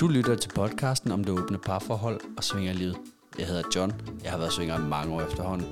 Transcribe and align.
Du 0.00 0.08
lytter 0.08 0.36
til 0.36 0.48
podcasten 0.48 1.12
om 1.12 1.24
det 1.24 1.38
åbne 1.38 1.58
parforhold 1.58 2.20
og 2.36 2.44
svingerlivet. 2.44 2.96
Jeg 3.38 3.46
hedder 3.46 3.62
John. 3.76 3.92
Jeg 4.24 4.30
har 4.30 4.38
været 4.38 4.52
svinger 4.52 4.78
i 4.78 4.82
mange 4.82 5.14
år 5.14 5.22
efterhånden. 5.22 5.66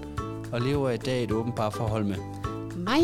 Og 0.53 0.60
lever 0.60 0.90
i 0.90 0.96
dag 0.96 1.24
et 1.24 1.33
åbent 1.33 1.56
parforhold 1.56 2.04
med 2.04 2.17
mig, 2.76 3.03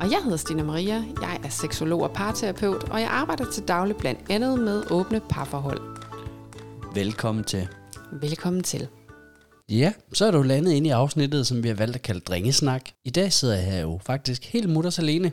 og 0.00 0.10
jeg 0.10 0.18
hedder 0.22 0.36
Stina 0.36 0.62
Maria. 0.62 1.04
Jeg 1.20 1.40
er 1.44 1.48
seksolog 1.48 2.02
og 2.02 2.12
parterapeut, 2.12 2.84
og 2.84 3.00
jeg 3.00 3.08
arbejder 3.08 3.50
til 3.50 3.68
daglig 3.68 3.96
blandt 3.96 4.20
andet 4.30 4.60
med 4.60 4.82
åbne 4.90 5.20
parforhold. 5.28 5.80
Velkommen 6.94 7.44
til. 7.44 7.68
Velkommen 8.12 8.62
til. 8.62 8.88
Ja, 9.68 9.92
så 10.12 10.26
er 10.26 10.30
du 10.30 10.42
landet 10.42 10.72
ind 10.72 10.86
i 10.86 10.90
afsnittet, 10.90 11.46
som 11.46 11.62
vi 11.62 11.68
har 11.68 11.74
valgt 11.74 11.96
at 11.96 12.02
kalde 12.02 12.20
Drengesnak. 12.20 12.90
I 13.04 13.10
dag 13.10 13.32
sidder 13.32 13.54
jeg 13.54 13.64
her 13.64 13.80
jo 13.80 14.00
faktisk 14.06 14.44
helt 14.44 14.68
mutters 14.68 14.98
alene. 14.98 15.32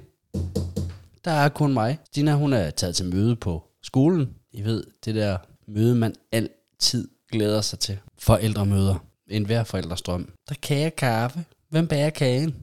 Der 1.26 1.32
er 1.32 1.50
kun 1.50 1.74
mig. 1.74 2.00
Stina, 2.06 2.36
hun 2.36 2.54
er 2.54 2.70
taget 2.70 2.96
til 2.96 3.06
møde 3.06 3.36
på 3.36 3.64
skolen. 3.84 4.39
I 4.52 4.64
ved, 4.64 4.84
det 5.06 5.16
der 5.16 5.38
møde, 5.68 5.96
man 5.96 6.16
altid 6.32 7.08
glæder 7.32 7.62
sig 7.62 7.80
til. 7.80 7.98
Forældremøder. 8.18 9.06
En 9.28 9.46
hver 9.46 9.64
forældrestrøm. 9.64 10.34
Der 10.50 10.56
kage 10.62 10.92
kaffe. 10.92 11.46
Hvem 11.70 11.88
bærer 11.88 12.10
kagen? 12.10 12.56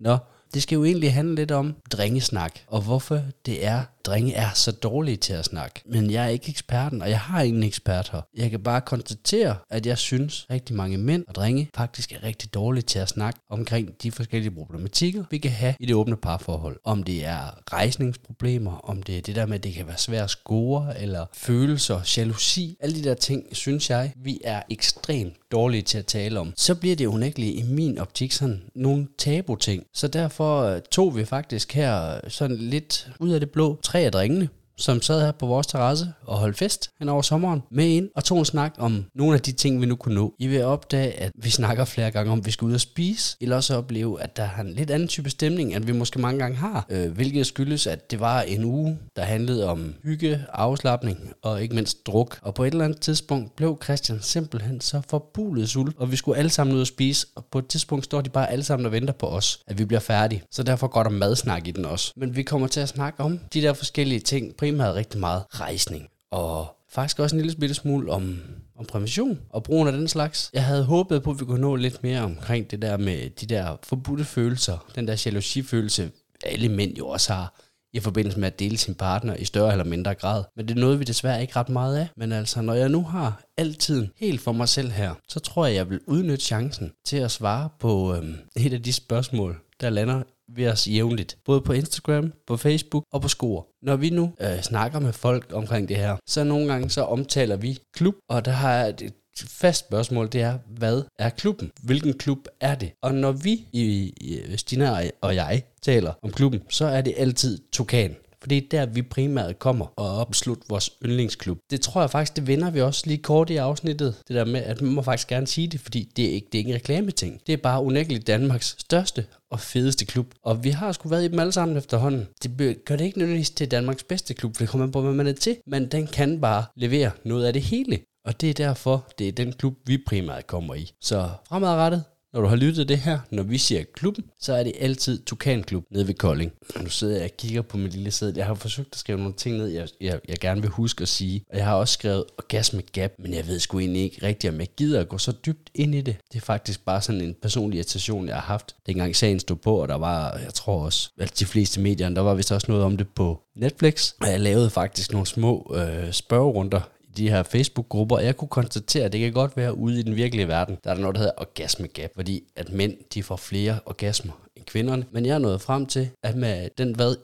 Nå, 0.00 0.18
det 0.54 0.62
skal 0.62 0.76
jo 0.76 0.84
egentlig 0.84 1.14
handle 1.14 1.34
lidt 1.34 1.50
om 1.50 1.74
drengesnak, 1.90 2.58
og 2.66 2.82
hvorfor 2.82 3.22
det 3.46 3.66
er, 3.66 3.84
drenge 4.04 4.34
er 4.34 4.50
så 4.54 4.72
dårlige 4.72 5.16
til 5.16 5.32
at 5.32 5.44
snakke. 5.44 5.82
Men 5.86 6.10
jeg 6.10 6.24
er 6.24 6.28
ikke 6.28 6.48
eksperten, 6.48 7.02
og 7.02 7.10
jeg 7.10 7.20
har 7.20 7.42
ingen 7.42 7.62
ekspert 7.62 8.08
her. 8.12 8.20
Jeg 8.36 8.50
kan 8.50 8.60
bare 8.60 8.80
konstatere, 8.80 9.56
at 9.70 9.86
jeg 9.86 9.98
synes, 9.98 10.46
at 10.48 10.54
rigtig 10.54 10.76
mange 10.76 10.98
mænd 10.98 11.24
og 11.28 11.34
drenge 11.34 11.70
faktisk 11.74 12.12
er 12.12 12.22
rigtig 12.22 12.54
dårlige 12.54 12.82
til 12.82 12.98
at 12.98 13.08
snakke 13.08 13.40
omkring 13.50 13.90
de 14.02 14.12
forskellige 14.12 14.50
problematikker, 14.50 15.24
vi 15.30 15.38
kan 15.38 15.50
have 15.50 15.74
i 15.80 15.86
det 15.86 15.94
åbne 15.94 16.16
parforhold. 16.16 16.76
Om 16.84 17.02
det 17.02 17.24
er 17.24 17.72
rejsningsproblemer, 17.72 18.72
om 18.72 19.02
det 19.02 19.18
er 19.18 19.22
det 19.22 19.36
der 19.36 19.46
med, 19.46 19.54
at 19.54 19.64
det 19.64 19.74
kan 19.74 19.86
være 19.86 19.98
svært 19.98 20.24
at 20.24 20.30
score, 20.30 21.00
eller 21.00 21.26
følelser, 21.34 22.00
jalousi. 22.16 22.76
Alle 22.80 22.96
de 22.96 23.04
der 23.04 23.14
ting, 23.14 23.56
synes 23.56 23.90
jeg, 23.90 24.12
vi 24.16 24.40
er 24.44 24.62
ekstremt 24.70 25.34
dårlige 25.52 25.82
til 25.82 25.98
at 25.98 26.06
tale 26.06 26.40
om. 26.40 26.52
Så 26.56 26.74
bliver 26.74 26.96
det 26.96 27.06
unægteligt 27.06 27.58
i 27.58 27.62
min 27.62 27.98
optik 27.98 28.32
sådan 28.32 28.62
nogle 28.74 29.08
tabu-ting. 29.18 29.84
Så 29.94 30.08
derfor 30.08 30.62
øh, 30.62 30.80
tog 30.90 31.16
vi 31.16 31.24
faktisk 31.24 31.72
her 31.72 32.20
sådan 32.28 32.56
lidt 32.56 33.10
ud 33.20 33.30
af 33.30 33.40
det 33.40 33.50
blå 33.50 33.80
tre 33.82 33.97
tre 33.98 34.04
af 34.04 34.12
drengene, 34.12 34.48
som 34.78 35.02
sad 35.02 35.20
her 35.20 35.32
på 35.32 35.46
vores 35.46 35.66
terrasse 35.66 36.12
og 36.22 36.38
holdt 36.38 36.58
fest 36.58 36.90
hen 36.98 37.08
over 37.08 37.22
sommeren 37.22 37.62
med 37.70 37.86
ind 37.86 38.08
og 38.16 38.24
tog 38.24 38.38
en 38.38 38.44
snak 38.44 38.74
om 38.78 39.04
nogle 39.14 39.34
af 39.34 39.40
de 39.40 39.52
ting, 39.52 39.80
vi 39.80 39.86
nu 39.86 39.96
kunne 39.96 40.14
nå. 40.14 40.34
I 40.38 40.46
vil 40.46 40.64
opdage, 40.64 41.12
at 41.12 41.32
vi 41.34 41.50
snakker 41.50 41.84
flere 41.84 42.10
gange 42.10 42.32
om, 42.32 42.38
at 42.38 42.46
vi 42.46 42.50
skal 42.50 42.64
ud 42.64 42.74
og 42.74 42.80
spise, 42.80 43.36
eller 43.40 43.56
også 43.56 43.76
opleve, 43.76 44.22
at 44.22 44.36
der 44.36 44.42
er 44.56 44.60
en 44.60 44.72
lidt 44.72 44.90
anden 44.90 45.08
type 45.08 45.30
stemning, 45.30 45.74
end 45.74 45.84
vi 45.84 45.92
måske 45.92 46.18
mange 46.18 46.38
gange 46.38 46.56
har, 46.56 46.86
øh, 46.88 47.12
hvilket 47.12 47.46
skyldes, 47.46 47.86
at 47.86 48.10
det 48.10 48.20
var 48.20 48.40
en 48.42 48.64
uge, 48.64 48.98
der 49.16 49.22
handlede 49.22 49.68
om 49.68 49.94
hygge, 50.02 50.44
afslappning 50.52 51.32
og 51.42 51.62
ikke 51.62 51.74
mindst 51.74 52.06
druk. 52.06 52.38
Og 52.42 52.54
på 52.54 52.64
et 52.64 52.72
eller 52.72 52.84
andet 52.84 53.00
tidspunkt 53.00 53.56
blev 53.56 53.78
Christian 53.84 54.18
simpelthen 54.22 54.80
så 54.80 55.00
forbulet 55.10 55.68
sult, 55.68 55.96
og 55.98 56.10
vi 56.10 56.16
skulle 56.16 56.38
alle 56.38 56.50
sammen 56.50 56.76
ud 56.76 56.80
og 56.80 56.86
spise, 56.86 57.26
og 57.34 57.44
på 57.52 57.58
et 57.58 57.66
tidspunkt 57.66 58.04
står 58.04 58.20
de 58.20 58.30
bare 58.30 58.50
alle 58.50 58.64
sammen 58.64 58.86
og 58.86 58.92
venter 58.92 59.12
på 59.12 59.26
os, 59.26 59.60
at 59.66 59.78
vi 59.78 59.84
bliver 59.84 60.00
færdige. 60.00 60.42
Så 60.50 60.62
derfor 60.62 60.86
går 60.86 61.02
der 61.02 61.10
madsnak 61.10 61.68
i 61.68 61.70
den 61.70 61.84
også. 61.84 62.12
Men 62.16 62.36
vi 62.36 62.42
kommer 62.42 62.68
til 62.68 62.80
at 62.80 62.88
snakke 62.88 63.20
om 63.20 63.40
de 63.54 63.62
der 63.62 63.72
forskellige 63.72 64.20
ting, 64.20 64.56
primært 64.72 64.94
rigtig 64.94 65.20
meget 65.20 65.44
rejsning. 65.50 66.08
Og 66.30 66.76
faktisk 66.90 67.18
også 67.18 67.36
en 67.36 67.42
lille 67.42 67.56
bitte 67.56 67.74
smule 67.74 68.12
om, 68.12 68.38
om 68.78 68.86
prævention 68.86 69.40
og 69.50 69.62
brugen 69.62 69.88
af 69.88 69.92
den 69.92 70.08
slags. 70.08 70.50
Jeg 70.52 70.64
havde 70.64 70.84
håbet 70.84 71.22
på, 71.22 71.30
at 71.30 71.40
vi 71.40 71.44
kunne 71.44 71.60
nå 71.60 71.76
lidt 71.76 72.02
mere 72.02 72.20
omkring 72.20 72.70
det 72.70 72.82
der 72.82 72.96
med 72.96 73.30
de 73.30 73.46
der 73.46 73.76
forbudte 73.82 74.24
følelser. 74.24 74.86
Den 74.94 75.08
der 75.08 75.22
jalousifølelse, 75.26 76.10
alle 76.44 76.68
mænd 76.68 76.96
jo 76.96 77.08
også 77.08 77.32
har 77.32 77.54
i 77.92 78.00
forbindelse 78.00 78.40
med 78.40 78.46
at 78.46 78.58
dele 78.58 78.76
sin 78.76 78.94
partner 78.94 79.36
i 79.36 79.44
større 79.44 79.72
eller 79.72 79.84
mindre 79.84 80.14
grad. 80.14 80.44
Men 80.56 80.68
det 80.68 80.76
er 80.76 80.80
noget, 80.80 80.98
vi 80.98 81.04
desværre 81.04 81.40
ikke 81.40 81.56
ret 81.56 81.68
meget 81.68 81.96
af. 81.96 82.08
Men 82.16 82.32
altså, 82.32 82.62
når 82.62 82.74
jeg 82.74 82.88
nu 82.88 83.02
har 83.02 83.42
altid 83.56 84.06
helt 84.16 84.40
for 84.40 84.52
mig 84.52 84.68
selv 84.68 84.90
her, 84.90 85.14
så 85.28 85.40
tror 85.40 85.66
jeg, 85.66 85.74
jeg 85.74 85.90
vil 85.90 86.00
udnytte 86.06 86.44
chancen 86.44 86.92
til 87.04 87.16
at 87.16 87.30
svare 87.30 87.68
på 87.80 88.14
øhm, 88.14 88.36
et 88.56 88.72
af 88.72 88.82
de 88.82 88.92
spørgsmål, 88.92 89.60
der 89.80 89.90
lander 89.90 90.22
ved 90.56 90.68
os 90.68 90.88
jævnligt. 90.88 91.38
Både 91.44 91.60
på 91.60 91.72
Instagram, 91.72 92.32
på 92.46 92.56
Facebook 92.56 93.04
og 93.12 93.22
på 93.22 93.28
Skor. 93.28 93.66
Når 93.82 93.96
vi 93.96 94.10
nu 94.10 94.32
øh, 94.40 94.62
snakker 94.62 94.98
med 94.98 95.12
folk 95.12 95.52
omkring 95.52 95.88
det 95.88 95.96
her, 95.96 96.16
så 96.26 96.44
nogle 96.44 96.72
gange 96.72 96.90
så 96.90 97.02
omtaler 97.02 97.56
vi 97.56 97.78
klub, 97.96 98.14
og 98.28 98.44
der 98.44 98.50
har 98.50 98.74
jeg 98.74 98.88
et 98.88 99.12
fast 99.46 99.86
spørgsmål, 99.86 100.28
det 100.32 100.40
er, 100.40 100.58
hvad 100.66 101.02
er 101.18 101.30
klubben? 101.30 101.70
Hvilken 101.82 102.18
klub 102.18 102.38
er 102.60 102.74
det? 102.74 102.92
Og 103.02 103.14
når 103.14 103.32
vi, 103.32 103.66
i, 103.72 104.12
i 104.20 104.56
Stina 104.56 105.10
og 105.20 105.34
jeg, 105.34 105.62
taler 105.82 106.12
om 106.22 106.32
klubben, 106.32 106.62
så 106.68 106.86
er 106.86 107.00
det 107.00 107.14
altid 107.16 107.58
Tukan. 107.72 108.16
For 108.48 108.50
det 108.50 108.64
er 108.64 108.68
der, 108.70 108.86
vi 108.86 109.02
primært 109.02 109.58
kommer 109.58 109.86
og 109.96 110.16
opslutte 110.16 110.62
vores 110.68 110.90
yndlingsklub. 111.04 111.58
Det 111.70 111.80
tror 111.80 112.00
jeg 112.00 112.10
faktisk, 112.10 112.36
det 112.36 112.46
vender 112.46 112.70
vi 112.70 112.80
også 112.80 113.02
lige 113.06 113.18
kort 113.18 113.50
i 113.50 113.56
afsnittet. 113.56 114.14
Det 114.28 114.36
der 114.36 114.44
med, 114.44 114.60
at 114.60 114.80
man 114.80 114.92
må 114.92 115.02
faktisk 115.02 115.28
gerne 115.28 115.46
sige 115.46 115.68
det, 115.68 115.80
fordi 115.80 116.12
det 116.16 116.24
er 116.24 116.30
ikke, 116.30 116.46
det 116.52 116.54
er 116.54 116.58
ikke 116.58 116.70
en 116.70 116.74
reklameting. 116.74 117.40
Det 117.46 117.52
er 117.52 117.56
bare 117.56 117.82
unægteligt 117.82 118.26
Danmarks 118.26 118.76
største 118.78 119.26
og 119.50 119.60
fedeste 119.60 120.04
klub. 120.04 120.26
Og 120.42 120.64
vi 120.64 120.70
har 120.70 120.92
sgu 120.92 121.08
været 121.08 121.24
i 121.24 121.28
dem 121.28 121.38
alle 121.38 121.52
sammen 121.52 121.76
efterhånden. 121.76 122.28
Det 122.42 122.84
gør 122.84 122.96
det 122.96 123.04
ikke 123.04 123.18
nødvendigvis 123.18 123.50
til 123.50 123.70
Danmarks 123.70 124.04
bedste 124.04 124.34
klub, 124.34 124.56
for 124.56 124.62
det 124.62 124.70
kommer 124.70 124.86
på, 124.86 125.00
hvad 125.00 125.12
man 125.12 125.26
er 125.26 125.32
til. 125.32 125.56
Men 125.66 125.86
den 125.86 126.06
kan 126.06 126.40
bare 126.40 126.64
levere 126.76 127.10
noget 127.24 127.46
af 127.46 127.52
det 127.52 127.62
hele. 127.62 127.98
Og 128.26 128.40
det 128.40 128.50
er 128.50 128.54
derfor, 128.54 129.08
det 129.18 129.28
er 129.28 129.32
den 129.32 129.52
klub, 129.52 129.74
vi 129.86 129.98
primært 130.06 130.46
kommer 130.46 130.74
i. 130.74 130.92
Så 131.00 131.30
fremadrettet, 131.48 132.04
når 132.32 132.40
du 132.40 132.46
har 132.46 132.56
lyttet 132.56 132.88
det 132.88 132.98
her, 132.98 133.18
når 133.30 133.42
vi 133.42 133.58
siger 133.58 133.84
klubben, 133.92 134.24
så 134.40 134.52
er 134.52 134.62
det 134.62 134.72
altid 134.80 135.22
Tukan 135.22 135.62
Klub 135.62 135.84
nede 135.90 136.06
ved 136.06 136.14
Kolding. 136.14 136.52
Nu 136.82 136.88
sidder 136.88 137.16
jeg 137.16 137.24
og 137.24 137.36
kigger 137.36 137.62
på 137.62 137.76
min 137.76 137.88
lille 137.88 138.10
sæde. 138.10 138.32
Jeg 138.36 138.46
har 138.46 138.54
forsøgt 138.54 138.88
at 138.92 138.98
skrive 138.98 139.18
nogle 139.18 139.34
ting 139.34 139.56
ned, 139.56 139.66
jeg, 139.68 139.88
jeg, 140.00 140.20
jeg 140.28 140.36
gerne 140.36 140.60
vil 140.60 140.70
huske 140.70 141.02
at 141.02 141.08
sige. 141.08 141.44
Og 141.50 141.56
jeg 141.56 141.64
har 141.64 141.74
også 141.74 141.92
skrevet 141.92 142.24
Orgasme 142.38 142.82
Gap, 142.92 143.10
men 143.18 143.34
jeg 143.34 143.46
ved 143.46 143.58
sgu 143.58 143.78
egentlig 143.78 144.02
ikke 144.02 144.26
rigtigt, 144.26 144.52
om 144.52 144.60
jeg 144.60 144.68
gider 144.76 145.00
at 145.00 145.08
gå 145.08 145.18
så 145.18 145.32
dybt 145.32 145.70
ind 145.74 145.94
i 145.94 146.00
det. 146.00 146.16
Det 146.32 146.38
er 146.38 146.44
faktisk 146.44 146.84
bare 146.84 147.02
sådan 147.02 147.20
en 147.20 147.34
personlig 147.42 147.76
irritation, 147.76 148.28
jeg 148.28 148.34
har 148.34 148.42
haft, 148.42 148.76
dengang 148.86 149.16
sagen 149.16 149.40
stod 149.40 149.56
på, 149.56 149.82
og 149.82 149.88
der 149.88 149.98
var, 149.98 150.38
jeg 150.38 150.54
tror 150.54 150.84
også, 150.84 151.10
at 151.18 151.38
de 151.38 151.46
fleste 151.46 151.80
medierne, 151.80 152.16
der 152.16 152.22
var 152.22 152.34
vist 152.34 152.52
også 152.52 152.66
noget 152.68 152.84
om 152.84 152.96
det 152.96 153.08
på 153.08 153.42
Netflix. 153.56 154.12
Og 154.20 154.30
jeg 154.30 154.40
lavede 154.40 154.70
faktisk 154.70 155.12
nogle 155.12 155.26
små 155.26 155.74
øh, 155.76 156.12
spørgerunder 156.12 156.80
de 157.18 157.30
her 157.30 157.42
Facebook-grupper, 157.42 158.16
og 158.16 158.24
jeg 158.24 158.36
kunne 158.36 158.48
konstatere, 158.48 159.04
at 159.04 159.12
det 159.12 159.20
kan 159.20 159.32
godt 159.32 159.56
være 159.56 159.74
ude 159.78 160.00
i 160.00 160.02
den 160.02 160.16
virkelige 160.16 160.48
verden, 160.48 160.78
der 160.84 160.90
er 160.90 160.94
der 160.94 161.00
noget, 161.00 161.14
der 161.14 161.20
hedder 161.20 161.34
orgasmegap, 161.36 162.10
fordi 162.14 162.42
at 162.56 162.72
mænd, 162.72 162.94
de 163.14 163.22
får 163.22 163.36
flere 163.36 163.78
orgasmer 163.86 164.32
end 164.56 164.64
kvinderne. 164.64 165.04
Men 165.10 165.26
jeg 165.26 165.34
er 165.34 165.38
nået 165.38 165.60
frem 165.60 165.86
til, 165.86 166.08
at 166.22 166.36
med 166.36 166.68
den 166.78 166.94
hvad 166.94 167.14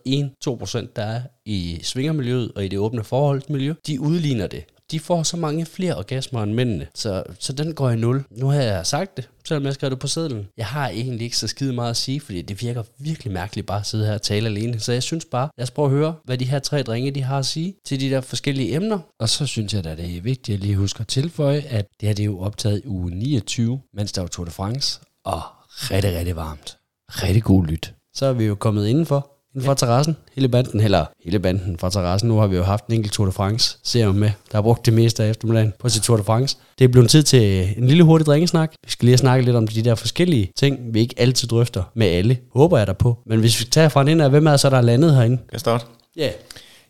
1-2% 0.87 0.93
der 0.97 1.03
er 1.03 1.22
i 1.44 1.81
svingermiljøet 1.82 2.53
og 2.56 2.65
i 2.65 2.69
det 2.69 2.78
åbne 2.78 3.05
forholdsmiljø, 3.05 3.75
de 3.87 4.00
udligner 4.00 4.47
det 4.47 4.65
de 4.91 5.00
får 5.00 5.22
så 5.22 5.37
mange 5.37 5.67
flere 5.67 5.97
orgasmer 5.97 6.43
end 6.43 6.53
mændene, 6.53 6.87
så, 6.95 7.22
så 7.39 7.53
den 7.53 7.75
går 7.75 7.91
i 7.91 7.97
nul. 7.97 8.25
Nu 8.31 8.49
har 8.49 8.62
jeg 8.62 8.87
sagt 8.87 9.17
det, 9.17 9.28
selvom 9.49 9.65
jeg 9.65 9.75
skrev 9.75 9.91
det 9.91 9.99
på 9.99 10.06
sedlen. 10.06 10.49
Jeg 10.56 10.67
har 10.67 10.89
egentlig 10.89 11.25
ikke 11.25 11.37
så 11.37 11.47
skide 11.47 11.72
meget 11.72 11.91
at 11.91 11.97
sige, 11.97 12.21
fordi 12.21 12.43
det 12.43 12.62
virker 12.62 12.83
virkelig 12.99 13.33
mærkeligt 13.33 13.67
bare 13.67 13.81
at 13.81 13.87
sidde 13.87 14.06
her 14.06 14.15
og 14.15 14.23
tale 14.23 14.47
alene. 14.47 14.81
Så 14.81 14.93
jeg 14.93 15.03
synes 15.03 15.25
bare, 15.25 15.49
lad 15.59 15.62
os 15.62 15.71
prøve 15.71 15.87
at 15.87 15.93
høre, 15.93 16.15
hvad 16.25 16.39
de 16.39 16.44
her 16.44 16.59
tre 16.59 16.83
drenge 16.83 17.11
de 17.11 17.23
har 17.23 17.39
at 17.39 17.47
sige 17.47 17.75
til 17.84 18.00
de 18.00 18.11
der 18.11 18.21
forskellige 18.21 18.75
emner. 18.75 18.99
Og 19.21 19.28
så 19.28 19.47
synes 19.47 19.75
jeg 19.75 19.84
da, 19.84 19.94
det 19.97 20.17
er 20.17 20.21
vigtigt 20.21 20.56
at 20.56 20.62
lige 20.62 20.77
huske 20.77 21.00
at 21.00 21.09
tilføje, 21.09 21.61
at 21.61 21.87
det 22.00 22.06
her 22.09 22.15
det 22.15 22.23
er 22.23 22.27
jo 22.27 22.41
optaget 22.41 22.81
i 22.84 22.87
uge 22.87 23.11
29, 23.11 23.81
mens 23.94 24.12
der 24.12 24.21
var 24.21 24.28
Tour 24.28 24.44
de 24.44 24.50
France, 24.50 25.00
og 25.25 25.43
rigtig, 25.71 26.19
rigtig 26.19 26.37
varmt. 26.37 26.78
Rigtig 27.09 27.43
god 27.43 27.67
lyt. 27.67 27.94
Så 28.15 28.27
er 28.27 28.33
vi 28.33 28.44
jo 28.44 28.55
kommet 28.55 28.87
indenfor, 28.87 29.34
inden 29.55 29.67
for 29.67 29.75
terrassen, 29.75 30.17
hele 30.35 30.49
banden, 30.49 30.81
eller 30.81 31.05
hele 31.25 31.39
banden 31.39 31.79
fra 31.79 31.91
terrassen. 31.91 32.29
Nu 32.29 32.37
har 32.37 32.47
vi 32.47 32.57
jo 32.57 32.63
haft 32.63 32.87
en 32.87 32.95
enkelt 32.95 33.13
Tour 33.13 33.27
de 33.27 33.33
France 33.33 33.79
serum 33.83 34.15
med, 34.15 34.31
der 34.53 34.57
har 34.57 34.63
brugt 34.63 34.87
det 34.87 34.95
meste 34.95 35.25
af 35.25 35.31
eftermiddagen 35.31 35.73
på 35.79 35.89
sit 35.89 36.03
Tour 36.03 36.17
de 36.17 36.25
France. 36.25 36.57
Det 36.79 36.85
er 36.85 36.89
blevet 36.89 37.11
tid 37.11 37.23
til 37.23 37.75
en 37.79 37.87
lille 37.87 38.03
hurtig 38.03 38.27
dringesnak. 38.27 38.73
Vi 38.85 38.91
skal 38.91 39.07
lige 39.07 39.19
snakke 39.19 39.45
lidt 39.45 39.57
om 39.57 39.69
de 39.69 39.83
der 39.83 39.95
forskellige 39.95 40.51
ting, 40.57 40.95
vi 40.95 41.01
ikke 41.01 41.15
altid 41.19 41.49
drøfter 41.49 41.83
med 41.95 42.07
alle. 42.07 42.39
Håber 42.55 42.79
jeg 42.79 42.87
der 42.87 42.93
på. 42.93 43.19
Men 43.27 43.41
hvis 43.41 43.61
vi 43.61 43.65
tager 43.65 43.89
fra 43.89 44.03
en 44.03 44.21
af, 44.21 44.31
hvem 44.31 44.47
er 44.47 44.57
så 44.57 44.71
der 44.71 44.77
er 44.77 44.81
landet 44.81 45.15
herinde? 45.15 45.37
Kan 45.37 45.49
jeg 45.53 45.61
starte? 45.61 45.85
Ja. 46.17 46.23
Yeah. 46.23 46.33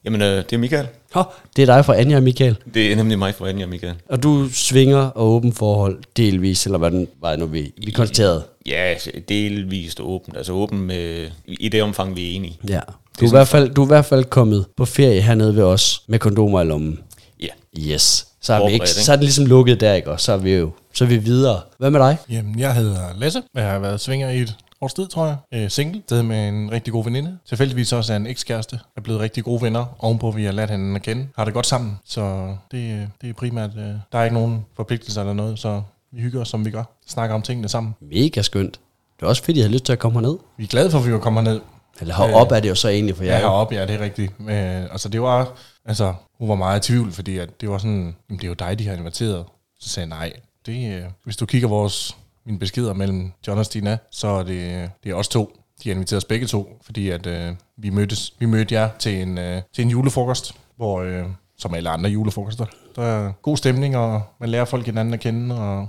Jamen, 0.04 0.22
øh, 0.22 0.36
det 0.36 0.52
er 0.52 0.58
Michael. 0.58 0.86
Hå, 1.14 1.22
det 1.56 1.62
er 1.62 1.66
dig 1.66 1.84
fra 1.84 1.96
Anja 1.96 2.16
og 2.16 2.22
Michael. 2.22 2.56
Det 2.74 2.92
er 2.92 2.96
nemlig 2.96 3.18
mig 3.18 3.34
fra 3.34 3.48
Anja 3.48 3.64
og 3.64 3.70
Michael. 3.70 3.94
Og 4.08 4.22
du 4.22 4.48
svinger 4.52 4.98
og 4.98 5.28
åben 5.30 5.52
forhold 5.52 5.98
delvis, 6.16 6.64
eller 6.66 6.78
hvad 6.78 6.90
den 6.90 7.08
var 7.20 7.36
nu, 7.36 7.46
vi, 7.46 7.72
vi 7.84 7.90
konstaterede? 7.90 8.42
Ja, 8.66 8.74
altså, 8.74 9.10
delvist 9.28 10.00
åbent. 10.00 10.36
Altså 10.36 10.52
åben 10.52 10.80
med, 10.80 11.26
i 11.46 11.68
det 11.68 11.82
omfang, 11.82 12.16
vi 12.16 12.30
er 12.30 12.36
enige. 12.36 12.58
Ja. 12.68 12.80
Du 13.20 13.24
er, 13.24 13.28
i 13.28 13.30
hvert 13.30 13.48
fald, 13.48 13.74
du 13.74 13.82
er 13.82 13.86
i 13.86 13.88
hvert 13.88 14.04
fald 14.04 14.24
kommet 14.24 14.66
på 14.76 14.84
ferie 14.84 15.20
hernede 15.20 15.56
ved 15.56 15.62
os 15.62 16.02
med 16.06 16.18
kondomer 16.18 16.60
i 16.60 16.64
lommen. 16.64 16.98
Ja. 17.40 17.48
Yes. 17.78 18.26
Så 18.40 18.52
er, 18.52 18.66
vi 18.66 18.72
ikke, 18.72 18.88
så 18.88 19.12
er 19.12 19.16
det 19.16 19.24
ligesom 19.24 19.46
lukket 19.46 19.80
der, 19.80 19.94
ikke? 19.94 20.10
Og 20.10 20.20
så 20.20 20.32
er 20.32 20.36
vi 20.36 20.54
jo 20.54 20.70
så 20.94 21.04
er 21.04 21.08
vi 21.08 21.16
videre. 21.16 21.60
Hvad 21.78 21.90
med 21.90 22.00
dig? 22.00 22.16
Jamen, 22.30 22.58
jeg 22.58 22.74
hedder 22.74 23.00
Lasse. 23.16 23.42
Jeg 23.54 23.70
har 23.70 23.78
været 23.78 24.00
svinger 24.00 24.30
i 24.30 24.40
et 24.40 24.56
års 24.84 24.94
tid, 24.94 25.06
tror 25.06 25.26
jeg. 25.26 25.36
Øh, 25.54 25.70
single. 25.70 26.02
Det 26.08 26.24
med 26.24 26.48
en 26.48 26.72
rigtig 26.72 26.92
god 26.92 27.04
veninde. 27.04 27.38
Tilfældigvis 27.48 27.92
også 27.92 28.12
er 28.12 28.16
en 28.16 28.26
ekskæreste. 28.26 28.80
Er 28.96 29.00
blevet 29.00 29.20
rigtig 29.20 29.44
gode 29.44 29.62
venner. 29.62 29.86
Ovenpå, 29.98 30.30
vi 30.30 30.44
har 30.44 30.52
lært 30.52 30.70
hende 30.70 30.96
at 30.96 31.02
kende. 31.02 31.28
Har 31.36 31.44
det 31.44 31.54
godt 31.54 31.66
sammen. 31.66 31.98
Så 32.04 32.54
det, 32.70 33.08
det 33.20 33.28
er 33.30 33.34
primært... 33.34 33.70
Øh, 33.76 33.84
der 34.12 34.18
er 34.18 34.24
ikke 34.24 34.34
nogen 34.34 34.64
forpligtelser 34.76 35.20
eller 35.20 35.34
noget, 35.34 35.58
så 35.58 35.82
vi 36.12 36.20
hygger 36.20 36.40
os, 36.40 36.48
som 36.48 36.64
vi 36.64 36.70
gør. 36.70 36.84
Snakker 37.06 37.34
om 37.34 37.42
tingene 37.42 37.68
sammen. 37.68 37.94
Mega 38.00 38.42
skønt. 38.42 38.80
Det 39.16 39.22
er 39.22 39.26
også 39.26 39.44
fedt, 39.44 39.56
at 39.56 39.58
I 39.58 39.62
har 39.62 39.68
lyst 39.68 39.84
til 39.84 39.92
at 39.92 39.98
komme 39.98 40.20
herned. 40.20 40.38
Vi 40.56 40.64
er 40.64 40.68
glade 40.68 40.90
for, 40.90 40.98
at 40.98 41.04
vi 41.04 41.10
kan 41.10 41.20
komme 41.20 41.42
herned. 41.42 41.60
Eller 42.00 42.14
heroppe 42.14 42.54
er 42.56 42.60
det 42.60 42.68
jo 42.68 42.74
så 42.74 42.88
egentlig, 42.88 43.16
for 43.16 43.24
Ja, 43.24 43.30
jeg 43.30 43.38
er 43.38 43.42
jo 43.42 43.48
heroppe, 43.48 43.74
ja, 43.74 43.86
det 43.86 43.94
er 43.94 44.00
rigtigt. 44.00 44.40
Men, 44.40 44.54
altså, 44.92 45.08
det 45.08 45.22
var, 45.22 45.52
altså, 45.84 46.14
hun 46.38 46.48
var 46.48 46.54
meget 46.54 46.88
i 46.88 46.92
tvivl, 46.92 47.12
fordi 47.12 47.38
at 47.38 47.60
det 47.60 47.70
var 47.70 47.78
sådan, 47.78 48.16
jamen, 48.28 48.38
det 48.38 48.44
er 48.44 48.48
jo 48.48 48.54
dig, 48.54 48.78
de 48.78 48.86
har 48.86 48.94
inviteret. 48.94 49.44
Så 49.80 49.88
sagde 49.88 50.08
jeg, 50.08 50.18
nej, 50.18 50.32
det, 50.66 50.94
øh, 50.94 51.02
hvis 51.24 51.36
du 51.36 51.46
kigger 51.46 51.68
vores, 51.68 52.16
mine 52.46 52.58
beskeder 52.58 52.94
mellem 52.94 53.32
John 53.46 53.58
og 53.58 53.66
Stina, 53.66 53.98
så 54.10 54.28
er 54.28 54.42
det, 54.42 54.90
det 55.04 55.10
er 55.10 55.14
os 55.14 55.28
to. 55.28 55.56
De 55.82 55.88
har 55.88 55.94
inviteret 55.94 56.16
os 56.16 56.24
begge 56.24 56.46
to, 56.46 56.78
fordi 56.82 57.08
at 57.10 57.26
øh, 57.26 57.54
vi, 57.76 57.90
mødtes, 57.90 58.34
vi 58.38 58.46
mødte 58.46 58.74
jer 58.74 58.90
til 58.98 59.22
en, 59.22 59.38
øh, 59.38 59.62
til 59.72 59.84
en 59.84 59.90
julefrokost, 59.90 60.54
hvor, 60.76 61.00
øh, 61.00 61.24
som 61.58 61.74
alle 61.74 61.90
andre 61.90 62.10
julefrokoster, 62.10 62.66
der 62.96 63.02
er 63.02 63.32
god 63.42 63.56
stemning, 63.56 63.96
og 63.96 64.22
man 64.40 64.48
lærer 64.48 64.64
folk 64.64 64.86
hinanden 64.86 65.14
at 65.14 65.20
kende, 65.20 65.58
og, 65.58 65.88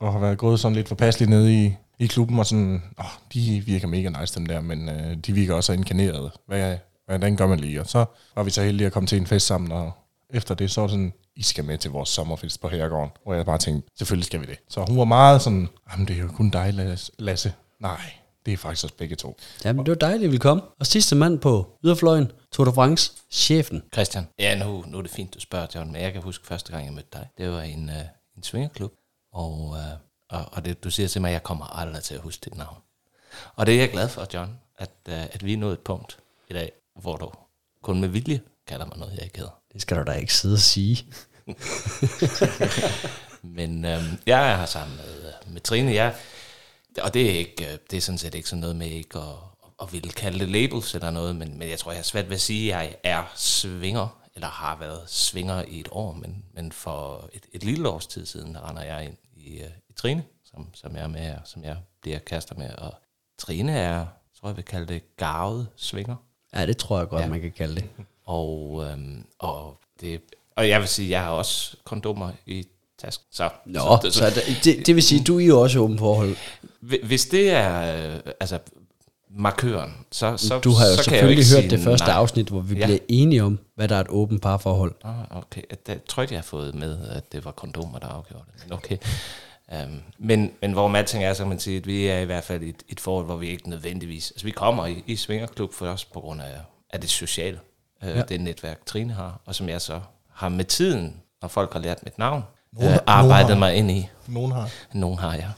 og 0.00 0.12
har 0.12 0.18
været 0.18 0.38
gået 0.38 0.60
sådan 0.60 0.76
lidt 0.76 0.88
forpasseligt 0.88 1.30
nede 1.30 1.64
i, 1.64 1.74
i 1.98 2.06
klubben, 2.06 2.38
og 2.38 2.46
sådan, 2.46 2.82
åh, 2.98 3.04
de 3.34 3.62
virker 3.66 3.88
mega 3.88 4.08
nice, 4.20 4.34
dem 4.34 4.46
der, 4.46 4.60
men 4.60 4.88
øh, 4.88 5.16
de 5.16 5.32
virker 5.32 5.54
også 5.54 5.72
inkarnerede. 5.72 6.30
Hvad, 6.46 6.76
hvordan 7.06 7.36
gør 7.36 7.46
man 7.46 7.60
lige? 7.60 7.80
Og 7.80 7.86
så 7.86 8.04
var 8.36 8.42
vi 8.42 8.50
så 8.50 8.62
heldige 8.62 8.86
at 8.86 8.92
komme 8.92 9.06
til 9.06 9.18
en 9.18 9.26
fest 9.26 9.46
sammen, 9.46 9.72
og 9.72 9.92
efter 10.30 10.54
det, 10.54 10.70
så 10.70 10.80
var 10.80 10.88
sådan, 10.88 11.12
i 11.38 11.42
skal 11.42 11.64
med 11.64 11.78
til 11.78 11.90
vores 11.90 12.08
sommerfest 12.08 12.60
på 12.60 12.68
Herregården. 12.68 13.10
Hvor 13.24 13.34
jeg 13.34 13.46
bare 13.46 13.58
tænkte, 13.58 13.90
selvfølgelig 13.98 14.26
skal 14.26 14.40
vi 14.40 14.46
det. 14.46 14.58
Så 14.68 14.84
hun 14.88 14.98
var 14.98 15.04
meget 15.04 15.42
sådan, 15.42 15.68
jamen 15.90 16.08
det 16.08 16.16
er 16.16 16.20
jo 16.20 16.28
kun 16.28 16.50
dig, 16.50 16.68
Las- 16.74 17.10
Lasse. 17.18 17.52
Nej, 17.80 18.00
det 18.46 18.52
er 18.52 18.56
faktisk 18.56 18.84
os 18.84 18.92
begge 18.92 19.16
to. 19.16 19.36
Jamen, 19.64 19.86
det 19.86 19.90
var 19.90 19.96
dejligt, 19.96 20.24
at 20.28 20.32
vi 20.32 20.38
kom. 20.38 20.62
Og 20.80 20.86
sidste 20.86 21.16
mand 21.16 21.38
på 21.38 21.78
yderfløjen, 21.84 22.32
Tour 22.52 22.64
de 22.64 22.72
France, 22.72 23.12
chefen. 23.30 23.82
Christian. 23.92 24.28
Ja, 24.38 24.64
nu, 24.64 24.84
nu 24.86 24.98
er 24.98 25.02
det 25.02 25.10
fint, 25.10 25.34
du 25.34 25.40
spørger, 25.40 25.66
John, 25.74 25.92
men 25.92 26.02
jeg 26.02 26.12
kan 26.12 26.22
huske 26.22 26.46
første 26.46 26.72
gang, 26.72 26.84
jeg 26.84 26.92
mødte 26.92 27.08
dig. 27.12 27.28
Det 27.38 27.50
var 27.50 27.62
en, 27.62 27.88
uh, 27.88 27.94
en 28.36 28.42
svingerklub, 28.42 28.92
og, 29.32 29.60
uh, 29.60 29.76
og, 30.28 30.44
og 30.52 30.64
det, 30.64 30.84
du 30.84 30.90
siger 30.90 31.08
til 31.08 31.20
mig, 31.20 31.28
at 31.28 31.32
jeg 31.32 31.42
kommer 31.42 31.78
aldrig 31.78 32.02
til 32.02 32.14
at 32.14 32.20
huske 32.20 32.44
dit 32.44 32.56
navn. 32.56 32.76
Og 33.56 33.66
det 33.66 33.74
er 33.74 33.78
jeg 33.78 33.90
glad 33.90 34.08
for, 34.08 34.26
John, 34.34 34.58
at, 34.78 34.90
uh, 35.08 35.14
at 35.14 35.44
vi 35.44 35.52
er 35.52 35.56
nået 35.56 35.72
et 35.72 35.80
punkt 35.80 36.18
i 36.50 36.52
dag, 36.52 36.72
hvor 37.00 37.16
du 37.16 37.30
kun 37.82 38.00
med 38.00 38.08
vilje 38.08 38.40
kalder 38.66 38.86
mig 38.86 38.98
noget, 38.98 39.14
jeg 39.14 39.24
ikke 39.24 39.38
hedder. 39.38 39.58
Det 39.72 39.82
skal 39.82 39.96
du 39.96 40.02
da 40.02 40.12
ikke 40.12 40.34
sidde 40.34 40.54
og 40.54 40.58
sige. 40.58 41.06
Men 43.58 43.84
øhm, 43.84 44.18
jeg 44.26 44.52
er 44.52 44.56
her 44.56 44.66
sammen 44.66 44.96
med, 44.96 45.28
øh, 45.28 45.52
med 45.52 45.60
Trine. 45.60 45.94
Jeg, 45.94 46.14
og 47.02 47.14
det 47.14 47.30
er, 47.30 47.38
ikke, 47.38 47.72
øh, 47.72 47.78
det 47.90 47.96
er 47.96 48.00
sådan 48.00 48.18
set 48.18 48.34
ikke 48.34 48.48
sådan 48.48 48.60
noget 48.60 48.76
med 48.76 48.86
ikke 48.86 49.18
at, 49.18 49.34
at 49.82 49.92
ville 49.92 50.10
kalde 50.10 50.38
det 50.38 50.48
labels 50.48 50.94
eller 50.94 51.10
noget, 51.10 51.36
men, 51.36 51.58
men 51.58 51.68
jeg 51.68 51.78
tror, 51.78 51.92
jeg 51.92 51.98
har 51.98 52.02
svært 52.02 52.28
ved 52.28 52.34
at 52.34 52.40
sige, 52.40 52.74
at 52.74 52.80
jeg 52.80 52.96
er 53.02 53.32
svinger, 53.36 54.20
eller 54.34 54.48
har 54.48 54.76
været 54.76 55.00
svinger 55.06 55.64
i 55.68 55.80
et 55.80 55.88
år, 55.92 56.12
men, 56.12 56.44
men 56.54 56.72
for 56.72 57.30
et, 57.32 57.46
et 57.52 57.64
lille 57.64 57.88
års 57.88 58.06
tid 58.06 58.26
siden, 58.26 58.54
der 58.54 58.68
render 58.68 58.82
jeg 58.82 59.04
ind 59.04 59.16
i, 59.36 59.62
uh, 59.62 59.68
i 59.88 59.92
Trine, 59.92 60.24
som, 60.44 60.68
som 60.74 60.96
jeg 60.96 61.02
er 61.02 61.08
med 61.08 61.20
her, 61.20 61.38
som 61.44 61.64
jeg 61.64 61.76
bliver 62.00 62.18
kærester 62.18 62.54
med, 62.54 62.70
og 62.70 62.94
Trine 63.38 63.72
er, 63.72 64.06
tror 64.40 64.48
jeg 64.48 64.56
vil 64.56 64.64
kalde 64.64 64.86
det, 64.86 65.16
garvet 65.16 65.68
svinger. 65.76 66.16
Ja, 66.54 66.66
det 66.66 66.76
tror 66.76 66.98
jeg 66.98 67.08
godt, 67.08 67.22
ja. 67.22 67.28
man 67.28 67.40
kan 67.40 67.52
kalde 67.52 67.74
det. 67.74 67.90
Og, 68.24 68.84
øhm, 68.84 69.26
og, 69.38 69.80
det, 70.00 70.20
og 70.58 70.68
jeg 70.68 70.80
vil 70.80 70.88
sige, 70.88 71.10
jeg 71.10 71.22
har 71.22 71.30
også 71.30 71.76
kondomer 71.84 72.30
i 72.46 72.64
tasken. 72.98 73.26
Så, 73.32 73.50
Nå, 73.66 73.80
så, 74.02 74.10
så 74.10 74.30
det, 74.30 74.64
det, 74.64 74.86
det 74.86 74.94
vil 74.94 75.02
sige, 75.02 75.24
du 75.24 75.38
er 75.40 75.44
jo 75.44 75.60
også 75.60 75.78
i 75.78 75.80
åben 75.80 75.98
forhold. 75.98 76.36
Hvi- 76.80 77.06
Hvis 77.06 77.26
det 77.26 77.50
er 77.50 77.96
øh, 78.14 78.20
altså 78.40 78.58
markøren, 79.30 79.92
så, 80.12 80.36
så 80.36 80.58
Du 80.60 80.70
har 80.70 80.86
jo 80.86 80.96
så 80.96 81.04
kan 81.04 81.12
jeg 81.12 81.20
selvfølgelig 81.20 81.38
ikke 81.38 81.62
hørt 81.62 81.70
det 81.70 81.80
første 81.80 82.06
nej. 82.06 82.16
afsnit, 82.16 82.48
hvor 82.48 82.60
vi 82.60 82.74
Ja. 82.78 82.84
bliver 82.86 82.98
enige 83.08 83.42
om, 83.44 83.58
hvad 83.74 83.88
der 83.88 83.96
er 83.96 84.00
et 84.00 84.06
åbent 84.08 84.42
parforhold. 84.42 84.94
Ah, 85.04 85.36
okay, 85.36 85.62
det 85.86 86.04
tror 86.04 86.22
jeg, 86.22 86.30
jeg 86.30 86.38
har 86.38 86.42
fået 86.42 86.74
med, 86.74 87.08
at 87.08 87.32
det 87.32 87.44
var 87.44 87.50
kondomer, 87.50 87.98
der 87.98 88.06
afgjorde 88.06 88.44
det. 88.54 88.62
Men 88.64 88.72
okay. 88.72 88.96
Um, 89.84 90.00
men, 90.18 90.50
men 90.62 90.72
hvor 90.72 90.88
man 90.88 91.06
tænker 91.06 91.28
er, 91.28 91.34
så 91.34 91.42
kan 91.42 91.48
man 91.48 91.58
sige, 91.58 91.76
at 91.76 91.86
vi 91.86 92.06
er 92.06 92.18
i 92.18 92.24
hvert 92.24 92.44
fald 92.44 92.62
i 92.62 92.68
et, 92.68 92.82
et 92.88 93.00
forhold, 93.00 93.26
hvor 93.26 93.36
vi 93.36 93.48
ikke 93.48 93.70
nødvendigvis... 93.70 94.30
Altså 94.30 94.44
vi 94.44 94.50
kommer 94.50 94.86
i, 94.86 95.02
i 95.06 95.16
Svingerklub 95.16 95.74
for 95.74 95.86
os 95.86 96.04
på 96.04 96.20
grund 96.20 96.40
af, 96.40 96.54
af 96.90 97.00
det 97.00 97.10
sociale, 97.10 97.58
uh, 98.02 98.08
ja. 98.08 98.22
det 98.22 98.40
netværk, 98.40 98.86
Trine 98.86 99.12
har, 99.12 99.40
og 99.46 99.54
som 99.54 99.68
jeg 99.68 99.80
så 99.80 100.00
har 100.38 100.48
med 100.48 100.64
tiden, 100.64 101.16
når 101.42 101.48
folk 101.48 101.72
har 101.72 101.80
lært 101.80 101.98
mit 102.04 102.18
navn, 102.18 102.42
Nogen- 102.72 102.86
nogen 102.90 103.00
arbejdet 103.06 103.48
har. 103.48 103.58
mig 103.58 103.74
ind 103.74 103.90
i. 103.90 104.08
Nogen 104.26 104.52
har. 104.52 104.70
Nogen 104.92 105.18
har 105.18 105.34
jeg. 105.34 105.50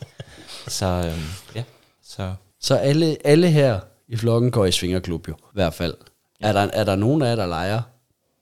Så 0.69 0.87
øhm, 0.87 1.23
ja, 1.55 1.62
så 2.03 2.35
Så 2.61 2.77
alle, 2.77 3.17
alle 3.25 3.50
her 3.50 3.81
i 4.09 4.17
flokken 4.17 4.50
går 4.50 4.65
i 4.65 4.73
svingerklub 4.73 5.29
jo, 5.29 5.32
i 5.35 5.53
hvert 5.53 5.75
fald. 5.75 5.94
Er 6.41 6.53
der, 6.53 6.61
er 6.73 6.85
der 6.85 6.97
nogen 6.97 7.23
af 7.23 7.27
jer, 7.29 7.37
der 7.37 7.47
leger 7.47 7.82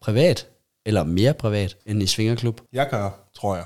privat, 0.00 0.46
eller 0.86 1.02
mere 1.04 1.34
privat, 1.34 1.76
end 1.86 2.02
i 2.02 2.06
svingerklub? 2.06 2.60
Jeg 2.72 2.88
gør, 2.90 3.10
tror 3.34 3.56
jeg. 3.56 3.64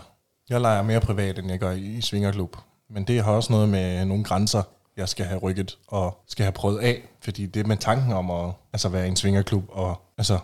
Jeg 0.51 0.61
leger 0.61 0.83
mere 0.83 1.01
privat, 1.01 1.39
end 1.39 1.51
jeg 1.51 1.59
gør 1.59 1.71
i, 1.71 1.81
i 1.81 2.01
Svingerklub. 2.01 2.57
Men 2.91 3.05
det 3.05 3.25
har 3.25 3.33
også 3.33 3.53
noget 3.53 3.69
med 3.69 4.05
nogle 4.05 4.25
grænser, 4.25 4.63
jeg 4.97 5.09
skal 5.09 5.27
have 5.27 5.39
rykket 5.41 5.79
og 5.89 6.19
skal 6.29 6.43
have 6.45 6.53
prøvet 6.53 6.79
af. 6.79 7.03
Fordi 7.21 7.47
det 7.47 7.67
med 7.67 7.77
tanken 7.77 8.13
om 8.13 8.31
at 8.31 8.53
altså 8.73 8.89
være 8.89 9.05
i 9.07 9.09
en 9.09 9.17
svingerklub 9.17 9.65
og 9.69 10.03
altså, 10.19 10.39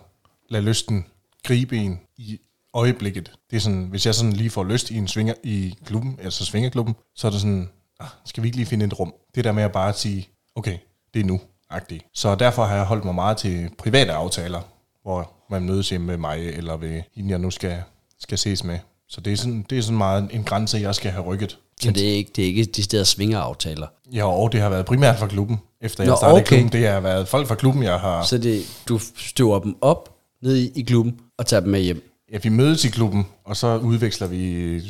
lade 0.49 0.63
lysten 0.65 1.07
gribe 1.45 1.77
en 1.77 2.01
i 2.17 2.39
øjeblikket. 2.75 3.33
Det 3.51 3.57
er 3.57 3.61
sådan, 3.61 3.85
hvis 3.85 4.07
jeg 4.07 4.15
sådan 4.15 4.33
lige 4.33 4.51
får 4.51 4.65
lyst 4.65 4.91
i 4.91 4.97
en 4.97 5.09
svinger 5.09 5.35
i 5.45 5.75
klubben, 5.85 6.19
altså 6.23 6.45
svingerklubben, 6.45 6.95
så 7.15 7.27
er 7.27 7.31
det 7.31 7.41
sådan, 7.41 7.69
ah, 8.01 8.09
skal 8.25 8.43
vi 8.43 8.49
ikke 8.49 8.57
lige 8.57 8.67
finde 8.67 8.87
et 8.87 8.99
rum? 8.99 9.15
Det 9.35 9.45
der 9.45 9.53
med 9.53 9.63
at 9.63 9.73
bare 9.73 9.93
sige, 9.93 10.29
okay, 10.57 10.79
det 11.15 11.21
er 11.21 11.25
nu, 11.25 11.41
agtigt. 11.71 12.05
Så 12.15 12.35
derfor 12.35 12.65
har 12.65 12.77
jeg 12.77 12.85
holdt 12.85 13.05
mig 13.05 13.15
meget 13.15 13.37
til 13.37 13.71
private 13.79 14.13
aftaler, 14.13 14.61
hvor 15.03 15.33
man 15.51 15.63
mødes 15.63 15.91
hjemme 15.91 16.07
med 16.07 16.17
mig, 16.17 16.49
eller 16.49 16.77
ved 16.77 17.03
hende, 17.17 17.31
jeg 17.31 17.39
nu 17.39 17.51
skal, 17.51 17.83
skal 18.21 18.39
ses 18.39 18.65
med. 18.65 18.79
Så 19.09 19.21
det 19.21 19.33
er, 19.33 19.37
sådan, 19.37 19.67
det 19.71 19.79
er 19.79 19.83
sådan 19.83 19.99
meget 19.99 20.29
en 20.33 20.45
grænse, 20.45 20.79
jeg 20.79 20.95
skal 20.95 21.11
have 21.11 21.25
rykket. 21.25 21.59
Så 21.81 21.91
det 21.91 22.09
er 22.09 22.15
ikke, 22.15 22.31
det 22.37 22.45
er 22.45 22.47
ikke 22.47 22.65
de 22.65 22.83
steder 22.83 23.05
svingeraftaler. 23.05 23.87
Ja, 24.13 24.27
og 24.27 24.53
det 24.53 24.61
har 24.61 24.69
været 24.69 24.87
primært 24.87 25.19
fra 25.19 25.27
klubben. 25.27 25.61
Efter 25.81 26.05
jeg 26.05 26.11
Nå, 26.11 26.17
startede 26.17 26.41
okay. 26.41 26.47
klubben, 26.47 26.73
det 26.73 26.89
har 26.89 27.01
været 27.01 27.29
folk 27.29 27.49
fra 27.49 27.55
klubben, 27.55 27.83
jeg 27.83 28.01
har... 28.01 28.25
Så 28.25 28.39
det, 28.39 28.83
du 28.89 28.99
støver 29.17 29.59
dem 29.59 29.77
op 29.81 30.18
ned 30.43 30.57
i, 30.57 30.71
i 30.81 30.83
klubben 30.83 31.21
og 31.39 31.47
tager 31.47 31.61
dem 31.61 31.71
med 31.71 31.81
hjem. 31.81 32.11
Ja, 32.33 32.39
vi 32.43 32.49
mødes 32.49 32.85
i 32.85 32.89
klubben, 32.89 33.27
og 33.45 33.57
så 33.57 33.77
udveksler 33.79 34.27
vi, 34.27 34.53
øh, 34.53 34.83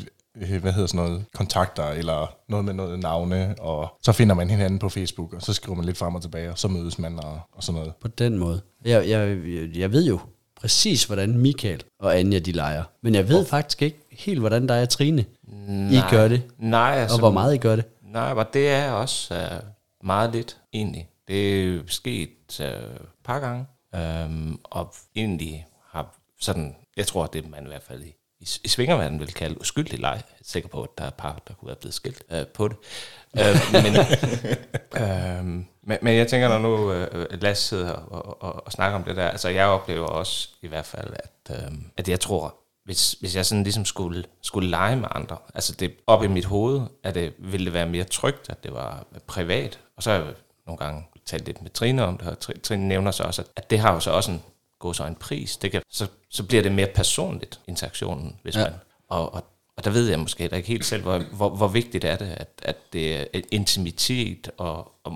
hvad 0.61 0.73
hedder 0.73 0.87
sådan 0.87 1.07
noget, 1.07 1.25
kontakter, 1.35 1.89
eller 1.89 2.35
noget 2.49 2.65
med 2.65 2.75
noget 2.75 2.99
navne, 2.99 3.55
og 3.61 3.89
så 4.03 4.13
finder 4.13 4.35
man 4.35 4.51
hinanden 4.51 4.79
på 4.79 4.89
Facebook, 4.89 5.33
og 5.33 5.43
så 5.43 5.53
skriver 5.53 5.77
man 5.77 5.85
lidt 5.85 5.97
frem 5.97 6.15
og 6.15 6.23
tilbage, 6.23 6.51
og 6.51 6.59
så 6.59 6.69
mødes 6.69 6.99
man, 6.99 7.19
og, 7.19 7.41
og 7.53 7.63
sådan 7.63 7.79
noget. 7.79 7.95
På 8.01 8.09
den 8.09 8.39
måde. 8.39 8.61
Jeg, 8.85 9.09
jeg, 9.09 9.39
jeg 9.75 9.93
ved 9.93 10.07
jo 10.07 10.19
præcis, 10.61 11.05
hvordan 11.05 11.39
Michael 11.39 11.83
og 12.01 12.19
Anja 12.19 12.39
de 12.39 12.53
leger. 12.53 12.85
Men 13.03 13.15
jeg 13.15 13.29
ved 13.29 13.47
faktisk 13.47 13.83
ikke 13.83 13.99
helt, 14.13 14.41
hvordan 14.41 14.69
der 14.69 14.75
er 14.75 14.87
Trine. 14.87 15.25
I 15.91 16.01
gør 16.11 16.29
det. 16.29 16.43
Nej, 16.59 16.95
altså, 16.97 17.15
Og 17.15 17.19
hvor 17.19 17.31
meget 17.31 17.55
I 17.55 17.59
gør 17.59 17.77
det. 17.77 17.85
Nej, 18.03 18.35
men 18.35 18.45
det 18.53 18.69
er 18.69 18.91
også 18.91 19.35
uh, 19.35 20.07
meget 20.07 20.33
lidt, 20.33 20.57
egentlig. 20.73 21.09
Det 21.29 21.65
er 21.65 21.81
sket 21.87 22.61
uh, 22.61 22.67
et 22.67 22.99
par 23.25 23.41
gange, 23.41 23.65
um, 23.93 24.61
og 24.65 24.95
egentlig 25.17 25.67
har 25.91 26.19
sådan, 26.41 26.77
jeg 26.97 27.07
tror, 27.07 27.27
det 27.27 27.51
man 27.51 27.65
i 27.65 27.69
hvert 27.69 27.83
fald 27.83 28.03
i, 28.03 28.15
i, 28.41 28.49
i 28.65 28.69
svingerverdenen 28.69 29.21
vil 29.21 29.35
kalde 29.35 29.61
uskyldig 29.61 29.99
leg. 29.99 30.15
Jeg 30.15 30.37
er 30.41 30.45
sikker 30.45 30.69
på, 30.69 30.83
at 30.83 30.91
der 30.99 31.05
er 31.05 31.11
par, 31.11 31.43
der 31.49 31.55
kunne 31.55 31.67
være 31.67 31.77
blevet 31.77 31.95
skilt 31.95 32.23
uh, 32.31 32.47
på 32.55 32.69
det. 32.69 32.77
Uh, 33.33 33.73
men, 33.73 33.97
um, 35.41 35.67
men, 35.89 35.99
men 36.03 36.17
jeg 36.17 36.29
tænker, 36.29 36.49
når 36.49 36.59
nu 36.59 36.91
uh, 36.91 37.43
Lasse 37.43 37.69
sidder 37.69 37.93
og, 37.93 38.43
og, 38.43 38.67
og 38.67 38.73
snakker 38.73 38.99
om 38.99 39.05
det 39.05 39.17
der, 39.17 39.29
altså 39.29 39.49
jeg 39.49 39.67
oplever 39.67 40.07
også 40.07 40.49
i 40.63 40.67
hvert 40.67 40.87
fald, 40.87 41.13
at, 41.13 41.67
um, 41.69 41.91
at 41.97 42.09
jeg 42.09 42.21
tror, 42.21 42.55
hvis, 42.89 43.13
hvis 43.13 43.37
jeg 43.37 43.47
sådan 43.47 43.63
ligesom 43.63 43.85
skulle, 43.85 44.25
skulle 44.43 44.71
lege 44.71 44.97
med 44.97 45.09
andre, 45.11 45.37
altså 45.55 45.73
det 45.73 45.95
op 46.07 46.23
i 46.23 46.27
mit 46.27 46.45
hoved, 46.45 46.81
at 47.03 47.15
det 47.15 47.35
ville 47.39 47.65
det 47.65 47.73
være 47.73 47.87
mere 47.87 48.05
trygt, 48.05 48.51
at 48.51 48.65
det 48.65 48.73
var 48.73 49.07
privat. 49.27 49.81
Og 49.97 50.03
så 50.03 50.11
har 50.11 50.19
jeg 50.19 50.35
nogle 50.67 50.79
gange 50.79 51.05
talt 51.29 51.47
lidt 51.47 51.63
med 51.63 51.71
Trine 51.71 52.05
om 52.05 52.19
det, 52.19 52.27
og 52.29 52.37
Tri- 52.45 52.61
Trine 52.61 52.89
nævner 52.89 53.11
så 53.11 53.23
også, 53.23 53.43
at, 53.43 53.49
at 53.57 53.71
det 53.71 53.79
har 53.79 53.95
jo 53.95 54.01
så 54.01 54.11
også 54.11 54.31
en, 54.31 54.43
gå 54.79 54.93
så 54.93 55.05
en 55.05 55.15
pris. 55.15 55.57
Det 55.57 55.71
kan, 55.71 55.83
så, 55.91 56.07
så 56.31 56.43
bliver 56.45 56.63
det 56.63 56.73
mere 56.73 56.87
personligt, 56.95 57.61
interaktionen, 57.67 58.37
hvis 58.43 58.57
ja. 58.57 58.65
Man... 58.65 58.73
Og, 59.09 59.35
og, 59.35 59.45
og 59.77 59.85
der 59.85 59.91
ved 59.91 60.09
jeg 60.09 60.19
måske 60.19 60.41
heller 60.43 60.57
ikke 60.57 60.69
helt 60.69 60.85
selv, 60.85 61.03
hvor, 61.03 61.19
hvor, 61.33 61.49
hvor 61.49 61.69
vigtigt 61.69 62.05
er 62.05 62.17
det, 62.17 62.27
at, 62.37 62.49
at 62.63 62.77
det 62.93 63.21
er 63.21 63.25
intimitet, 63.51 64.51
og, 64.57 64.93
og, 65.05 65.13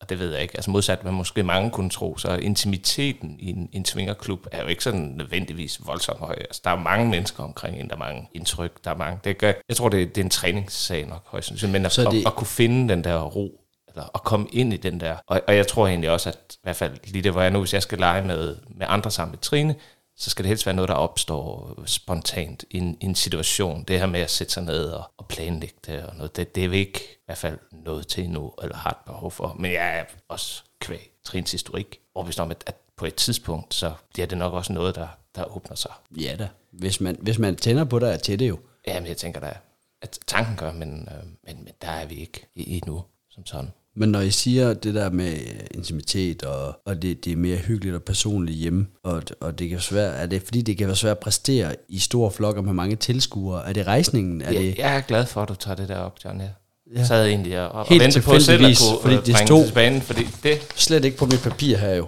og 0.00 0.08
det 0.08 0.18
ved 0.18 0.32
jeg 0.32 0.42
ikke. 0.42 0.56
Altså 0.56 0.70
modsat, 0.70 0.98
hvad 1.02 1.12
måske 1.12 1.42
mange 1.42 1.70
kunne 1.70 1.90
tro, 1.90 2.16
så 2.18 2.34
intimiteten 2.36 3.36
i 3.38 3.50
en, 3.50 3.68
en 3.72 3.84
svingerklub 3.84 4.46
er 4.52 4.62
jo 4.62 4.68
ikke 4.68 4.84
sådan 4.84 5.00
nødvendigvis 5.00 5.86
voldsomt 5.86 6.18
høj. 6.18 6.34
Altså, 6.40 6.60
der 6.64 6.70
er 6.70 6.76
mange 6.78 7.08
mennesker 7.10 7.42
omkring 7.44 7.80
en, 7.80 7.88
der 7.88 7.94
er 7.94 7.98
mange 7.98 8.28
indtryk, 8.34 8.84
der 8.84 8.90
er 8.90 8.96
mange. 8.96 9.20
Det 9.24 9.38
gør, 9.38 9.52
jeg 9.68 9.76
tror, 9.76 9.88
det, 9.88 10.14
det 10.14 10.20
er 10.20 10.24
en 10.24 10.30
træningssag 10.30 11.06
nok 11.06 11.22
højst 11.26 11.48
sandsynligt, 11.48 11.72
men 11.72 11.86
at, 11.86 11.92
Så 11.92 12.06
at, 12.06 12.12
det- 12.12 12.26
at, 12.26 12.34
kunne 12.34 12.46
finde 12.46 12.88
den 12.94 13.04
der 13.04 13.22
ro, 13.22 13.60
eller 13.96 14.10
at 14.14 14.22
komme 14.24 14.46
ind 14.52 14.72
i 14.72 14.76
den 14.76 15.00
der. 15.00 15.16
Og, 15.26 15.40
og 15.48 15.56
jeg 15.56 15.66
tror 15.66 15.86
egentlig 15.86 16.10
også, 16.10 16.28
at 16.28 16.54
i 16.54 16.58
hvert 16.62 16.76
fald 16.76 16.98
lige 17.04 17.22
det, 17.22 17.32
hvor 17.32 17.40
jeg 17.42 17.50
nu, 17.50 17.58
hvis 17.58 17.74
jeg 17.74 17.82
skal 17.82 17.98
lege 17.98 18.22
med, 18.24 18.56
med 18.68 18.86
andre 18.88 19.10
sammen 19.10 19.32
med 19.32 19.38
Trine, 19.38 19.74
så 20.18 20.30
skal 20.30 20.42
det 20.42 20.48
helst 20.48 20.66
være 20.66 20.74
noget, 20.74 20.88
der 20.88 20.94
opstår 20.94 21.74
spontant 21.86 22.64
i 22.70 22.76
en, 22.78 22.96
i 23.00 23.04
en 23.04 23.14
situation. 23.14 23.82
Det 23.88 23.98
her 23.98 24.06
med 24.06 24.20
at 24.20 24.30
sætte 24.30 24.52
sig 24.52 24.62
ned 24.62 24.84
og, 24.90 25.04
og 25.18 25.26
planlægge 25.28 25.74
det, 25.86 26.02
og 26.06 26.16
noget, 26.16 26.36
det, 26.36 26.54
det 26.54 26.64
er 26.64 26.68
vi 26.68 26.78
ikke 26.78 27.00
i 27.12 27.18
hvert 27.26 27.38
fald 27.38 27.58
noget 27.72 28.06
til 28.06 28.24
endnu, 28.24 28.52
eller 28.62 28.76
har 28.76 28.90
et 28.90 28.96
behov 29.06 29.30
for. 29.30 29.56
Men 29.58 29.72
jeg 29.72 29.98
er 29.98 30.04
også 30.28 30.62
kvæg 30.80 31.10
Trines 31.24 31.52
historik 31.52 31.98
overbevist 32.14 32.40
om, 32.40 32.50
at, 32.50 32.64
at 32.66 32.74
på 32.96 33.06
et 33.06 33.14
tidspunkt, 33.14 33.74
så 33.74 33.92
bliver 34.14 34.26
det 34.26 34.38
nok 34.38 34.52
også 34.52 34.72
noget, 34.72 34.94
der, 34.94 35.08
der 35.34 35.56
åbner 35.56 35.76
sig. 35.76 35.92
Ja 36.20 36.36
da. 36.38 36.48
Hvis 36.70 37.00
man, 37.00 37.16
hvis 37.20 37.38
man 37.38 37.56
tænder 37.56 37.84
på 37.84 37.98
det, 37.98 38.12
er 38.12 38.16
til 38.16 38.38
det 38.38 38.48
jo. 38.48 38.58
Jamen, 38.86 39.06
jeg 39.08 39.16
tænker 39.16 39.40
da, 39.40 39.56
at 40.02 40.18
tanken 40.26 40.56
gør, 40.56 40.72
men, 40.72 41.08
øh, 41.12 41.24
men, 41.46 41.64
men 41.64 41.72
der 41.82 41.88
er 41.88 42.06
vi 42.06 42.14
ikke 42.14 42.46
i- 42.54 42.76
endnu 42.76 43.02
som 43.30 43.46
sådan. 43.46 43.70
Men 43.98 44.08
når 44.08 44.20
I 44.20 44.30
siger 44.30 44.74
det 44.74 44.94
der 44.94 45.10
med 45.10 45.32
øh, 45.32 45.60
intimitet, 45.74 46.42
og, 46.42 46.80
og 46.86 47.02
det, 47.02 47.24
det 47.24 47.32
er 47.32 47.36
mere 47.36 47.56
hyggeligt 47.56 47.94
og 47.94 48.02
personligt 48.02 48.58
hjemme, 48.58 48.86
og, 49.04 49.22
og 49.40 49.58
det 49.58 49.68
kan 49.68 49.74
være 49.76 49.82
svært, 49.82 50.14
er 50.22 50.26
det 50.26 50.42
fordi 50.42 50.62
det 50.62 50.78
kan 50.78 50.86
være 50.86 50.96
svært 50.96 51.10
at 51.10 51.18
præstere 51.18 51.74
i 51.88 51.98
store 51.98 52.30
flokker 52.30 52.62
med 52.62 52.72
mange 52.72 52.96
tilskuere? 52.96 53.68
Er 53.68 53.72
det 53.72 53.86
rejsningen? 53.86 54.42
Er 54.42 54.50
det, 54.52 54.78
jeg 54.78 54.96
er 54.96 55.00
glad 55.00 55.26
for, 55.26 55.42
at 55.42 55.48
du 55.48 55.54
tager 55.54 55.74
det 55.74 55.88
der 55.88 55.96
op, 55.98 56.16
John. 56.24 56.40
Jeg 56.40 56.50
Ja. 56.96 57.04
sad 57.04 57.26
egentlig 57.26 57.60
og, 57.60 57.68
og 57.72 57.86
Helt 57.88 58.02
ventede 58.02 58.24
på 58.24 58.38
selv 58.40 58.64
at 58.66 58.76
kunne 58.78 59.00
fordi 59.02 59.16
fordi 59.16 59.32
det 59.32 59.38
stod- 59.46 59.64
til 59.66 59.72
banen, 59.74 60.00
fordi 60.02 60.26
det, 60.42 60.58
Slet 60.76 61.04
ikke 61.04 61.16
på 61.16 61.26
mit 61.26 61.40
papir 61.42 61.76
her 61.76 61.94
jo. 61.94 62.06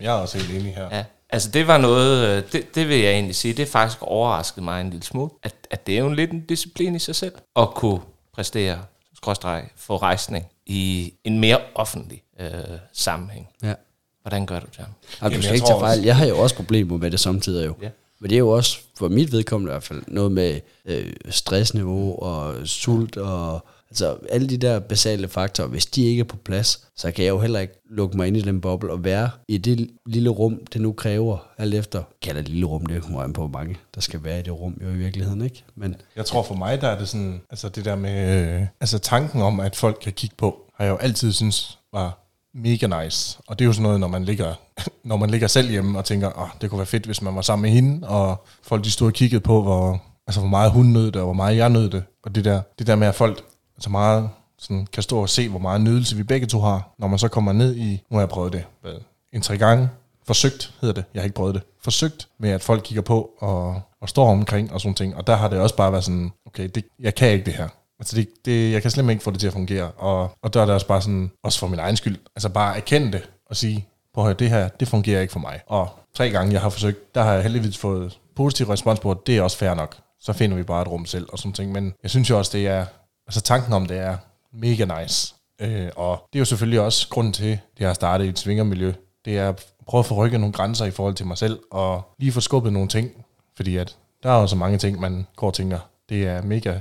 Jeg 0.00 0.06
er 0.16 0.20
også 0.20 0.38
helt 0.38 0.60
enig 0.60 0.74
her. 0.74 0.88
ja, 0.96 1.04
altså 1.30 1.50
det 1.50 1.66
var 1.66 1.78
noget, 1.78 2.28
øh, 2.28 2.42
det, 2.52 2.74
det 2.74 2.88
vil 2.88 2.98
jeg 2.98 3.12
egentlig 3.12 3.36
sige, 3.36 3.54
det 3.54 3.68
faktisk 3.68 3.98
overraskede 4.02 4.64
mig 4.64 4.80
en 4.80 4.90
lille 4.90 5.04
smule, 5.04 5.30
at, 5.42 5.54
at 5.70 5.86
det 5.86 5.94
er 5.94 5.98
jo 5.98 6.08
lidt 6.12 6.30
en 6.30 6.40
disciplin 6.48 6.94
i 6.94 6.98
sig 6.98 7.14
selv, 7.14 7.32
at 7.56 7.68
kunne 7.74 8.00
præstere, 8.34 8.78
skråstreg, 9.18 9.68
få 9.76 9.96
rejsning 9.96 10.46
i 10.66 11.12
en 11.24 11.38
mere 11.38 11.58
offentlig 11.74 12.22
øh, 12.40 12.50
sammenhæng. 12.92 13.48
Ja. 13.62 13.74
Hvordan 14.22 14.46
gør 14.46 14.60
du 14.60 14.66
det? 14.66 14.78
Jamen, 15.22 15.36
du 15.36 15.42
skal 15.42 15.44
jeg 15.44 15.54
ikke 15.54 15.66
tage 15.66 15.80
fejl. 15.80 16.02
Jeg 16.02 16.16
har 16.16 16.26
jo 16.26 16.38
også 16.38 16.56
problemer 16.56 16.98
med 16.98 17.10
det 17.10 17.20
samtidig 17.20 17.66
jo. 17.66 17.74
Ja. 17.82 17.90
Men 18.20 18.30
det 18.30 18.36
er 18.36 18.38
jo 18.38 18.48
også, 18.48 18.78
for 18.98 19.08
mit 19.08 19.32
vedkommende 19.32 19.70
i 19.70 19.72
hvert 19.72 19.82
fald, 19.82 20.02
noget 20.06 20.32
med 20.32 20.60
øh, 20.84 21.12
stressniveau 21.30 22.18
og 22.18 22.54
sult 22.68 23.16
og 23.16 23.66
altså 23.90 24.16
alle 24.30 24.48
de 24.48 24.56
der 24.56 24.78
basale 24.78 25.28
faktorer. 25.28 25.68
Hvis 25.68 25.86
de 25.86 26.04
ikke 26.04 26.20
er 26.20 26.24
på 26.24 26.36
plads, 26.36 26.86
så 26.96 27.10
kan 27.10 27.24
jeg 27.24 27.30
jo 27.30 27.38
heller 27.38 27.60
ikke 27.60 27.74
lukke 27.90 28.16
mig 28.16 28.26
ind 28.26 28.36
i 28.36 28.40
den 28.40 28.60
boble 28.60 28.92
og 28.92 29.04
være 29.04 29.30
i 29.48 29.58
det 29.58 29.90
lille 30.06 30.30
rum, 30.30 30.60
det 30.72 30.80
nu 30.80 30.92
kræver, 30.92 31.38
alt 31.58 31.74
efter. 31.74 32.02
Kan 32.22 32.36
det 32.36 32.48
lille 32.48 32.66
rum, 32.66 32.86
det 32.86 33.02
kommer 33.02 33.22
an 33.22 33.32
på 33.32 33.40
hvor 33.40 33.58
mange, 33.58 33.76
der 33.94 34.00
skal 34.00 34.24
være 34.24 34.38
i 34.38 34.42
det 34.42 34.60
rum 34.60 34.80
jo 34.82 34.88
i 34.88 34.96
virkeligheden, 34.96 35.42
ikke? 35.42 35.64
Men 35.74 35.96
Jeg 36.16 36.26
tror 36.26 36.42
for 36.42 36.54
mig, 36.54 36.80
der 36.80 36.88
er 36.88 36.98
det 36.98 37.08
sådan, 37.08 37.40
altså 37.50 37.68
det 37.68 37.84
der 37.84 37.96
med, 37.96 38.56
øh, 38.60 38.66
altså 38.80 38.98
tanken 38.98 39.42
om, 39.42 39.60
at 39.60 39.76
folk 39.76 39.98
kan 40.02 40.12
kigge 40.12 40.36
på, 40.36 40.58
har 40.74 40.84
jeg 40.84 40.90
jo 40.90 40.96
altid 40.96 41.32
synes 41.32 41.78
var 41.92 42.24
mega 42.54 43.02
nice. 43.02 43.38
Og 43.46 43.58
det 43.58 43.64
er 43.64 43.66
jo 43.66 43.72
sådan 43.72 43.82
noget, 43.82 44.00
når 44.00 44.08
man 44.08 44.24
ligger, 44.24 44.54
når 45.04 45.16
man 45.16 45.30
ligger 45.30 45.46
selv 45.46 45.70
hjemme 45.70 45.98
og 45.98 46.04
tænker, 46.04 46.30
oh, 46.36 46.48
det 46.60 46.70
kunne 46.70 46.78
være 46.78 46.86
fedt, 46.86 47.06
hvis 47.06 47.22
man 47.22 47.34
var 47.34 47.42
sammen 47.42 47.62
med 47.62 47.70
hende, 47.70 48.08
og 48.08 48.46
folk 48.62 48.84
de 48.84 48.90
stod 48.90 49.06
og 49.06 49.12
kiggede 49.12 49.40
på, 49.40 49.62
hvor, 49.62 50.02
altså, 50.26 50.40
hvor 50.40 50.48
meget 50.50 50.70
hun 50.70 50.86
nød 50.86 51.06
det, 51.06 51.16
og 51.16 51.24
hvor 51.24 51.32
meget 51.32 51.56
jeg 51.56 51.68
nød 51.68 51.90
det. 51.90 52.04
Og 52.22 52.34
det 52.34 52.44
der, 52.44 52.62
det 52.78 52.86
der 52.86 52.96
med, 52.96 53.06
at 53.06 53.14
folk 53.14 53.44
altså 53.78 53.90
meget 53.90 54.30
sådan, 54.58 54.86
kan 54.92 55.02
stå 55.02 55.18
og 55.20 55.28
se, 55.28 55.48
hvor 55.48 55.58
meget 55.58 55.80
nydelse 55.80 56.16
vi 56.16 56.22
begge 56.22 56.46
to 56.46 56.60
har, 56.60 56.94
når 56.98 57.08
man 57.08 57.18
så 57.18 57.28
kommer 57.28 57.52
ned 57.52 57.76
i, 57.76 58.02
nu 58.10 58.16
har 58.16 58.20
jeg 58.20 58.28
prøvet 58.28 58.52
det, 58.52 58.64
hvad, 58.82 58.92
en 59.32 59.42
tre 59.42 59.58
gange, 59.58 59.88
forsøgt 60.26 60.74
hedder 60.80 60.94
det, 60.94 61.04
jeg 61.14 61.20
har 61.20 61.24
ikke 61.24 61.34
prøvet 61.34 61.54
det, 61.54 61.62
forsøgt 61.84 62.28
med, 62.38 62.50
at 62.50 62.62
folk 62.62 62.82
kigger 62.84 63.02
på 63.02 63.30
og, 63.38 63.80
og 64.00 64.08
står 64.08 64.30
omkring 64.30 64.72
og 64.72 64.80
sådan 64.80 64.94
ting, 64.94 65.16
og 65.16 65.26
der 65.26 65.36
har 65.36 65.48
det 65.48 65.58
også 65.58 65.76
bare 65.76 65.92
været 65.92 66.04
sådan, 66.04 66.32
okay, 66.46 66.68
det, 66.74 66.84
jeg 67.00 67.14
kan 67.14 67.30
ikke 67.30 67.44
det 67.44 67.54
her. 67.54 67.68
Altså 67.98 68.16
det, 68.16 68.28
det, 68.44 68.72
jeg 68.72 68.82
kan 68.82 68.90
slet 68.90 69.10
ikke 69.10 69.22
få 69.22 69.30
det 69.30 69.40
til 69.40 69.46
at 69.46 69.52
fungere, 69.52 69.90
og, 69.90 70.30
og 70.42 70.54
der 70.54 70.60
er 70.60 70.64
det 70.64 70.74
også 70.74 70.86
bare 70.86 71.02
sådan, 71.02 71.30
også 71.42 71.58
for 71.58 71.66
min 71.66 71.78
egen 71.78 71.96
skyld, 71.96 72.16
altså 72.36 72.48
bare 72.48 72.76
erkende 72.76 73.12
det 73.12 73.30
og 73.46 73.56
sige, 73.56 73.86
prøv 74.14 74.24
at 74.24 74.26
høre, 74.26 74.36
det 74.38 74.50
her, 74.50 74.68
det 74.68 74.88
fungerer 74.88 75.20
ikke 75.20 75.32
for 75.32 75.40
mig. 75.40 75.60
Og 75.66 75.88
tre 76.16 76.30
gange, 76.30 76.52
jeg 76.52 76.60
har 76.60 76.68
forsøgt, 76.68 77.14
der 77.14 77.22
har 77.22 77.32
jeg 77.32 77.42
heldigvis 77.42 77.78
fået 77.78 78.18
positiv 78.36 78.66
respons 78.66 79.00
på, 79.00 79.10
at 79.10 79.18
det 79.26 79.36
er 79.36 79.42
også 79.42 79.56
fair 79.56 79.74
nok. 79.74 79.96
Så 80.20 80.32
finder 80.32 80.56
vi 80.56 80.62
bare 80.62 80.82
et 80.82 80.88
rum 80.88 81.06
selv 81.06 81.26
og 81.32 81.38
sådan 81.38 81.52
ting. 81.52 81.72
Men 81.72 81.94
jeg 82.02 82.10
synes 82.10 82.30
jo 82.30 82.38
også, 82.38 82.50
det 82.58 82.66
er, 82.66 82.86
altså 83.28 83.40
tanken 83.40 83.72
om 83.72 83.86
det 83.86 83.98
er 83.98 84.16
mega 84.52 85.00
nice. 85.00 85.34
Øh, 85.60 85.88
og 85.96 86.28
det 86.32 86.38
er 86.38 86.40
jo 86.40 86.44
selvfølgelig 86.44 86.80
også 86.80 87.08
grunden 87.08 87.32
til, 87.32 87.50
at 87.50 87.80
jeg 87.80 87.88
har 87.88 87.94
startet 87.94 88.24
i 88.24 88.28
et 88.28 88.38
svingermiljø. 88.38 88.92
Det 89.24 89.38
er 89.38 89.48
at 89.48 89.66
prøve 89.86 89.98
at 89.98 90.06
få 90.06 90.14
rykket 90.14 90.40
nogle 90.40 90.52
grænser 90.52 90.84
i 90.84 90.90
forhold 90.90 91.14
til 91.14 91.26
mig 91.26 91.38
selv, 91.38 91.58
og 91.70 92.02
lige 92.18 92.32
få 92.32 92.40
skubbet 92.40 92.72
nogle 92.72 92.88
ting. 92.88 93.10
Fordi 93.56 93.76
at 93.76 93.96
der 94.22 94.30
er 94.30 94.40
jo 94.40 94.46
så 94.46 94.56
mange 94.56 94.78
ting, 94.78 95.00
man 95.00 95.26
går 95.36 95.46
og 95.46 95.54
tænker, 95.54 95.78
det 96.08 96.26
er 96.26 96.42
mega, 96.42 96.78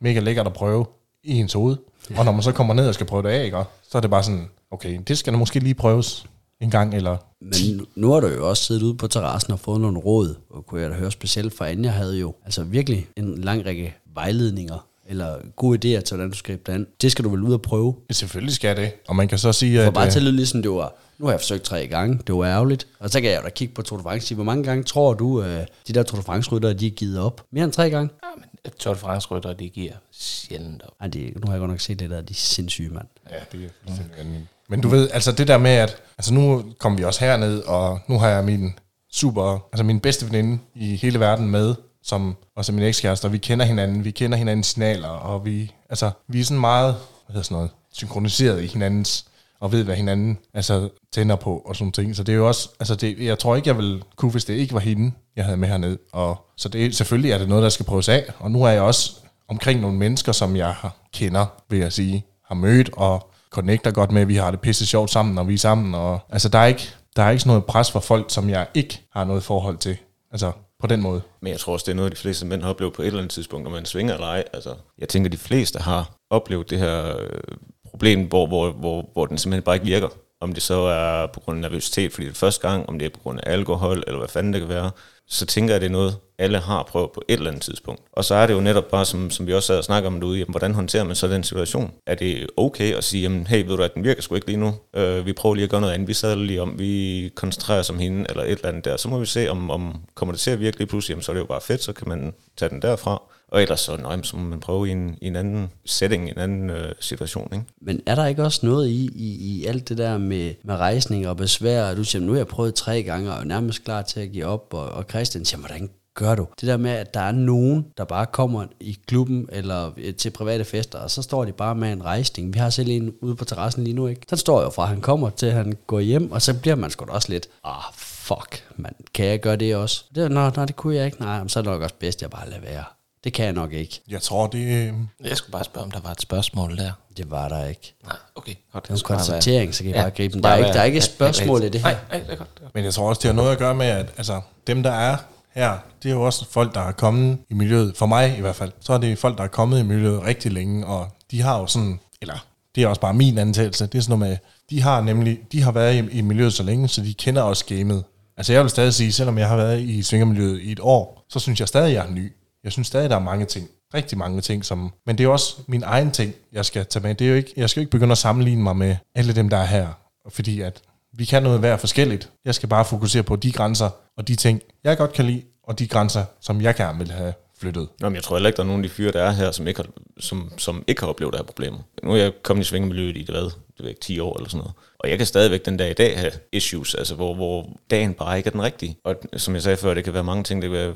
mega 0.00 0.20
lækkert 0.20 0.46
at 0.46 0.52
prøve 0.52 0.86
i 1.24 1.34
ens 1.34 1.52
hoved. 1.52 1.76
Og 2.16 2.24
når 2.24 2.32
man 2.32 2.42
så 2.42 2.52
kommer 2.52 2.74
ned 2.74 2.88
og 2.88 2.94
skal 2.94 3.06
prøve 3.06 3.22
det 3.22 3.28
af, 3.28 3.44
ikke, 3.44 3.64
så 3.90 3.98
er 3.98 4.02
det 4.02 4.10
bare 4.10 4.22
sådan, 4.22 4.48
okay, 4.70 5.00
det 5.08 5.18
skal 5.18 5.32
da 5.32 5.38
måske 5.38 5.58
lige 5.60 5.74
prøves 5.74 6.26
en 6.60 6.70
gang, 6.70 6.94
eller 6.94 7.16
Men 7.40 7.76
nu, 7.76 7.84
nu 7.94 8.12
har 8.12 8.20
du 8.20 8.26
jo 8.26 8.48
også 8.48 8.64
siddet 8.64 8.82
ude 8.82 8.94
på 8.94 9.08
terrassen 9.08 9.52
og 9.52 9.60
fået 9.60 9.80
nogle 9.80 9.98
råd, 9.98 10.34
og 10.50 10.66
kunne 10.66 10.80
jeg 10.80 10.90
da 10.90 10.94
høre 10.94 11.10
specielt 11.10 11.56
fra 11.56 11.68
Anja 11.68 11.90
havde 11.90 12.18
jo 12.18 12.34
altså 12.44 12.62
virkelig 12.64 13.06
en 13.16 13.38
lang 13.38 13.66
række 13.66 13.94
vejledninger, 14.14 14.86
eller 15.08 15.36
gode 15.56 15.76
idéer 15.76 16.00
til, 16.00 16.16
hvordan 16.16 16.30
du 16.30 16.36
skal 16.36 16.54
gribe 16.54 16.62
det 16.66 16.72
an. 16.72 16.86
Det 17.02 17.12
skal 17.12 17.24
du 17.24 17.30
vel 17.30 17.42
ud 17.42 17.52
og 17.52 17.62
prøve. 17.62 17.94
selvfølgelig 18.10 18.54
skal 18.54 18.76
det. 18.76 18.92
Og 19.08 19.16
man 19.16 19.28
kan 19.28 19.38
så 19.38 19.52
sige, 19.52 19.78
For 19.78 19.86
at... 19.86 19.94
bare 19.94 20.06
øh, 20.06 20.12
til 20.12 20.18
at 20.18 20.22
lyde 20.24 20.36
ligesom 20.36 20.62
det 20.62 20.70
var, 20.70 20.94
nu 21.18 21.26
har 21.26 21.32
jeg 21.32 21.40
forsøgt 21.40 21.62
tre 21.62 21.86
gange, 21.86 22.20
det 22.26 22.34
var 22.34 22.44
ærgerligt. 22.44 22.86
Og 23.00 23.10
så 23.10 23.20
kan 23.20 23.30
jeg 23.30 23.38
jo 23.38 23.44
da 23.44 23.50
kigge 23.50 23.74
på 23.74 23.82
Tour 23.82 23.98
de 23.98 24.02
France, 24.02 24.26
sige, 24.26 24.34
hvor 24.34 24.44
mange 24.44 24.64
gange 24.64 24.84
tror 24.84 25.14
du, 25.14 25.42
øh, 25.42 25.66
de 25.88 25.92
der 25.92 26.02
Tour 26.02 26.18
de 26.18 26.24
France-ryttere, 26.24 26.72
de 26.74 26.86
er 26.86 26.90
givet 26.90 27.20
op? 27.20 27.44
Mere 27.52 27.64
end 27.64 27.72
tre 27.72 27.90
gange? 27.90 28.10
Ja, 28.24 28.28
men 28.40 28.72
Tour 28.78 28.94
de 28.94 29.00
France-rytter, 29.00 29.52
de 29.52 29.68
giver 29.68 29.92
sjældent 30.12 30.82
op. 30.82 30.92
Ej, 31.00 31.06
det, 31.08 31.32
nu 31.34 31.46
har 31.46 31.52
jeg 31.52 31.58
godt 31.58 31.70
nok 31.70 31.80
set 31.80 31.98
det 31.98 32.10
der, 32.10 32.20
de 32.20 32.32
er 32.32 32.34
sindssyge, 32.34 32.90
mand. 32.90 33.06
Ja, 33.30 33.36
det 33.52 33.64
er 33.64 33.68
fuldstændig 33.86 34.16
vanvittigt. 34.18 34.48
Men 34.68 34.80
du 34.80 34.88
ved, 34.88 35.08
altså 35.12 35.32
det 35.32 35.48
der 35.48 35.58
med, 35.58 35.70
at 35.70 35.96
altså 36.18 36.34
nu 36.34 36.64
kommer 36.78 36.98
vi 36.98 37.04
også 37.04 37.24
herned, 37.24 37.60
og 37.62 38.00
nu 38.08 38.18
har 38.18 38.28
jeg 38.28 38.44
min 38.44 38.72
super, 39.12 39.66
altså 39.72 39.84
min 39.84 40.00
bedste 40.00 40.26
veninde 40.26 40.58
i 40.74 40.96
hele 40.96 41.20
verden 41.20 41.50
med, 41.50 41.74
som 42.08 42.36
også 42.56 42.72
er 42.72 42.74
min 42.74 42.84
ekskæreste, 42.84 43.26
og 43.26 43.32
vi 43.32 43.38
kender 43.38 43.64
hinanden, 43.64 44.04
vi 44.04 44.10
kender 44.10 44.38
hinandens 44.38 44.66
signaler, 44.66 45.08
og 45.08 45.44
vi, 45.44 45.72
altså, 45.90 46.10
vi 46.28 46.40
er 46.40 46.44
sådan 46.44 46.60
meget, 46.60 46.94
hvad 46.94 47.32
hedder 47.32 47.42
sådan 47.42 47.54
noget, 47.54 47.70
synkroniseret 47.92 48.62
i 48.62 48.66
hinandens, 48.66 49.24
og 49.60 49.72
ved, 49.72 49.84
hvad 49.84 49.96
hinanden 49.96 50.38
altså, 50.54 50.88
tænder 51.12 51.36
på, 51.36 51.62
og 51.66 51.76
sådan 51.76 51.92
ting. 51.92 52.16
Så 52.16 52.22
det 52.22 52.32
er 52.32 52.36
jo 52.36 52.48
også, 52.48 52.68
altså 52.80 52.94
det, 52.94 53.18
jeg 53.20 53.38
tror 53.38 53.56
ikke, 53.56 53.68
jeg 53.68 53.76
ville 53.76 54.02
kunne, 54.16 54.30
hvis 54.30 54.44
det 54.44 54.54
ikke 54.54 54.74
var 54.74 54.80
hende, 54.80 55.12
jeg 55.36 55.44
havde 55.44 55.56
med 55.56 55.68
herned. 55.68 55.98
Og, 56.12 56.36
så 56.56 56.68
det, 56.68 56.96
selvfølgelig 56.96 57.32
er 57.32 57.38
det 57.38 57.48
noget, 57.48 57.62
der 57.62 57.68
skal 57.68 57.86
prøves 57.86 58.08
af, 58.08 58.24
og 58.38 58.50
nu 58.50 58.64
er 58.64 58.68
jeg 58.68 58.82
også 58.82 59.12
omkring 59.48 59.80
nogle 59.80 59.96
mennesker, 59.96 60.32
som 60.32 60.56
jeg 60.56 60.74
kender, 61.12 61.46
vil 61.70 61.78
jeg 61.78 61.92
sige, 61.92 62.24
har 62.44 62.54
mødt, 62.54 62.90
og 62.92 63.30
connecter 63.50 63.90
godt 63.90 64.12
med, 64.12 64.24
vi 64.24 64.36
har 64.36 64.50
det 64.50 64.60
pisse 64.60 64.86
sjovt 64.86 65.10
sammen, 65.10 65.34
når 65.34 65.44
vi 65.44 65.54
er 65.54 65.58
sammen, 65.58 65.94
og 65.94 66.20
altså 66.30 66.48
der 66.48 66.58
er 66.58 66.66
ikke, 66.66 66.88
der 67.16 67.22
er 67.22 67.30
ikke 67.30 67.40
sådan 67.40 67.50
noget 67.50 67.64
pres 67.64 67.90
for 67.90 68.00
folk, 68.00 68.30
som 68.30 68.50
jeg 68.50 68.66
ikke 68.74 69.02
har 69.12 69.24
noget 69.24 69.42
forhold 69.42 69.76
til. 69.76 69.96
Altså 70.32 70.52
på 70.80 70.86
den 70.86 71.02
måde. 71.02 71.22
Men 71.40 71.52
jeg 71.52 71.60
tror 71.60 71.72
også, 71.72 71.84
det 71.84 71.92
er 71.92 71.96
noget, 71.96 72.12
de 72.12 72.16
fleste 72.16 72.46
mænd 72.46 72.62
har 72.62 72.70
oplevet 72.70 72.94
på 72.94 73.02
et 73.02 73.06
eller 73.06 73.18
andet 73.18 73.32
tidspunkt, 73.32 73.64
når 73.64 73.70
man 73.70 73.84
svinger 73.84 74.14
eller 74.14 74.26
ej. 74.26 74.44
Altså, 74.52 74.74
jeg 74.98 75.08
tænker, 75.08 75.30
de 75.30 75.36
fleste 75.36 75.78
har 75.78 76.16
oplevet 76.30 76.70
det 76.70 76.78
her 76.78 77.18
øh, 77.20 77.40
problem, 77.84 78.28
hvor, 78.28 78.46
hvor, 78.46 78.72
hvor, 78.72 79.10
hvor 79.12 79.26
den 79.26 79.38
simpelthen 79.38 79.62
bare 79.62 79.76
ikke 79.76 79.86
virker. 79.86 80.08
Om 80.40 80.52
det 80.52 80.62
så 80.62 80.74
er 80.74 81.26
på 81.26 81.40
grund 81.40 81.56
af 81.56 81.70
nervøsitet, 81.70 82.12
fordi 82.12 82.26
det 82.26 82.32
er 82.32 82.36
første 82.36 82.68
gang, 82.68 82.88
om 82.88 82.98
det 82.98 83.06
er 83.06 83.10
på 83.10 83.20
grund 83.20 83.40
af 83.42 83.52
alkohol, 83.52 84.02
eller 84.06 84.18
hvad 84.18 84.28
fanden 84.28 84.52
det 84.52 84.60
kan 84.60 84.68
være, 84.68 84.90
så 85.30 85.46
tænker 85.46 85.74
jeg, 85.74 85.80
det 85.80 85.86
er 85.86 85.90
noget, 85.90 86.16
alle 86.38 86.58
har 86.58 86.82
prøvet 86.82 87.10
på 87.10 87.22
et 87.28 87.34
eller 87.34 87.50
andet 87.50 87.62
tidspunkt. 87.62 88.02
Og 88.12 88.24
så 88.24 88.34
er 88.34 88.46
det 88.46 88.54
jo 88.54 88.60
netop 88.60 88.84
bare, 88.90 89.04
som, 89.04 89.30
som 89.30 89.46
vi 89.46 89.54
også 89.54 89.66
sad 89.66 89.78
og 89.78 89.84
snakkede 89.84 90.06
om 90.06 90.20
derude, 90.20 90.38
jamen, 90.38 90.52
hvordan 90.52 90.74
håndterer 90.74 91.04
man 91.04 91.16
så 91.16 91.28
den 91.28 91.44
situation? 91.44 91.92
Er 92.06 92.14
det 92.14 92.46
okay 92.56 92.94
at 92.94 93.04
sige, 93.04 93.22
jamen, 93.22 93.46
hey, 93.46 93.66
ved 93.66 93.76
du 93.76 93.82
at 93.82 93.94
den 93.94 94.04
virker 94.04 94.22
sgu 94.22 94.34
ikke 94.34 94.46
lige 94.46 94.56
nu? 94.56 94.74
Øh, 94.94 95.26
vi 95.26 95.32
prøver 95.32 95.54
lige 95.54 95.64
at 95.64 95.70
gøre 95.70 95.80
noget 95.80 95.94
andet. 95.94 96.08
Vi 96.08 96.14
sadler 96.14 96.44
lige 96.44 96.62
om, 96.62 96.78
vi 96.78 97.30
koncentrerer 97.34 97.80
os 97.80 97.90
om 97.90 97.98
hende, 97.98 98.26
eller 98.28 98.42
et 98.42 98.50
eller 98.50 98.68
andet 98.68 98.84
der. 98.84 98.96
Så 98.96 99.08
må 99.08 99.18
vi 99.18 99.26
se, 99.26 99.50
om, 99.50 99.70
om 99.70 99.96
kommer 100.14 100.32
det 100.32 100.40
til 100.40 100.50
at 100.50 100.60
virke 100.60 100.78
lige 100.78 100.88
pludselig, 100.88 101.12
jamen, 101.12 101.22
så 101.22 101.32
er 101.32 101.34
det 101.34 101.40
jo 101.40 101.46
bare 101.46 101.60
fedt, 101.60 101.82
så 101.82 101.92
kan 101.92 102.08
man 102.08 102.34
tage 102.56 102.68
den 102.68 102.82
derfra. 102.82 103.22
Og 103.48 103.62
ellers 103.62 103.80
så, 103.80 103.96
nej, 103.96 104.22
så 104.22 104.36
må 104.36 104.42
man 104.42 104.60
prøve 104.60 104.88
i 104.88 104.90
en, 104.90 105.18
i 105.20 105.26
en 105.26 105.36
anden 105.36 105.70
setting, 105.84 106.28
en 106.28 106.38
anden 106.38 106.70
øh, 106.70 106.92
situation. 107.00 107.48
Ikke? 107.52 107.64
Men 107.80 108.02
er 108.06 108.14
der 108.14 108.26
ikke 108.26 108.44
også 108.44 108.66
noget 108.66 108.88
i, 108.88 109.10
i, 109.14 109.36
i 109.36 109.66
alt 109.66 109.88
det 109.88 109.98
der 109.98 110.18
med, 110.18 110.54
med 110.64 110.74
rejsning 110.74 111.28
og 111.28 111.36
besvær? 111.36 111.94
Du 111.94 112.04
siger, 112.04 112.22
nu 112.22 112.32
har 112.32 112.38
jeg 112.38 112.46
prøvet 112.46 112.74
tre 112.74 113.02
gange 113.02 113.32
og 113.32 113.40
er 113.40 113.44
nærmest 113.44 113.84
klar 113.84 114.02
til 114.02 114.20
at 114.20 114.32
give 114.32 114.46
op. 114.46 114.74
Og, 114.74 114.88
og 114.88 115.04
Christian 115.10 115.44
siger, 115.44 115.58
hvordan 115.60 115.90
gør 116.14 116.34
du? 116.34 116.46
Det 116.60 116.68
der 116.68 116.76
med, 116.76 116.90
at 116.90 117.14
der 117.14 117.20
er 117.20 117.32
nogen, 117.32 117.86
der 117.96 118.04
bare 118.04 118.26
kommer 118.26 118.64
i 118.80 118.98
klubben 119.06 119.48
eller 119.52 119.90
øh, 119.96 120.14
til 120.14 120.30
private 120.30 120.64
fester, 120.64 120.98
og 120.98 121.10
så 121.10 121.22
står 121.22 121.44
de 121.44 121.52
bare 121.52 121.74
med 121.74 121.92
en 121.92 122.04
rejsning. 122.04 122.54
Vi 122.54 122.58
har 122.58 122.70
selv 122.70 122.90
en 122.90 123.14
ude 123.20 123.36
på 123.36 123.44
terrassen 123.44 123.84
lige 123.84 123.94
nu, 123.94 124.06
ikke? 124.06 124.22
Så 124.28 124.36
står 124.36 124.62
jo 124.62 124.70
fra, 124.70 124.82
at 124.82 124.88
han 124.88 125.00
kommer 125.00 125.30
til, 125.30 125.46
at 125.46 125.52
han 125.52 125.76
går 125.86 126.00
hjem, 126.00 126.32
og 126.32 126.42
så 126.42 126.60
bliver 126.60 126.76
man 126.76 126.90
sgu 126.90 127.04
da 127.04 127.10
også 127.10 127.28
lidt, 127.28 127.48
ah, 127.64 127.82
fuck, 127.94 128.64
man, 128.76 128.92
kan 129.14 129.26
jeg 129.26 129.40
gøre 129.40 129.56
det 129.56 129.76
også? 129.76 130.04
Det, 130.14 130.30
nå, 130.30 130.50
nå, 130.56 130.64
det 130.64 130.76
kunne 130.76 130.96
jeg 130.96 131.06
ikke. 131.06 131.20
Nej, 131.20 131.48
så 131.48 131.58
er 131.58 131.62
det 131.62 131.72
nok 131.72 131.82
også 131.82 131.94
bedst, 132.00 132.18
at 132.18 132.22
jeg 132.22 132.30
bare 132.30 132.50
lader 132.50 132.60
være. 132.60 132.84
Det 133.24 133.32
kan 133.32 133.44
jeg 133.44 133.52
nok 133.52 133.72
ikke. 133.72 134.00
Jeg 134.08 134.22
tror, 134.22 134.46
det... 134.46 134.58
øh, 134.58 134.92
Jeg 135.24 135.36
skulle 135.36 135.52
bare 135.52 135.64
spørge, 135.64 135.84
om 135.84 135.90
der 135.90 136.00
var 136.00 136.10
et 136.10 136.20
spørgsmål 136.20 136.76
der. 136.76 136.92
Det 137.16 137.30
var 137.30 137.48
der 137.48 137.66
ikke. 137.66 137.94
Nej, 138.04 138.16
okay. 138.34 138.54
Godt. 138.72 138.84
Det 138.84 138.90
er 138.90 138.94
en 138.94 139.00
konstatering, 139.04 139.74
så 139.74 139.82
kan 139.82 139.90
I 139.90 139.94
Ja, 139.94 140.02
bare 140.02 140.10
gribe 140.10 140.34
den. 140.34 140.42
Der 140.42 140.48
er 140.48 140.56
ikke, 140.56 140.68
der 140.68 140.80
er 140.80 140.84
ikke 140.84 140.96
et 140.98 141.02
spørgsmål 141.04 141.62
i 141.62 141.68
det 141.68 141.80
her. 141.80 141.90
Nej, 141.90 141.96
nej, 142.10 142.18
det 142.18 142.38
godt. 142.38 142.54
det 142.54 142.58
er 142.58 142.62
godt. 142.64 142.74
Men 142.74 142.84
jeg 142.84 142.94
tror 142.94 143.08
også, 143.08 143.18
det 143.22 143.28
har 143.28 143.34
noget 143.34 143.52
at 143.52 143.58
gøre 143.58 143.74
med, 143.74 143.86
at 143.86 144.06
altså, 144.16 144.40
dem, 144.66 144.82
der 144.82 144.90
er 144.90 145.16
her, 145.54 145.78
det 146.02 146.08
er 146.08 146.14
jo 146.14 146.22
også 146.22 146.44
folk, 146.50 146.74
der 146.74 146.80
er 146.80 146.92
kommet 146.92 147.38
i 147.50 147.54
miljøet. 147.54 147.96
For 147.96 148.06
mig 148.06 148.38
i 148.38 148.40
hvert 148.40 148.56
fald. 148.56 148.72
Så 148.80 148.92
er 148.92 148.98
det 148.98 149.18
folk, 149.18 149.38
der 149.38 149.44
er 149.44 149.48
kommet 149.48 149.80
i 149.80 149.82
miljøet 149.82 150.22
rigtig 150.22 150.52
længe, 150.52 150.86
og 150.86 151.08
de 151.30 151.40
har 151.42 151.58
jo 151.58 151.66
sådan, 151.66 152.00
eller 152.20 152.46
det 152.74 152.82
er 152.82 152.88
også 152.88 153.00
bare 153.00 153.14
min 153.14 153.38
antagelse, 153.38 153.86
det 153.86 153.98
er 153.98 154.02
sådan 154.02 154.18
noget 154.18 154.30
med, 154.30 154.38
de 154.70 154.82
har 154.82 155.00
nemlig, 155.00 155.38
de 155.52 155.62
har 155.62 155.72
været 155.72 155.94
i, 155.94 156.18
i 156.18 156.20
miljøet 156.20 156.52
så 156.52 156.62
længe, 156.62 156.88
så 156.88 157.00
de 157.02 157.14
kender 157.14 157.42
også 157.42 157.64
gamet. 157.64 158.04
Altså 158.36 158.52
jeg 158.52 158.62
vil 158.62 158.70
stadig 158.70 158.94
sige, 158.94 159.12
selvom 159.12 159.38
jeg 159.38 159.48
har 159.48 159.56
været 159.56 159.80
i 159.80 160.02
svingermiljøet 160.02 160.60
i 160.60 160.72
et 160.72 160.80
år, 160.82 161.24
så 161.28 161.38
synes 161.38 161.60
jeg 161.60 161.68
stadig, 161.68 161.94
jeg 161.94 162.06
er 162.06 162.10
ny. 162.10 162.32
Jeg 162.64 162.72
synes 162.72 162.86
stadig, 162.86 163.10
der 163.10 163.16
er 163.16 163.20
mange 163.20 163.46
ting. 163.46 163.68
Rigtig 163.94 164.18
mange 164.18 164.40
ting, 164.40 164.64
som... 164.64 164.92
Men 165.06 165.18
det 165.18 165.24
er 165.24 165.28
også 165.28 165.56
min 165.66 165.82
egen 165.82 166.10
ting, 166.10 166.34
jeg 166.52 166.64
skal 166.64 166.86
tage 166.86 167.02
med. 167.02 167.14
Det 167.14 167.24
er 167.24 167.28
jo 167.28 167.36
ikke, 167.36 167.52
jeg 167.56 167.70
skal 167.70 167.80
jo 167.80 167.82
ikke 167.82 167.90
begynde 167.90 168.12
at 168.12 168.18
sammenligne 168.18 168.62
mig 168.62 168.76
med 168.76 168.96
alle 169.14 169.34
dem, 169.34 169.48
der 169.48 169.56
er 169.56 169.64
her. 169.64 169.88
Fordi 170.28 170.60
at 170.60 170.82
vi 171.12 171.24
kan 171.24 171.42
noget 171.42 171.62
være 171.62 171.78
forskelligt. 171.78 172.30
Jeg 172.44 172.54
skal 172.54 172.68
bare 172.68 172.84
fokusere 172.84 173.22
på 173.22 173.36
de 173.36 173.52
grænser 173.52 173.90
og 174.16 174.28
de 174.28 174.34
ting, 174.34 174.62
jeg 174.84 174.96
godt 174.96 175.12
kan 175.12 175.24
lide, 175.24 175.42
og 175.62 175.78
de 175.78 175.88
grænser, 175.88 176.24
som 176.40 176.60
jeg 176.60 176.74
gerne 176.74 176.98
vil 176.98 177.10
have 177.10 177.32
flyttet. 177.60 177.88
Nå, 178.00 178.08
men 178.08 178.14
jeg 178.16 178.22
tror 178.22 178.36
heller 178.36 178.48
ikke, 178.48 178.56
der 178.56 178.62
er 178.62 178.66
nogen 178.66 178.84
af 178.84 178.88
de 178.88 178.94
fyre, 178.94 179.12
der 179.12 179.22
er 179.22 179.30
her, 179.30 179.50
som 179.50 179.66
ikke 179.66 179.80
har, 179.80 179.88
som, 180.20 180.52
som 180.58 180.84
ikke 180.86 181.00
har 181.00 181.08
oplevet 181.08 181.32
det 181.32 181.38
her 181.38 181.46
problemer. 181.46 181.78
Nu 182.02 182.12
er 182.12 182.16
jeg 182.16 182.32
kommet 182.42 182.64
i 182.64 182.68
svingemiljøet 182.68 183.16
i 183.16 183.22
det, 183.22 183.30
hvad, 183.30 183.50
det 183.78 183.84
ved 183.84 183.90
ikke, 183.90 184.00
10 184.00 184.18
år 184.18 184.36
eller 184.36 184.48
sådan 184.48 184.58
noget. 184.58 184.74
Og 184.98 185.10
jeg 185.10 185.18
kan 185.18 185.26
stadigvæk 185.26 185.64
den 185.64 185.76
dag 185.76 185.90
i 185.90 185.94
dag 185.94 186.18
have 186.18 186.32
issues, 186.52 186.94
altså 186.94 187.14
hvor, 187.14 187.34
hvor 187.34 187.76
dagen 187.90 188.14
bare 188.14 188.36
ikke 188.36 188.48
er 188.48 188.52
den 188.52 188.62
rigtige. 188.62 188.98
Og 189.04 189.16
som 189.36 189.54
jeg 189.54 189.62
sagde 189.62 189.76
før, 189.76 189.94
det 189.94 190.04
kan 190.04 190.14
være 190.14 190.24
mange 190.24 190.44
ting, 190.44 190.62
det 190.62 190.70
kan 190.70 190.78
være, 190.78 190.94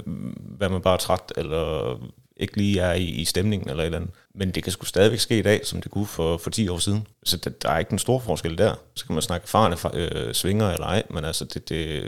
være 0.58 0.70
man 0.70 0.82
bare 0.82 0.94
er 0.94 0.98
træt, 0.98 1.32
eller 1.36 1.96
ikke 2.36 2.56
lige 2.56 2.80
er 2.80 2.92
i, 2.92 3.04
i 3.04 3.24
stemningen 3.24 3.70
eller 3.70 3.82
et 3.82 3.86
eller 3.86 3.98
andet. 3.98 4.10
Men 4.34 4.50
det 4.50 4.62
kan 4.62 4.72
sgu 4.72 4.84
stadigvæk 4.84 5.18
ske 5.18 5.38
i 5.38 5.42
dag, 5.42 5.66
som 5.66 5.82
det 5.82 5.90
kunne 5.90 6.06
for, 6.06 6.36
for 6.36 6.50
10 6.50 6.68
år 6.68 6.78
siden. 6.78 7.06
Så 7.24 7.36
der, 7.36 7.50
der 7.50 7.70
er 7.70 7.78
ikke 7.78 7.92
en 7.92 7.98
stor 7.98 8.18
forskel 8.18 8.58
der. 8.58 8.74
Så 8.94 9.06
kan 9.06 9.14
man 9.14 9.22
snakke 9.22 9.44
erfarne 9.44 9.76
øh, 9.94 10.34
svinger 10.34 10.70
eller 10.70 10.86
ej, 10.86 11.02
men 11.10 11.24
altså 11.24 11.44
det, 11.44 11.68
det, 11.68 12.02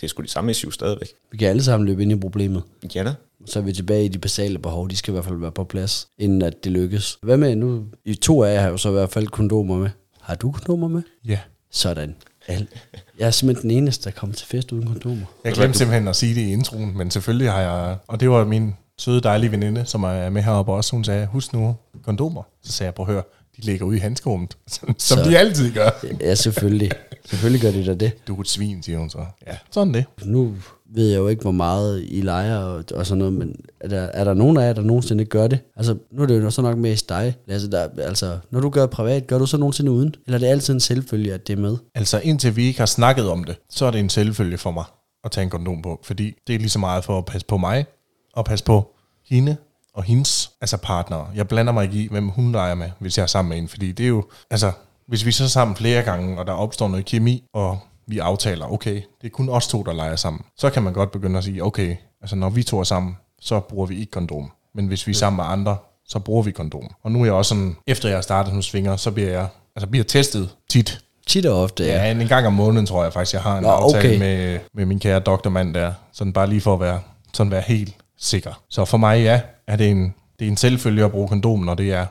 det 0.00 0.02
er 0.02 0.06
sgu 0.06 0.22
de 0.22 0.28
samme 0.28 0.50
issues 0.50 0.74
stadigvæk. 0.74 1.08
Vi 1.32 1.36
kan 1.36 1.48
alle 1.48 1.62
sammen 1.62 1.86
løbe 1.86 2.02
ind 2.02 2.12
i 2.12 2.16
problemet. 2.16 2.62
Ja 2.94 3.04
da. 3.04 3.14
Så 3.46 3.58
er 3.58 3.62
vi 3.62 3.72
tilbage 3.72 4.04
i 4.04 4.08
de 4.08 4.18
basale 4.18 4.58
behov. 4.58 4.90
De 4.90 4.96
skal 4.96 5.12
i 5.12 5.14
hvert 5.14 5.24
fald 5.24 5.38
være 5.38 5.52
på 5.52 5.64
plads, 5.64 6.08
inden 6.18 6.42
at 6.42 6.64
det 6.64 6.72
lykkes. 6.72 7.18
Hvad 7.22 7.36
med 7.36 7.56
nu? 7.56 7.84
I 8.04 8.14
to 8.14 8.42
af 8.42 8.54
jer 8.54 8.60
har 8.60 8.68
jo 8.68 8.76
så 8.76 8.88
i 8.88 8.92
hvert 8.92 9.10
fald 9.10 9.26
kondomer 9.26 9.78
med. 9.78 9.90
Har 10.22 10.34
du 10.34 10.50
kondomer 10.52 10.88
med? 10.88 11.02
Ja. 11.26 11.38
Sådan. 11.70 12.14
Jeg 13.18 13.26
er 13.26 13.30
simpelthen 13.30 13.70
den 13.70 13.78
eneste, 13.78 14.04
der 14.04 14.10
kommer 14.10 14.36
til 14.36 14.46
fest 14.46 14.72
uden 14.72 14.86
kondomer. 14.86 15.26
Jeg 15.44 15.52
glemte 15.52 15.78
simpelthen 15.78 16.08
at 16.08 16.16
sige 16.16 16.34
det 16.34 16.40
i 16.40 16.52
introen, 16.52 16.98
men 16.98 17.10
selvfølgelig 17.10 17.50
har 17.52 17.60
jeg... 17.60 17.96
Og 18.08 18.20
det 18.20 18.30
var 18.30 18.44
min 18.44 18.74
søde, 18.98 19.20
dejlige 19.20 19.50
veninde, 19.52 19.86
som 19.86 20.02
er 20.02 20.30
med 20.30 20.42
heroppe 20.42 20.72
også. 20.72 20.92
Hun 20.92 21.04
sagde, 21.04 21.26
husk 21.26 21.52
nu 21.52 21.76
kondomer. 22.04 22.42
Så 22.62 22.72
sagde 22.72 22.86
jeg, 22.88 22.94
prøv 22.94 23.06
at 23.06 23.12
høre, 23.12 23.22
de 23.56 23.62
ligger 23.62 23.86
ude 23.86 23.96
i 23.96 24.00
handskerummet, 24.00 24.56
som, 24.66 24.94
som 24.98 25.18
Så- 25.18 25.24
de 25.30 25.38
altid 25.38 25.72
gør. 25.72 25.90
Ja, 26.20 26.34
selvfølgelig. 26.34 26.90
selvfølgelig 27.24 27.60
gør 27.60 27.70
de 27.70 27.86
da 27.86 27.94
det. 27.94 28.26
Du 28.26 28.36
er 28.36 28.40
et 28.40 28.48
svin, 28.48 28.82
siger 28.82 28.98
hun 28.98 29.10
så. 29.10 29.24
Ja, 29.46 29.56
sådan 29.70 29.94
det. 29.94 30.04
Nu 30.24 30.54
ved 30.94 31.08
jeg 31.08 31.18
jo 31.18 31.28
ikke, 31.28 31.42
hvor 31.42 31.50
meget 31.50 32.04
I 32.08 32.20
leger 32.20 32.58
og, 32.58 32.84
og 32.94 33.06
sådan 33.06 33.18
noget, 33.18 33.32
men 33.34 33.54
er 33.80 33.88
der, 33.88 34.00
er 34.00 34.24
der 34.24 34.34
nogen 34.34 34.56
af 34.56 34.66
jer, 34.66 34.72
der 34.72 34.82
nogensinde 34.82 35.24
gør 35.24 35.46
det? 35.46 35.58
Altså, 35.76 35.96
nu 36.12 36.22
er 36.22 36.26
det 36.26 36.42
jo 36.42 36.50
så 36.50 36.62
nok 36.62 36.78
mest 36.78 37.08
dig, 37.08 37.34
Lasse. 37.46 37.70
Der, 37.70 37.88
altså, 37.98 38.38
når 38.50 38.60
du 38.60 38.70
gør 38.70 38.86
privat, 38.86 39.26
gør 39.26 39.38
du 39.38 39.46
så 39.46 39.56
nogensinde 39.56 39.92
uden? 39.92 40.14
Eller 40.26 40.38
er 40.38 40.40
det 40.40 40.46
altid 40.46 40.74
en 40.74 40.80
selvfølge, 40.80 41.34
at 41.34 41.46
det 41.46 41.52
er 41.52 41.60
med? 41.60 41.76
Altså 41.94 42.20
indtil 42.24 42.56
vi 42.56 42.64
ikke 42.64 42.78
har 42.78 42.86
snakket 42.86 43.28
om 43.28 43.44
det, 43.44 43.56
så 43.70 43.86
er 43.86 43.90
det 43.90 44.00
en 44.00 44.10
selvfølge 44.10 44.58
for 44.58 44.70
mig 44.70 44.84
at 45.24 45.30
tage 45.30 45.44
en 45.44 45.50
kondom 45.50 45.82
på. 45.82 46.00
Fordi 46.04 46.34
det 46.46 46.54
er 46.54 46.58
lige 46.58 46.70
så 46.70 46.78
meget 46.78 47.04
for 47.04 47.18
at 47.18 47.24
passe 47.24 47.46
på 47.46 47.56
mig, 47.56 47.86
og 48.34 48.44
passe 48.44 48.64
på 48.64 48.94
hende 49.26 49.56
og 49.94 50.02
hendes 50.02 50.50
altså 50.60 50.76
partnere. 50.76 51.26
Jeg 51.34 51.48
blander 51.48 51.72
mig 51.72 51.84
ikke 51.84 52.04
i, 52.04 52.08
hvem 52.10 52.28
hun 52.28 52.52
leger 52.52 52.74
med, 52.74 52.90
hvis 52.98 53.18
jeg 53.18 53.22
er 53.22 53.26
sammen 53.26 53.48
med 53.48 53.58
en. 53.58 53.68
Fordi 53.68 53.92
det 53.92 54.04
er 54.04 54.08
jo, 54.08 54.24
altså, 54.50 54.72
hvis 55.08 55.26
vi 55.26 55.32
så 55.32 55.44
er 55.44 55.48
sammen 55.48 55.76
flere 55.76 56.02
gange, 56.02 56.38
og 56.38 56.46
der 56.46 56.52
opstår 56.52 56.88
noget 56.88 57.04
kemi, 57.04 57.44
og 57.54 57.78
vi 58.10 58.18
aftaler, 58.18 58.72
okay, 58.72 58.94
det 58.94 59.26
er 59.26 59.30
kun 59.30 59.48
os 59.48 59.68
to, 59.68 59.82
der 59.82 59.92
leger 59.92 60.16
sammen. 60.16 60.42
Så 60.58 60.70
kan 60.70 60.82
man 60.82 60.92
godt 60.92 61.10
begynde 61.10 61.38
at 61.38 61.44
sige, 61.44 61.64
okay, 61.64 61.96
altså 62.20 62.36
når 62.36 62.50
vi 62.50 62.62
to 62.62 62.78
er 62.80 62.84
sammen, 62.84 63.16
så 63.40 63.60
bruger 63.60 63.86
vi 63.86 64.00
ikke 64.00 64.10
kondom. 64.10 64.50
Men 64.74 64.86
hvis 64.86 65.06
vi 65.06 65.12
er 65.12 65.16
sammen 65.16 65.36
med 65.36 65.44
andre, 65.44 65.76
så 66.08 66.18
bruger 66.18 66.42
vi 66.42 66.50
kondom. 66.50 66.94
Og 67.02 67.12
nu 67.12 67.20
er 67.20 67.24
jeg 67.24 67.34
også 67.34 67.48
sådan, 67.48 67.76
efter 67.86 68.08
jeg 68.08 68.16
har 68.16 68.22
startet 68.22 68.52
som 68.52 68.62
svinger, 68.62 68.96
så 68.96 69.10
bliver 69.10 69.30
jeg, 69.30 69.46
altså 69.76 69.86
bliver 69.86 70.04
testet 70.04 70.50
tit 70.68 71.00
Tit 71.26 71.46
og 71.46 71.62
ofte, 71.62 71.84
ja. 71.84 72.04
Ja, 72.04 72.10
en 72.10 72.28
gang 72.28 72.46
om 72.46 72.52
måneden 72.52 72.86
tror 72.86 73.02
jeg 73.02 73.12
faktisk, 73.12 73.34
jeg 73.34 73.42
har 73.42 73.58
en 73.58 73.62
Nå, 73.62 73.68
aftale 73.68 74.08
okay. 74.08 74.18
med, 74.18 74.58
med 74.74 74.86
min 74.86 75.00
kære 75.00 75.20
doktormand 75.20 75.74
der. 75.74 75.92
Sådan 76.12 76.32
bare 76.32 76.46
lige 76.46 76.60
for 76.60 76.74
at 76.74 76.80
være, 76.80 77.00
sådan 77.32 77.50
være 77.50 77.62
helt 77.66 77.94
sikker. 78.18 78.62
Så 78.70 78.84
for 78.84 78.98
mig, 78.98 79.22
ja, 79.22 79.40
er 79.66 79.76
det 79.76 79.90
en, 79.90 80.14
det 80.38 80.46
er 80.46 80.50
en 80.50 80.56
selvfølge 80.56 81.04
at 81.04 81.10
bruge 81.10 81.28
kondom, 81.28 81.58
når 81.58 81.74
det 81.74 81.92
er, 81.92 82.06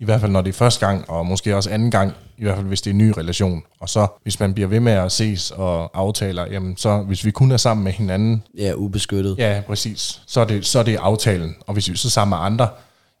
i 0.00 0.04
hvert 0.04 0.20
fald 0.20 0.32
når 0.32 0.40
det 0.42 0.48
er 0.48 0.52
første 0.52 0.86
gang, 0.86 1.10
og 1.10 1.26
måske 1.26 1.56
også 1.56 1.70
anden 1.70 1.90
gang, 1.90 2.12
i 2.38 2.42
hvert 2.42 2.56
fald 2.56 2.66
hvis 2.66 2.82
det 2.82 2.90
er 2.90 2.94
en 2.94 2.98
ny 2.98 3.12
relation. 3.18 3.62
Og 3.80 3.88
så, 3.88 4.06
hvis 4.22 4.40
man 4.40 4.54
bliver 4.54 4.68
ved 4.68 4.80
med 4.80 4.92
at 4.92 5.12
ses 5.12 5.50
og 5.50 5.90
aftaler, 6.00 6.46
jamen 6.50 6.76
så, 6.76 7.02
hvis 7.02 7.24
vi 7.24 7.30
kun 7.30 7.52
er 7.52 7.56
sammen 7.56 7.84
med 7.84 7.92
hinanden, 7.92 8.42
Ja, 8.58 8.72
ubeskyttet. 8.76 9.38
ja, 9.38 9.62
præcis, 9.66 10.22
så 10.26 10.40
er 10.40 10.44
det, 10.44 10.66
så 10.66 10.78
er 10.78 10.82
det 10.82 10.96
aftalen. 10.96 11.54
Og 11.66 11.72
hvis 11.72 11.90
vi 11.90 11.96
så 11.96 12.08
er 12.08 12.10
sammen 12.10 12.38
med 12.38 12.46
andre, 12.46 12.68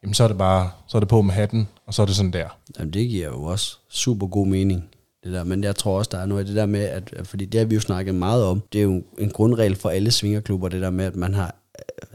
jamen 0.02 0.14
så 0.14 0.24
er 0.24 0.28
det 0.28 0.38
bare, 0.38 0.70
så 0.88 0.98
er 0.98 1.00
det 1.00 1.08
på 1.08 1.22
med 1.22 1.34
hatten, 1.34 1.68
og 1.86 1.94
så 1.94 2.02
er 2.02 2.06
det 2.06 2.16
sådan 2.16 2.32
der. 2.32 2.46
Jamen, 2.78 2.92
det 2.92 3.08
giver 3.08 3.26
jo 3.28 3.42
også 3.42 3.76
super 3.90 4.26
god 4.26 4.46
mening. 4.46 4.84
Det 5.24 5.32
der. 5.32 5.44
Men 5.44 5.64
jeg 5.64 5.76
tror 5.76 5.98
også, 5.98 6.08
der 6.12 6.18
er 6.18 6.26
noget 6.26 6.40
af 6.40 6.46
det 6.46 6.56
der 6.56 6.66
med, 6.66 6.80
at, 6.84 7.10
fordi 7.24 7.44
det 7.44 7.60
har 7.60 7.64
vi 7.66 7.74
jo 7.74 7.80
snakket 7.80 8.14
meget 8.14 8.44
om, 8.44 8.62
det 8.72 8.78
er 8.78 8.82
jo 8.82 9.02
en 9.18 9.30
grundregel 9.30 9.76
for 9.76 9.88
alle 9.88 10.10
svingerklubber, 10.10 10.68
det 10.68 10.82
der 10.82 10.90
med, 10.90 11.04
at 11.04 11.16
man 11.16 11.34
har, 11.34 11.54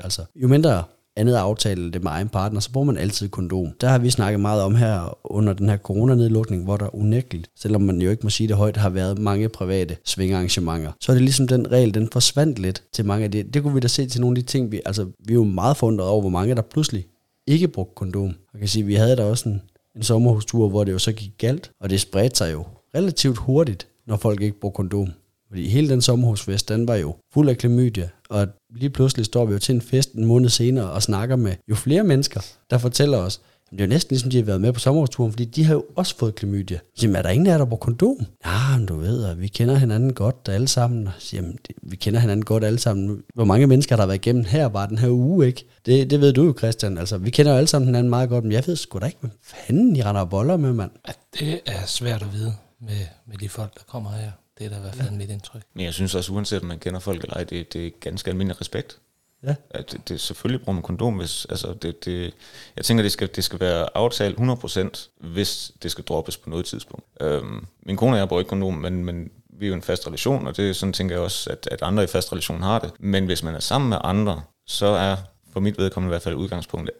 altså, 0.04 0.22
jo 0.36 0.48
mindre 0.48 0.84
andet 1.20 1.36
aftale 1.36 1.92
det 1.92 2.04
med 2.04 2.12
egen 2.12 2.30
partner, 2.30 2.60
så 2.60 2.72
bruger 2.72 2.86
man 2.86 2.98
altid 2.98 3.30
kondom. 3.30 3.68
Der 3.82 3.88
har 3.88 3.98
vi 3.98 4.10
snakket 4.10 4.40
meget 4.40 4.62
om 4.62 4.76
her 4.76 5.18
under 5.24 5.54
den 5.54 5.70
her 5.70 5.78
coronanedlukning, 5.78 6.64
hvor 6.64 6.78
der 6.78 6.96
unægteligt, 6.96 7.50
selvom 7.56 7.82
man 7.82 8.02
jo 8.02 8.10
ikke 8.10 8.24
må 8.24 8.30
sige 8.30 8.48
det 8.48 8.56
højt, 8.56 8.78
har 8.78 8.90
været 8.90 9.20
mange 9.20 9.50
private 9.50 9.98
svingarrangementer. 10.06 10.92
Så 11.02 11.12
er 11.12 11.14
det 11.14 11.24
ligesom 11.24 11.48
den 11.48 11.72
regel, 11.72 11.94
den 11.94 12.10
forsvandt 12.12 12.60
lidt 12.60 12.84
til 12.94 13.06
mange 13.06 13.24
af 13.24 13.32
det. 13.32 13.54
Det 13.54 13.64
kunne 13.64 13.74
vi 13.74 13.80
da 13.80 13.88
se 13.88 14.08
til 14.08 14.22
nogle 14.22 14.38
af 14.38 14.44
de 14.44 14.48
ting, 14.52 14.72
vi, 14.72 14.82
altså 14.86 15.04
vi 15.04 15.34
er 15.34 15.36
jo 15.36 15.44
meget 15.44 15.78
forundret 15.78 16.08
over, 16.08 16.22
hvor 16.22 16.30
mange 16.30 16.56
der 16.56 16.62
pludselig 16.62 17.06
ikke 17.48 17.68
brugte 17.68 17.96
kondom. 17.96 18.34
Jeg 18.54 18.60
kan 18.60 18.68
sige, 18.68 18.86
vi 18.86 18.96
havde 18.96 19.16
da 19.16 19.24
også 19.24 19.50
en, 19.50 19.62
en 19.96 20.04
sommerhustur, 20.04 20.70
hvor 20.70 20.84
det 20.84 20.92
jo 20.92 21.00
så 21.00 21.12
gik 21.12 21.32
galt, 21.38 21.72
og 21.82 21.90
det 21.90 22.02
spredte 22.02 22.38
sig 22.38 22.52
jo 22.54 22.64
relativt 22.96 23.38
hurtigt, 23.38 23.88
når 24.08 24.18
folk 24.18 24.42
ikke 24.42 24.60
brugte 24.60 24.76
kondom. 24.76 25.08
Fordi 25.50 25.68
hele 25.68 25.90
den 25.90 26.02
sommerhusfest, 26.02 26.70
den 26.70 26.88
var 26.88 26.96
jo 26.96 27.16
fuld 27.34 27.50
af 27.50 27.58
klamydia, 27.58 28.10
og 28.30 28.48
lige 28.76 28.90
pludselig 28.90 29.26
står 29.26 29.46
vi 29.46 29.54
jo 29.54 29.60
til 29.60 29.76
en 29.76 29.82
fest 29.82 30.14
en 30.14 30.26
måned 30.26 30.50
senere 30.50 30.92
og 30.92 31.04
snakker 31.04 31.36
med 31.36 31.56
jo 31.70 31.76
flere 31.76 32.04
mennesker, 32.04 32.42
der 32.70 32.78
fortæller 32.78 33.18
os, 33.18 33.42
at 33.66 33.72
det 33.72 33.82
er 33.82 33.86
jo 33.86 33.90
næsten 33.90 34.14
ligesom, 34.14 34.30
de 34.30 34.38
har 34.38 34.44
været 34.44 34.62
med 34.62 34.74
på 34.74 34.80
sommerhusturen, 34.80 35.32
fordi 35.32 35.46
de 35.46 35.64
har 35.64 35.74
jo 35.74 35.86
også 35.96 36.18
fået 36.18 36.36
klamydia. 36.36 36.80
Jamen, 37.02 37.16
er 37.16 37.22
der 37.22 37.30
ingen 37.30 37.48
af 37.48 37.52
jer, 37.52 37.58
der 37.58 37.66
bruger 37.66 37.80
kondom? 37.80 38.18
Ja, 38.46 38.78
men 38.78 38.86
du 38.86 38.96
ved, 38.96 39.36
vi 39.36 39.48
kender 39.48 39.76
hinanden 39.76 40.14
godt 40.14 40.50
alle 40.50 40.68
sammen. 40.68 41.10
Jamen, 41.34 41.58
det, 41.68 41.76
vi 41.84 41.96
kender 41.96 42.20
hinanden 42.20 42.46
godt 42.46 42.64
alle 42.64 42.80
sammen. 42.80 43.22
Hvor 43.36 43.46
mange 43.46 43.68
mennesker 43.68 43.96
der 43.96 44.02
har 44.02 44.08
været 44.08 44.26
igennem 44.26 44.46
her 44.46 44.68
bare 44.68 44.88
den 44.88 44.98
her 44.98 45.10
uge, 45.10 45.48
ikke? 45.48 45.66
Det, 45.86 46.10
det 46.10 46.22
ved 46.22 46.34
du 46.34 46.46
jo, 46.46 46.54
Christian. 46.58 46.98
Altså, 46.98 47.18
vi 47.18 47.30
kender 47.30 47.52
jo 47.52 47.58
alle 47.58 47.68
sammen 47.68 47.86
hinanden 47.86 48.10
meget 48.10 48.30
godt, 48.30 48.44
men 48.44 48.52
jeg 48.52 48.64
ved 48.68 48.76
sgu 48.76 49.00
da 49.00 49.06
ikke, 49.06 49.18
hvad 49.20 49.30
fanden 49.44 49.96
I 49.96 50.02
render 50.02 50.22
og 50.22 50.30
boller 50.30 50.58
med, 50.58 50.74
mand. 50.74 50.92
Ja, 51.08 51.14
det 51.40 51.60
er 51.66 51.86
svært 51.86 52.22
at 52.22 52.34
vide 52.34 52.54
med, 52.82 53.06
med 53.28 53.38
de 53.38 53.50
folk, 53.50 53.74
der 53.74 53.84
kommer 53.88 54.12
her. 54.12 54.32
Det 54.60 54.66
er 54.66 54.70
da 54.70 54.78
i 54.78 54.80
hvert 54.80 54.96
fald 54.96 55.12
mit 55.12 55.30
indtryk. 55.30 55.62
Men 55.74 55.86
jeg 55.86 55.94
synes 55.94 56.16
også, 56.16 56.32
uanset 56.32 56.62
om 56.62 56.68
man 56.68 56.80
kender 56.80 57.00
folk 57.00 57.24
eller 57.24 57.36
ej, 57.36 57.44
det, 57.44 57.74
det 57.74 57.88
er 57.88 57.92
ganske 58.00 58.30
almindelig 58.30 58.62
respekt. 58.62 59.00
Ja. 59.44 59.56
At 59.70 59.92
det, 59.92 60.10
det 60.10 60.20
selvfølgelig 60.20 60.66
bruger 60.66 60.74
man 60.74 60.84
kondom, 60.84 61.14
hvis, 61.14 61.46
altså 61.46 61.74
det, 61.74 62.06
det, 62.06 62.34
jeg 62.76 62.86
tænker, 62.86 63.04
det 63.04 63.12
skal, 63.12 63.30
det 63.36 63.44
skal 63.44 63.60
være 63.60 63.98
aftalt 63.98 64.38
100%, 64.38 65.10
hvis 65.18 65.72
det 65.84 65.92
skal 65.92 66.04
droppes 66.04 66.38
på 66.38 66.50
noget 66.50 66.66
tidspunkt. 66.66 67.06
Øhm, 67.22 67.66
min 67.86 67.98
kone 67.98 68.14
og 68.14 68.20
jeg 68.20 68.28
bruger 68.28 68.42
ikke 68.42 68.50
kondom, 68.50 68.74
men, 68.74 69.06
men 69.06 69.32
vi 69.50 69.66
er 69.66 69.70
jo 69.70 69.76
en 69.76 69.82
fast 69.82 70.08
relation, 70.08 70.48
og 70.48 70.58
det 70.58 70.70
er 70.70 70.74
sådan 70.74 70.94
tænker 70.94 71.16
jeg 71.16 71.24
også, 71.24 71.50
at, 71.50 71.68
at 71.72 71.82
andre 71.82 72.04
i 72.04 72.08
fast 72.08 72.32
relation 72.32 72.62
har 72.62 72.80
det. 72.80 72.92
Men 73.00 73.26
hvis 73.26 73.44
man 73.44 73.56
er 73.56 73.60
sammen 73.60 73.90
med 73.90 73.98
andre, 74.04 74.42
så 74.68 74.86
er 74.86 75.16
for 75.54 75.60
mit 75.60 75.78
vedkommende 75.78 76.10
i 76.10 76.14
hvert 76.14 76.22
fald 76.22 76.36
udgangspunktet 76.36 76.96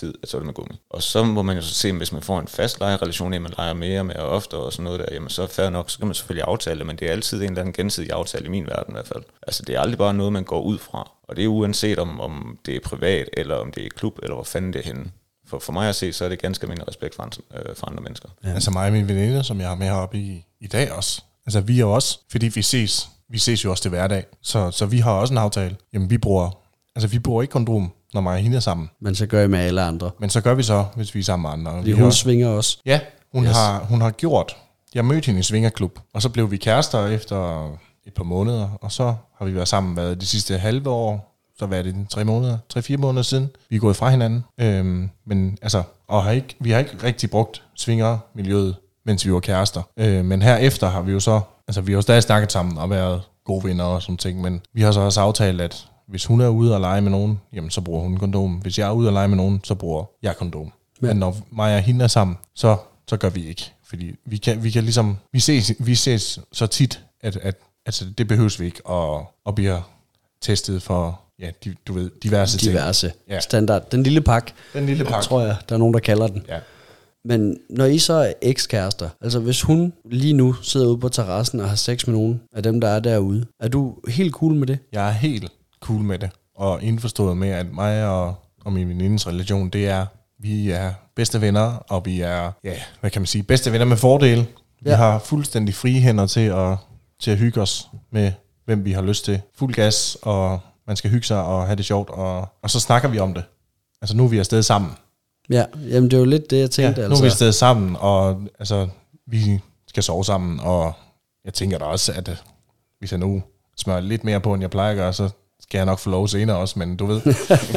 tid 0.00 0.14
at 0.22 0.28
så 0.28 0.36
er 0.36 0.38
det 0.38 0.46
med 0.46 0.54
gummi. 0.54 0.80
Og 0.90 1.02
så 1.02 1.24
må 1.24 1.42
man 1.42 1.56
jo 1.56 1.62
så 1.62 1.74
se, 1.74 1.92
hvis 1.92 2.12
man 2.12 2.22
får 2.22 2.40
en 2.40 2.48
fast 2.48 2.80
lejerelation, 2.80 3.34
at 3.34 3.42
man 3.42 3.52
leger 3.56 3.74
mere 3.74 4.04
med 4.04 4.16
og 4.16 4.28
oftere 4.28 4.60
og 4.60 4.72
sådan 4.72 4.84
noget 4.84 5.00
der, 5.00 5.06
jamen 5.12 5.28
så 5.28 5.42
er 5.42 5.46
fair 5.46 5.70
nok, 5.70 5.90
så 5.90 5.98
kan 5.98 6.06
man 6.06 6.14
selvfølgelig 6.14 6.44
aftale 6.48 6.78
det, 6.78 6.86
men 6.86 6.96
det 6.96 7.08
er 7.08 7.12
altid 7.12 7.38
en 7.38 7.48
eller 7.48 7.60
anden 7.60 7.72
gensidig 7.72 8.12
aftale 8.12 8.46
i 8.46 8.48
min 8.48 8.66
verden 8.66 8.92
i 8.92 8.94
hvert 8.94 9.08
fald. 9.08 9.22
Altså 9.46 9.62
det 9.66 9.74
er 9.74 9.80
aldrig 9.80 9.98
bare 9.98 10.14
noget, 10.14 10.32
man 10.32 10.44
går 10.44 10.60
ud 10.60 10.78
fra. 10.78 11.10
Og 11.22 11.36
det 11.36 11.44
er 11.44 11.48
uanset 11.48 11.98
om, 11.98 12.20
om 12.20 12.58
det 12.66 12.76
er 12.76 12.80
privat, 12.84 13.28
eller 13.32 13.54
om 13.54 13.72
det 13.72 13.86
er 13.86 13.88
klub, 13.96 14.18
eller 14.22 14.34
hvor 14.34 14.44
fanden 14.44 14.72
det 14.72 14.78
er 14.78 14.84
henne. 14.84 15.10
For, 15.46 15.58
for 15.58 15.72
mig 15.72 15.88
at 15.88 15.94
se, 15.94 16.12
så 16.12 16.24
er 16.24 16.28
det 16.28 16.38
ganske 16.38 16.64
almindelig 16.64 16.88
respekt 16.88 17.14
for 17.14 17.30
øh, 17.54 17.76
for 17.76 17.86
andre 17.86 18.02
mennesker. 18.02 18.28
Ja. 18.44 18.48
Altså 18.48 18.70
mig 18.70 18.86
og 18.86 18.92
min 18.92 19.08
veninde, 19.08 19.44
som 19.44 19.60
jeg 19.60 19.68
har 19.68 19.74
med 19.74 19.86
heroppe 19.86 20.18
i, 20.18 20.44
i 20.60 20.66
dag 20.66 20.92
også. 20.92 21.22
Altså 21.46 21.60
vi 21.60 21.80
er 21.80 21.84
også, 21.84 22.18
fordi 22.30 22.48
vi 22.48 22.62
ses, 22.62 23.08
vi 23.28 23.38
ses 23.38 23.64
jo 23.64 23.70
også 23.70 23.82
til 23.82 23.88
hverdag, 23.88 24.24
så, 24.42 24.70
så 24.70 24.86
vi 24.86 24.98
har 24.98 25.12
også 25.12 25.34
en 25.34 25.38
aftale. 25.38 25.76
Jamen 25.92 26.10
vi 26.10 26.18
bruger, 26.18 26.50
altså 26.96 27.08
vi 27.08 27.18
bruger 27.18 27.42
ikke 27.42 27.52
kondom, 27.52 27.92
når 28.14 28.20
mig 28.20 28.32
og 28.32 28.38
hende 28.38 28.56
er 28.56 28.60
sammen. 28.60 28.90
Men 29.00 29.14
så 29.14 29.26
gør 29.26 29.44
I 29.44 29.48
med 29.48 29.58
alle 29.58 29.82
andre. 29.82 30.10
Men 30.20 30.30
så 30.30 30.40
gør 30.40 30.54
vi 30.54 30.62
så, 30.62 30.84
hvis 30.96 31.14
vi 31.14 31.20
er 31.20 31.24
sammen 31.24 31.42
med 31.42 31.50
andre. 31.50 31.72
Fordi 31.80 31.90
Vi 31.90 31.96
hun 31.96 32.04
har- 32.04 32.10
svinger 32.10 32.48
også. 32.48 32.78
Ja, 32.86 33.00
hun, 33.32 33.44
Yes. 33.44 33.52
har, 33.56 33.78
hun 33.78 34.00
har 34.00 34.10
gjort. 34.10 34.56
Jeg 34.94 35.04
mødte 35.04 35.26
hende 35.26 35.40
i 35.40 35.42
Svingerklub, 35.42 35.98
og 36.14 36.22
så 36.22 36.28
blev 36.28 36.50
vi 36.50 36.56
kærester 36.56 37.06
efter 37.06 37.68
et 38.06 38.14
par 38.14 38.24
måneder, 38.24 38.68
og 38.82 38.92
så 38.92 39.14
har 39.38 39.44
vi 39.44 39.54
været 39.54 39.68
sammen 39.68 39.94
hvad, 39.94 40.16
de 40.16 40.26
sidste 40.26 40.58
halve 40.58 40.90
år, 40.90 41.34
så 41.58 41.66
hvad 41.66 41.78
er 41.78 41.82
det, 41.82 41.94
tre 42.10 42.24
måneder, 42.24 42.58
tre-fire 42.68 42.96
måneder 42.96 43.22
siden. 43.22 43.50
Vi 43.70 43.76
er 43.76 43.80
gået 43.80 43.96
fra 43.96 44.10
hinanden, 44.10 44.44
øhm, 44.60 45.10
men 45.26 45.58
altså, 45.62 45.82
og 46.08 46.24
har 46.24 46.30
ikke, 46.30 46.56
vi 46.60 46.70
har 46.70 46.78
ikke 46.78 46.96
rigtig 47.02 47.30
brugt 47.30 47.62
svingermiljøet, 47.76 48.76
mens 49.06 49.26
vi 49.26 49.32
var 49.32 49.40
kærester. 49.40 49.82
Øh, 49.96 50.24
men 50.24 50.42
herefter 50.42 50.88
har 50.88 51.00
vi 51.02 51.12
jo 51.12 51.20
så, 51.20 51.40
altså 51.68 51.80
vi 51.80 51.92
har 51.92 51.96
jo 51.96 52.02
stadig 52.02 52.22
snakket 52.22 52.52
sammen 52.52 52.78
og 52.78 52.90
været 52.90 53.22
gode 53.44 53.64
venner 53.64 53.84
og 53.84 54.02
sådan 54.02 54.16
ting, 54.16 54.40
men 54.40 54.60
vi 54.74 54.82
har 54.82 54.92
så 54.92 55.00
også 55.00 55.20
aftalt, 55.20 55.60
at 55.60 55.87
hvis 56.08 56.24
hun 56.24 56.40
er 56.40 56.48
ude 56.48 56.74
og 56.74 56.80
lege 56.80 57.00
med 57.00 57.10
nogen, 57.10 57.40
jamen 57.52 57.70
så 57.70 57.80
bruger 57.80 58.00
hun 58.00 58.16
kondom. 58.16 58.54
Hvis 58.54 58.78
jeg 58.78 58.88
er 58.88 58.92
ude 58.92 59.08
og 59.08 59.12
lege 59.12 59.28
med 59.28 59.36
nogen, 59.36 59.60
så 59.64 59.74
bruger 59.74 60.04
jeg 60.22 60.36
kondom. 60.36 60.72
Ja. 61.02 61.06
Men 61.06 61.16
når 61.16 61.36
mig 61.50 61.74
og 61.74 61.80
hende 61.80 62.04
er 62.04 62.08
sammen, 62.08 62.36
så, 62.54 62.76
så 63.08 63.16
gør 63.16 63.28
vi 63.28 63.46
ikke. 63.46 63.72
Fordi 63.88 64.14
vi 64.24 64.36
kan, 64.36 64.62
vi 64.62 64.70
kan 64.70 64.82
ligesom, 64.84 65.16
vi 65.32 65.40
ses, 65.40 65.72
vi 65.78 65.94
ses 65.94 66.40
så 66.52 66.66
tit, 66.66 67.04
at, 67.20 67.36
at 67.36 67.56
altså, 67.86 68.04
det 68.18 68.28
behøves 68.28 68.60
vi 68.60 68.66
ikke, 68.66 68.86
og, 68.86 69.30
og 69.44 69.54
bliver 69.54 69.80
testet 70.40 70.82
for, 70.82 71.20
ja, 71.40 71.50
de, 71.64 71.74
du 71.86 71.92
ved, 71.92 72.10
diverse, 72.22 72.58
ting. 72.58 72.72
Diverse. 72.72 73.12
Ja. 73.28 73.40
Standard. 73.40 73.90
Den 73.90 74.02
lille 74.02 74.20
pakke, 74.20 74.52
Den 74.74 74.86
lille 74.86 75.04
pakke. 75.04 75.24
tror 75.24 75.40
jeg, 75.40 75.56
der 75.68 75.74
er 75.74 75.78
nogen, 75.78 75.94
der 75.94 76.00
kalder 76.00 76.26
den. 76.26 76.44
Ja. 76.48 76.58
Men 77.24 77.58
når 77.70 77.84
I 77.84 77.98
så 77.98 78.12
er 78.12 78.32
ekskærester, 78.42 79.08
altså 79.20 79.40
hvis 79.40 79.62
hun 79.62 79.92
lige 80.10 80.32
nu 80.32 80.52
sidder 80.52 80.86
ude 80.86 80.98
på 80.98 81.08
terrassen 81.08 81.60
og 81.60 81.68
har 81.68 81.76
sex 81.76 82.06
med 82.06 82.14
nogen 82.14 82.40
af 82.52 82.62
dem, 82.62 82.80
der 82.80 82.88
er 82.88 83.00
derude, 83.00 83.46
er 83.60 83.68
du 83.68 83.96
helt 84.08 84.32
cool 84.32 84.54
med 84.54 84.66
det? 84.66 84.78
Jeg 84.92 85.08
er 85.08 85.12
helt 85.12 85.52
cool 85.88 86.02
med 86.02 86.18
det, 86.18 86.30
og 86.56 86.82
indforstået 86.82 87.36
med, 87.36 87.48
at 87.48 87.66
mig 87.72 88.06
og 88.08 88.34
og 88.64 88.72
min 88.72 88.88
venindes 88.88 89.26
relation, 89.26 89.68
det 89.68 89.88
er, 89.88 90.06
vi 90.38 90.70
er 90.70 90.92
bedste 91.16 91.40
venner, 91.40 91.62
og 91.88 92.04
vi 92.06 92.20
er, 92.20 92.52
ja, 92.64 92.74
hvad 93.00 93.10
kan 93.10 93.22
man 93.22 93.26
sige, 93.26 93.42
bedste 93.42 93.72
venner 93.72 93.84
med 93.86 93.96
fordel. 93.96 94.46
Vi 94.80 94.90
Ja. 94.90 94.96
har 94.96 95.18
fuldstændig 95.18 95.74
frie 95.74 96.00
hænder 96.00 96.26
til 96.26 96.40
at, 96.40 96.76
til 97.20 97.30
at 97.30 97.36
hygge 97.38 97.60
os 97.60 97.88
med, 98.12 98.32
hvem 98.64 98.84
vi 98.84 98.92
har 98.92 99.02
lyst 99.02 99.24
til. 99.24 99.40
Fuld 99.56 99.74
gas, 99.74 100.16
og 100.22 100.60
man 100.86 100.96
skal 100.96 101.10
hygge 101.10 101.26
sig 101.26 101.42
og 101.44 101.66
have 101.66 101.76
det 101.76 101.84
sjovt, 101.84 102.10
og, 102.10 102.48
og 102.62 102.70
så 102.70 102.80
snakker 102.80 103.08
vi 103.08 103.18
om 103.18 103.34
det. 103.34 103.44
Altså 104.02 104.16
nu 104.16 104.24
er 104.24 104.28
vi 104.28 104.38
afsted 104.38 104.62
sammen. 104.62 104.90
Ja, 105.50 105.64
jamen 105.90 106.10
det 106.10 106.16
er 106.16 106.20
jo 106.20 106.24
lidt 106.24 106.50
det, 106.50 106.58
jeg 106.60 106.70
tænkte. 106.70 107.02
Ja, 107.02 107.08
nu 107.08 107.14
er 107.14 107.20
vi 107.20 107.24
altså. 107.26 107.34
afsted 107.34 107.52
sammen, 107.52 107.96
og 108.00 108.42
altså, 108.58 108.88
vi 109.26 109.60
skal 109.88 110.02
sove 110.02 110.24
sammen, 110.24 110.60
og 110.60 110.92
jeg 111.44 111.54
tænker 111.54 111.78
da 111.78 111.84
også, 111.84 112.12
at 112.12 112.28
øh, 112.28 112.36
hvis 112.98 113.12
jeg 113.12 113.18
nu 113.20 113.42
smører 113.76 114.00
lidt 114.00 114.24
mere 114.24 114.40
på, 114.40 114.54
end 114.54 114.60
jeg 114.62 114.70
plejer 114.70 114.90
at 114.90 114.96
gøre, 114.96 115.12
så 115.12 115.28
skal 115.62 115.78
jeg 115.78 115.86
nok 115.86 115.98
få 115.98 116.10
lov 116.10 116.28
senere 116.28 116.56
også, 116.56 116.78
men 116.78 116.96
du 116.96 117.06
ved. 117.06 117.20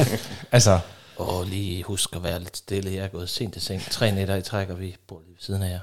altså, 0.52 0.78
Og 1.16 1.44
lige 1.46 1.82
husk 1.82 2.16
at 2.16 2.22
være 2.22 2.38
lidt 2.38 2.56
stille. 2.56 2.94
Jeg 2.94 3.04
er 3.04 3.08
gået 3.08 3.28
sent 3.28 3.52
til 3.52 3.62
seng. 3.62 3.82
Tre 3.90 4.12
nætter 4.12 4.36
i 4.36 4.42
træk, 4.42 4.68
og 4.70 4.80
vi 4.80 4.96
bor 5.08 5.20
lige 5.24 5.30
ved 5.32 5.40
siden 5.40 5.62
af 5.62 5.70
jer. 5.70 5.78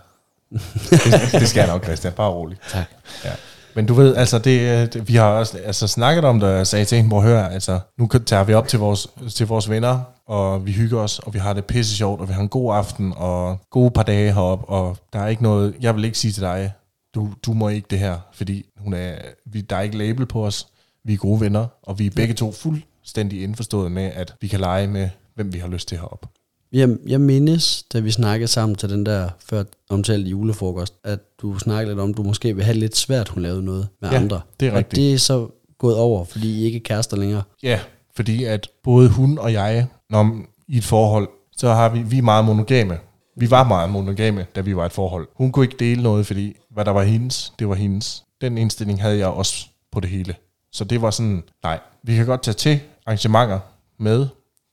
det, 1.32 1.32
det 1.42 1.50
skal 1.50 1.60
jeg 1.62 1.68
nok, 1.70 1.84
Christian, 1.84 2.14
bare 2.14 2.30
rolig. 2.30 2.58
Tak. 2.70 2.86
Ja. 3.26 3.32
Men 3.76 3.86
du 3.86 3.94
ved, 3.94 4.16
altså 4.16 4.40
det, 4.40 4.60
øh, 4.62 4.94
det, 4.94 5.08
vi 5.08 5.16
har 5.16 5.26
også 5.30 5.58
altså, 5.58 5.88
snakket 5.88 6.24
om 6.26 6.40
det, 6.40 6.50
og 6.50 6.56
jeg 6.58 6.68
sagde 6.68 6.86
til 6.86 6.96
hende, 6.96 7.08
hvor 7.08 7.22
hør, 7.22 7.48
altså, 7.48 7.80
nu 7.98 8.08
kan- 8.08 8.24
tager 8.26 8.44
vi 8.44 8.54
op 8.54 8.68
til 8.68 8.80
vores, 8.80 9.08
til 9.36 9.48
vores 9.48 9.70
venner, 9.70 10.00
og 10.28 10.66
vi 10.66 10.72
hygger 10.72 11.00
os, 11.00 11.20
og 11.20 11.34
vi 11.34 11.40
har 11.40 11.54
det 11.54 11.66
pisse 11.66 11.96
sjovt, 11.96 12.22
og 12.22 12.28
vi 12.30 12.34
har 12.34 12.42
en 12.42 12.50
god 12.50 12.76
aften, 12.76 13.14
og 13.18 13.58
gode 13.72 13.92
par 13.92 14.04
dage 14.04 14.34
heroppe, 14.34 14.66
og 14.70 14.98
der 15.14 15.20
er 15.20 15.28
ikke 15.28 15.44
noget, 15.44 15.76
jeg 15.82 15.96
vil 15.96 16.06
ikke 16.06 16.18
sige 16.18 16.32
til 16.32 16.42
dig, 16.44 16.74
du, 17.16 17.30
du 17.46 17.54
må 17.54 17.70
ikke 17.70 17.88
det 17.90 18.00
her, 18.00 18.18
fordi 18.34 18.66
hun 18.78 18.94
er, 18.94 19.16
vi, 19.46 19.62
der 19.62 19.76
er 19.76 19.82
ikke 19.82 19.98
label 19.98 20.26
på 20.26 20.46
os, 20.46 20.68
vi 21.10 21.14
er 21.14 21.18
gode 21.18 21.42
venner, 21.42 21.66
og 21.84 22.00
vi 22.00 22.06
er 22.06 22.12
begge 22.16 22.34
to 22.34 22.52
fuldstændig 22.52 23.44
indforstået 23.44 23.92
med, 23.92 24.04
at 24.04 24.34
vi 24.42 24.48
kan 24.48 24.60
lege 24.60 24.88
med, 24.88 25.10
hvem 25.36 25.54
vi 25.54 25.60
har 25.60 25.68
lyst 25.68 25.88
til 25.88 25.98
heroppe. 25.98 26.28
Jeg, 26.72 26.98
jeg 27.08 27.22
mindes, 27.22 27.84
da 27.94 28.00
vi 28.00 28.12
snakkede 28.12 28.48
sammen 28.48 28.76
til 28.76 28.90
den 28.90 29.06
der 29.06 29.30
før 29.50 29.64
omtalte 29.90 30.30
julefrokost, 30.30 30.94
at 31.04 31.20
du 31.42 31.60
snakkede 31.60 31.92
lidt 31.92 32.00
om, 32.00 32.10
at 32.10 32.18
du 32.18 32.24
måske 32.24 32.56
vil 32.56 32.64
have 32.66 32.78
lidt 32.78 32.98
svært, 32.98 33.30
hun 33.30 33.44
lavede 33.44 33.64
noget 33.66 33.88
med 34.02 34.10
Ja, 34.10 34.16
andre. 34.16 34.42
det 34.60 34.68
er 34.68 34.72
og 34.72 34.78
rigtigt. 34.78 34.96
det 34.96 35.14
er 35.14 35.18
så 35.18 35.48
gået 35.78 35.98
over, 35.98 36.26
fordi 36.26 36.60
I 36.62 36.64
ikke 36.66 36.76
er 36.78 36.82
kærester 36.84 37.18
længere. 37.18 37.44
Ja, 37.64 37.80
fordi 38.16 38.44
at 38.44 38.68
både 38.84 39.10
hun 39.10 39.38
og 39.38 39.54
jeg, 39.54 39.88
når 40.10 40.38
i 40.68 40.78
et 40.78 40.84
forhold, 40.84 41.30
så 41.58 41.74
har 41.74 41.90
vi, 41.90 42.02
vi 42.02 42.18
er 42.18 42.22
meget 42.22 42.46
monogame. 42.46 42.98
Vi 43.38 43.52
var 43.52 43.64
meget 43.64 43.90
monogame, 43.90 44.46
da 44.56 44.62
vi 44.62 44.76
var 44.76 44.86
et 44.86 44.92
forhold. 44.92 45.28
Hun 45.36 45.52
kunne 45.52 45.66
ikke 45.66 45.78
dele 45.80 46.04
noget, 46.04 46.26
fordi 46.28 46.56
hvad 46.72 46.86
der 46.86 46.92
var 46.92 47.04
hendes, 47.04 47.54
det 47.60 47.70
var 47.70 47.76
hendes. 47.76 48.24
Den 48.42 48.58
indstilling 48.58 49.02
havde 49.02 49.18
jeg 49.18 49.28
også 49.28 49.66
på 49.92 50.00
det 50.00 50.10
hele. 50.10 50.36
Så 50.74 50.84
det 50.84 51.02
var 51.02 51.12
sådan, 51.12 51.44
nej, 51.64 51.80
vi 52.04 52.16
kan 52.16 52.26
godt 52.26 52.44
tage 52.44 52.56
til 52.56 52.80
arrangementer 53.06 53.60
med 54.00 54.28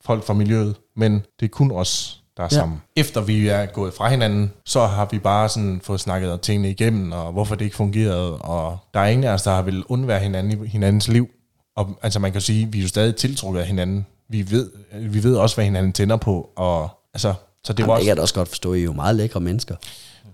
folk 0.05 0.25
fra 0.25 0.35
miljøet, 0.35 0.75
men 0.97 1.13
det 1.41 1.47
er 1.47 1.51
kun 1.51 1.71
os, 1.71 2.21
der 2.37 2.43
er 2.43 2.49
Ja. 2.53 2.57
sammen. 2.57 2.83
Efter 2.97 3.21
vi 3.21 3.49
er 3.49 3.67
gået 3.67 3.95
fra 3.95 4.09
hinanden, 4.09 4.53
så 4.65 4.87
har 4.87 5.09
vi 5.11 5.19
bare 5.19 5.49
sådan 5.49 5.81
fået 5.85 6.01
snakket 6.01 6.41
tingene 6.41 6.71
igennem, 6.71 7.13
og 7.13 7.33
hvorfor 7.33 7.55
det 7.55 7.65
ikke 7.65 7.77
fungerede, 7.77 8.39
og 8.39 8.79
der 8.95 9.01
er 9.01 9.07
ingen 9.07 9.25
af 9.25 9.33
os, 9.33 9.43
der 9.43 9.51
har 9.51 9.63
vil 9.63 9.85
undvære 9.89 10.21
hinanden 10.21 10.65
i 10.65 10.69
hinandens 10.69 11.09
liv. 11.09 11.29
Og 11.77 11.99
altså 12.03 12.19
man 12.19 12.33
kan 12.33 12.41
sige, 12.41 12.73
vi 12.73 12.79
er 12.79 12.83
jo 12.83 12.89
stadig 12.89 13.17
tiltrukket 13.17 13.61
af 13.61 13.67
hinanden. 13.67 14.07
Vi 14.29 14.51
ved, 14.51 14.71
vi 15.09 15.23
ved 15.23 15.37
også, 15.37 15.57
hvad 15.57 15.65
hinanden 15.65 15.93
tænder 15.93 16.17
på, 16.17 16.51
og 16.57 16.89
altså, 17.15 17.35
så 17.65 17.73
det 17.73 17.79
Det, 17.79 17.87
var 17.87 17.93
Jamen, 17.93 17.97
det 17.97 18.01
også... 18.01 18.05
kan 18.11 18.17
jeg 18.17 18.23
også 18.23 18.35
godt 18.35 18.49
forstå, 18.49 18.73
I 18.75 18.81
er 18.81 18.85
jo 18.85 18.93
meget 18.93 19.17
lækre 19.17 19.41
mennesker. 19.41 19.75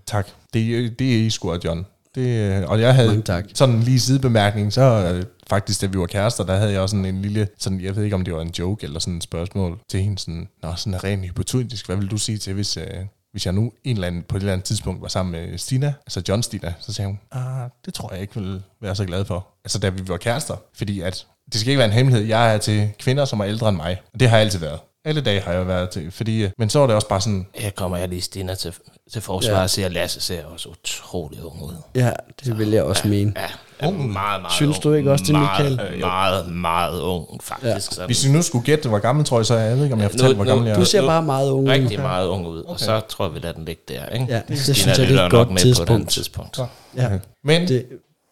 Tak. 0.05 0.27
Det, 0.53 0.99
det 0.99 1.13
er 1.15 1.17
I 1.25 1.29
sgu, 1.29 1.57
John. 1.65 1.85
Det, 2.15 2.65
og 2.65 2.81
jeg 2.81 2.95
havde 2.95 3.21
tak. 3.21 3.45
sådan 3.53 3.79
lige 3.79 3.99
sidebemærkning, 3.99 4.73
så 4.73 4.81
øh, 4.81 5.23
faktisk, 5.49 5.81
da 5.81 5.85
vi 5.85 5.99
var 5.99 6.05
kærester, 6.05 6.43
der 6.43 6.55
havde 6.55 6.71
jeg 6.71 6.81
også 6.81 6.93
sådan 6.93 7.15
en 7.15 7.21
lille, 7.21 7.47
sådan, 7.59 7.81
jeg 7.81 7.95
ved 7.95 8.03
ikke, 8.03 8.15
om 8.15 8.23
det 8.23 8.33
var 8.33 8.41
en 8.41 8.53
joke 8.59 8.83
eller 8.83 8.99
sådan 8.99 9.17
et 9.17 9.23
spørgsmål 9.23 9.79
til 9.89 10.01
hende, 10.01 10.19
sådan, 10.19 10.47
Nå, 10.63 10.73
sådan 10.75 11.03
rent 11.03 11.25
hypotetisk, 11.25 11.85
hvad 11.85 11.95
vil 11.95 12.11
du 12.11 12.17
sige 12.17 12.37
til, 12.37 12.53
hvis, 12.53 12.77
øh, 12.77 12.85
hvis 13.31 13.45
jeg 13.45 13.53
nu 13.53 13.71
en 13.83 13.95
eller 13.95 14.07
anden, 14.07 14.23
på 14.23 14.37
et 14.37 14.41
eller 14.41 14.53
andet 14.53 14.65
tidspunkt 14.65 15.01
var 15.01 15.07
sammen 15.07 15.31
med 15.31 15.57
Stina, 15.57 15.93
altså 16.05 16.23
John 16.29 16.43
Stina, 16.43 16.73
så 16.79 16.93
sagde 16.93 17.07
hun, 17.07 17.19
ah, 17.31 17.69
det 17.85 17.93
tror 17.93 18.13
jeg 18.13 18.21
ikke 18.21 18.39
vil 18.39 18.61
være 18.81 18.95
så 18.95 19.05
glad 19.05 19.25
for. 19.25 19.47
Altså 19.65 19.79
da 19.79 19.89
vi 19.89 20.07
var 20.07 20.17
kærester, 20.17 20.55
fordi 20.73 21.01
at, 21.01 21.25
det 21.51 21.59
skal 21.59 21.69
ikke 21.69 21.77
være 21.77 21.87
en 21.87 21.93
hemmelighed, 21.93 22.27
jeg 22.27 22.53
er 22.53 22.57
til 22.57 22.89
kvinder, 22.99 23.25
som 23.25 23.39
er 23.39 23.45
ældre 23.45 23.69
end 23.69 23.77
mig, 23.77 24.01
og 24.13 24.19
det 24.19 24.29
har 24.29 24.37
jeg 24.37 24.45
altid 24.45 24.59
været. 24.59 24.79
Alle 25.05 25.21
dage 25.21 25.41
har 25.41 25.53
jeg 25.53 25.67
været 25.67 25.89
til, 25.89 26.11
fordi, 26.11 26.43
øh, 26.43 26.51
men 26.57 26.69
så 26.69 26.79
var 26.79 26.87
det 26.87 26.95
også 26.95 27.07
bare 27.07 27.21
sådan, 27.21 27.47
Her 27.55 27.69
kommer 27.69 27.97
jeg 27.97 28.09
lige 28.09 28.21
Stina 28.21 28.55
til, 28.55 28.73
til 29.11 29.21
forsvar 29.21 29.61
og 29.61 29.69
siger, 29.69 29.85
at 29.85 29.91
Lasse 29.91 30.21
ser 30.21 30.45
også 30.45 30.69
utrolig 30.69 31.43
ung 31.43 31.63
ud. 31.63 31.75
Ja, 31.95 32.11
det 32.45 32.57
vil 32.57 32.69
jeg 32.69 32.83
også 32.83 33.07
mene. 33.07 33.33
Ja, 33.35 33.47
er 33.89 33.91
meget, 33.91 34.41
meget 34.41 34.53
Synes 34.53 34.77
ung. 34.77 34.83
du 34.83 34.93
ikke 34.93 35.11
også 35.11 35.25
det, 35.27 35.39
Michael? 35.39 35.75
Meget, 35.75 35.99
meget, 35.99 36.51
meget 36.55 37.01
ung, 37.01 37.43
faktisk. 37.43 37.65
Ja. 37.73 37.79
Sådan. 37.79 38.05
hvis 38.05 38.25
I 38.25 38.31
nu 38.31 38.41
skulle 38.41 38.65
gætte, 38.65 38.89
hvor 38.89 38.99
gammel 38.99 39.25
tror 39.25 39.39
jeg 39.39 39.45
så, 39.45 39.53
er, 39.53 39.59
jeg 39.59 39.75
ved 39.77 39.83
ikke, 39.83 39.93
om 39.95 40.01
jeg 40.01 40.11
fortalte, 40.11 40.35
hvor 40.35 40.45
gammel 40.45 40.67
jeg 40.67 40.75
Du 40.75 40.81
er. 40.81 40.85
ser 40.85 41.01
nu- 41.01 41.07
bare 41.07 41.23
meget 41.23 41.49
ung 41.51 41.63
ud. 41.63 41.69
Rigtig 41.69 41.99
meget 41.99 42.27
ung 42.27 42.47
ud, 42.47 42.63
og 42.63 42.79
så 42.79 42.99
tror 43.09 43.25
jeg, 43.25 43.33
vi 43.33 43.39
lader 43.39 43.53
den 43.53 43.65
ligge 43.65 43.81
der. 43.87 44.05
Ikke? 44.05 44.25
Ja, 44.29 44.41
det 44.47 44.59
Stina 44.59 44.73
synes 44.73 44.87
jeg, 44.99 45.07
det 45.07 45.19
er 45.19 45.25
et 45.25 45.31
godt 45.31 45.47
med 45.49 45.55
På 45.55 45.59
et 45.59 45.61
tidspunkt. 45.75 46.09
tidspunkt. 46.09 46.59
Ja. 46.97 47.09
Men 47.43 47.61
det, 47.61 47.69
Det, 47.69 47.85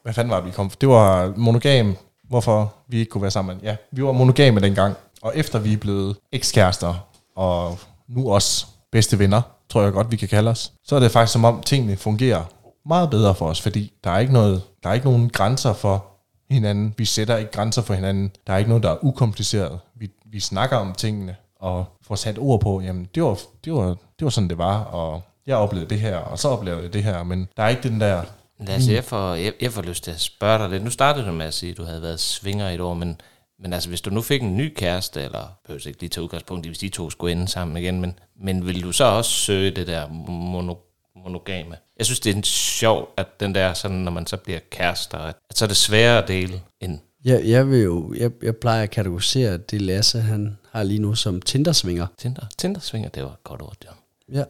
hvad 0.04 0.14
fanden 0.14 0.32
var 0.32 0.38
det, 0.38 0.46
vi 0.46 0.52
kom 0.52 0.72
Det 0.82 0.90
var 0.90 1.34
monogam, 1.38 1.96
hvorfor 2.30 2.74
vi 2.90 3.00
ikke 3.00 3.10
kunne 3.10 3.22
være 3.22 3.32
sammen. 3.32 3.58
Ja, 3.64 3.76
vi 3.92 4.04
var 4.04 4.12
monogame 4.12 4.60
dengang, 4.60 4.96
og 5.22 5.32
efter 5.36 5.60
vi 5.60 5.74
er 5.74 5.78
blevet 5.78 6.16
ekskærester, 6.32 6.94
og 7.36 7.80
nu 8.10 8.32
også 8.34 8.66
bedste 8.92 9.20
venner, 9.20 9.42
tror 9.70 9.82
jeg 9.84 9.92
godt, 9.94 10.12
vi 10.12 10.16
kan 10.18 10.28
kalde 10.28 10.50
os, 10.52 10.72
så 10.86 10.96
er 10.96 11.00
det 11.00 11.12
faktisk 11.12 11.34
som 11.34 11.46
om 11.46 11.62
tingene 11.66 11.98
fungerer 11.98 12.42
meget 12.86 13.10
bedre 13.10 13.36
for 13.36 13.46
os, 13.46 13.62
fordi 13.62 13.94
der 14.04 14.12
er 14.12 14.20
ikke, 14.20 14.34
noget, 14.34 14.62
der 14.84 14.89
er 14.89 14.94
ikke 14.94 15.06
nogen 15.06 15.30
grænser 15.30 15.74
for 15.74 16.06
hinanden. 16.50 16.94
Vi 16.98 17.06
sætter 17.06 17.38
ikke 17.38 17.52
grænser 17.52 17.82
for 17.82 17.94
hinanden. 17.94 18.32
Der 18.48 18.54
er 18.54 18.58
ikke 18.58 18.70
noget, 18.70 18.84
der 18.84 18.91
er 18.91 18.98
ukompliceret. 19.02 19.80
Vi, 19.96 20.10
vi 20.26 20.39
snakker 20.39 20.78
om 20.78 20.94
tingene, 20.94 21.36
og 21.56 21.86
får 22.02 22.15
sat 22.15 22.39
ord 22.39 22.62
på, 22.62 22.82
jamen 22.82 23.08
det 23.15 23.24
var, 23.24 23.39
det 23.65 23.74
var, 23.74 23.88
det 23.88 24.26
var 24.26 24.30
sådan, 24.30 24.50
det 24.50 24.58
var, 24.58 24.84
og 24.84 25.22
jeg 25.48 25.58
oplevede 25.58 25.89
det 25.89 26.00
her, 26.00 26.17
og 26.17 26.39
så 26.39 26.48
oplevede 26.48 26.84
jeg 26.84 26.94
det 26.94 27.04
her, 27.04 27.24
men 27.24 27.48
der 27.58 27.63
er 27.63 27.70
ikke 27.70 27.89
den 27.89 28.02
der 28.02 28.24
Lasse, 28.67 28.91
jeg 28.91 29.04
får, 29.04 29.34
jeg, 29.34 29.54
jeg 29.62 29.72
får 29.72 29.82
lyst 29.82 30.04
til 30.04 30.12
at 30.12 30.20
spørge 30.20 30.60
dig 30.60 30.70
lidt. 30.70 30.84
Nu 30.84 30.89
startede 30.89 31.28
du 31.28 31.32
med 31.32 31.46
at 31.46 31.54
sige, 31.54 31.72
at 31.72 31.78
du 31.78 31.84
havde 31.84 32.02
været 32.02 32.20
svinger 32.20 32.70
i 32.70 32.74
et 32.74 32.82
år, 32.82 32.94
men, 32.94 33.22
men 33.60 33.74
altså, 33.74 33.89
hvis 33.89 34.02
du 34.02 34.10
nu 34.10 34.22
fik 34.22 34.41
en 34.41 34.58
ny 34.58 34.74
kæreste, 34.76 35.22
eller 35.22 35.58
behøver 35.65 35.88
ikke 35.88 36.00
lige 36.00 36.10
tage 36.10 36.24
udgangspunkt 36.24 36.65
i, 36.65 36.70
hvis 36.70 36.80
de 36.80 36.89
to 36.89 37.10
skulle 37.10 37.32
ende 37.32 37.48
sammen 37.48 37.78
igen, 37.78 38.02
men, 38.02 38.20
men 38.41 38.65
vil 38.65 38.84
du 38.84 38.91
så 38.91 39.04
også 39.04 39.32
søge 39.32 39.72
det 39.72 39.88
der 39.88 40.08
mono, 40.28 40.76
monogame? 41.24 41.76
Jeg 41.98 42.06
synes, 42.06 42.20
det 42.20 42.38
er 42.38 42.42
sjovt, 42.44 43.10
at 43.18 43.28
den 43.40 43.56
der, 43.56 43.74
sådan, 43.74 43.98
når 43.98 44.12
man 44.12 44.28
så 44.28 44.38
bliver 44.38 44.60
kærester, 44.72 45.18
at, 45.18 45.36
at 45.50 45.58
så 45.58 45.66
er 45.66 45.68
det 45.68 45.78
sværere 45.78 46.22
at 46.24 46.28
dele 46.28 46.62
end 46.82 47.00
jeg, 47.26 47.42
jeg, 47.46 47.70
vil 47.70 47.82
jo, 47.82 48.14
jeg, 48.18 48.32
jeg 48.44 48.56
plejer 48.56 48.84
at 48.84 48.90
kategorisere 48.90 49.58
det 49.58 49.82
Lasse, 49.82 50.22
han 50.22 50.58
har 50.72 50.84
lige 50.84 51.00
nu 51.00 51.16
som 51.16 51.42
Tinder-svinger. 51.42 52.08
Tinder. 52.18 52.42
Tinder-svinger, 52.58 53.10
det 53.10 53.24
var 53.24 53.30
et 53.30 53.44
godt 53.44 53.62
ord, 53.62 53.76
John. 53.86 53.98
Ja. 54.34 54.44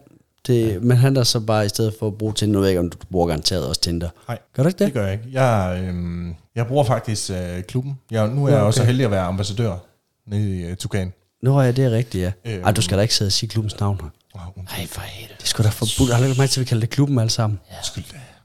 Det, 0.48 0.74
ja. 0.74 0.80
Men 0.80 0.98
han 0.98 1.18
er 1.18 1.24
så 1.24 1.40
bare 1.40 1.66
i 1.66 1.70
stedet 1.70 1.94
for 2.00 2.08
at 2.08 2.18
bruge 2.18 2.34
Tinder, 2.34 2.54
nu 2.54 2.60
ved 2.60 2.68
jeg 2.68 2.72
ikke, 2.72 2.80
om 2.80 2.90
du 2.90 2.98
bruger 3.12 3.28
garanteret 3.28 3.68
også 3.68 3.82
Tinder. 3.82 4.10
Nej. 4.28 4.40
Gør 4.54 4.64
du 4.64 4.68
ikke 4.70 4.80
det? 4.80 4.86
Det 4.86 4.94
gør 4.94 5.04
jeg 5.04 5.14
ikke. 5.14 5.26
Jeg, 5.32 5.84
øhm, 5.88 6.36
jeg 6.56 6.68
bruger 6.68 6.84
faktisk 6.84 7.32
øh, 7.32 7.64
klubben. 7.64 8.00
Jeg, 8.12 8.28
nu 8.28 8.46
er 8.46 8.50
Ja, 8.50 8.56
jeg 8.56 8.64
også 8.66 8.78
så 8.78 8.82
okay. 8.82 8.88
heldig 8.88 9.06
at 9.06 9.12
være 9.12 9.24
ambassadør 9.24 9.78
nede 10.26 10.60
i 10.60 10.64
øh, 10.64 10.76
Tukan. 10.78 11.14
Nå 11.42 11.62
ja, 11.62 11.72
det 11.72 11.86
er 11.86 11.92
rigtigt, 11.92 12.24
ja. 12.24 12.32
Øhm. 12.46 12.64
Ej, 12.64 12.72
du 12.72 12.82
skal 12.82 12.98
da 12.98 13.02
ikke 13.02 13.16
sidde 13.16 13.30
og 13.30 13.34
sige 13.34 13.50
klubbens 13.50 13.80
navn 13.80 14.00
her. 14.02 14.10
Oh, 14.34 14.42
Ej, 14.80 14.88
for 14.88 15.02
helvede. 15.02 15.36
Det 15.40 15.48
skulle 15.48 15.66
da 15.66 15.72
forbudt. 15.72 16.14
Har 16.16 16.28
du 16.28 16.34
mig 16.38 16.50
til, 16.50 16.60
at 16.60 16.66
vi 16.66 16.70
kalder 16.70 16.82
det 16.82 16.90
klubben 16.90 17.20
alle 17.20 17.30
sammen? 17.30 17.60
Undskyld. 17.78 18.04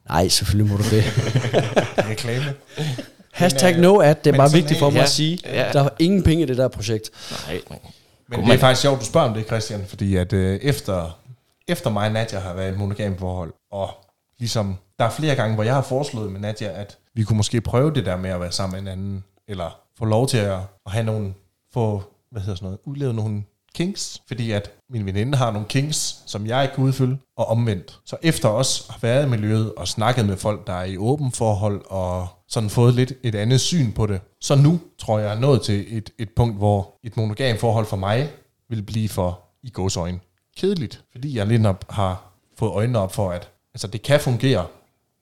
Nej, 0.08 0.28
selvfølgelig 0.28 0.72
må 0.72 0.76
du 0.78 0.82
det. 0.82 1.04
Reklame. 2.10 2.54
Hashtag 3.32 3.78
no 3.78 4.00
ad, 4.00 4.14
det 4.24 4.32
er 4.32 4.36
bare 4.36 4.52
vigtigt 4.52 4.78
for 4.78 4.90
mig 4.90 4.96
ja, 4.96 5.02
at 5.02 5.08
sige. 5.08 5.38
ja. 5.44 5.72
Der 5.72 5.82
er 5.84 5.88
ingen 5.98 6.22
penge 6.22 6.42
i 6.42 6.46
det 6.46 6.56
der 6.56 6.68
projekt. 6.68 7.10
Nej, 7.46 7.60
men, 7.70 7.78
Kunne 7.78 8.36
det 8.36 8.42
er 8.42 8.46
man- 8.48 8.58
faktisk 8.58 8.82
sjovt, 8.82 9.00
du 9.00 9.04
spørger 9.04 9.28
om 9.28 9.34
det, 9.34 9.46
Christian, 9.46 9.84
fordi 9.86 10.16
at 10.16 10.32
øh, 10.32 10.60
efter, 10.62 11.18
efter 11.68 11.90
mig 11.90 12.06
og 12.06 12.12
Nadja 12.12 12.38
har 12.38 12.54
været 12.54 12.68
i 12.68 12.72
et 12.72 12.78
monogam 12.78 13.18
forhold, 13.18 13.52
og 13.72 13.90
ligesom, 14.38 14.76
der 14.98 15.04
er 15.04 15.10
flere 15.10 15.34
gange, 15.34 15.54
hvor 15.54 15.64
jeg 15.64 15.74
har 15.74 15.82
foreslået 15.82 16.32
med 16.32 16.40
Nadja, 16.40 16.80
at 16.80 16.98
vi 17.14 17.22
kunne 17.24 17.36
måske 17.36 17.60
prøve 17.60 17.94
det 17.94 18.06
der 18.06 18.16
med 18.16 18.30
at 18.30 18.40
være 18.40 18.52
sammen 18.52 18.84
med 18.84 18.92
hinanden, 18.92 19.24
eller 19.48 19.80
få 19.98 20.04
lov 20.04 20.28
til 20.28 20.38
at, 20.38 20.58
at 20.86 20.92
have 20.92 21.04
nogle, 21.04 21.34
få, 21.72 22.02
hvad 22.30 22.42
hedder 22.42 22.54
sådan 22.56 22.66
noget, 22.66 22.78
udleve 22.84 23.14
nogle 23.14 23.42
kinks, 23.76 24.22
fordi 24.28 24.50
at 24.50 24.70
min 24.90 25.06
veninde 25.06 25.38
har 25.38 25.50
nogle 25.50 25.68
kinks, 25.68 26.22
som 26.26 26.46
jeg 26.46 26.62
ikke 26.62 26.74
kan 26.74 26.84
udfylde, 26.84 27.18
og 27.36 27.46
omvendt. 27.46 28.00
Så 28.04 28.16
efter 28.22 28.48
os 28.48 28.86
har 28.90 28.98
været 29.02 29.26
i 29.26 29.28
miljøet 29.28 29.74
og 29.74 29.88
snakket 29.88 30.26
med 30.26 30.36
folk, 30.36 30.66
der 30.66 30.72
er 30.72 30.84
i 30.84 30.96
åben 30.96 31.32
forhold, 31.32 31.82
og 31.86 32.28
sådan 32.48 32.70
fået 32.70 32.94
lidt 32.94 33.12
et 33.22 33.34
andet 33.34 33.60
syn 33.60 33.92
på 33.92 34.06
det. 34.06 34.20
Så 34.40 34.56
nu 34.56 34.80
tror 34.98 35.18
jeg 35.18 35.34
er 35.34 35.40
nået 35.40 35.62
til 35.62 35.98
et, 35.98 36.10
et 36.18 36.30
punkt, 36.36 36.56
hvor 36.56 36.98
et 37.04 37.16
monogam 37.16 37.56
forhold 37.58 37.86
for 37.86 37.96
mig 37.96 38.30
vil 38.68 38.82
blive 38.82 39.08
for 39.08 39.40
i 39.62 39.70
gåsøjne 39.70 40.20
kedeligt, 40.56 41.04
fordi 41.12 41.36
jeg 41.36 41.46
lidt 41.46 41.66
har 41.90 42.32
fået 42.58 42.72
øjnene 42.72 42.98
op 42.98 43.14
for, 43.14 43.30
at 43.30 43.50
altså, 43.74 43.86
det 43.86 44.02
kan 44.02 44.20
fungere, 44.20 44.66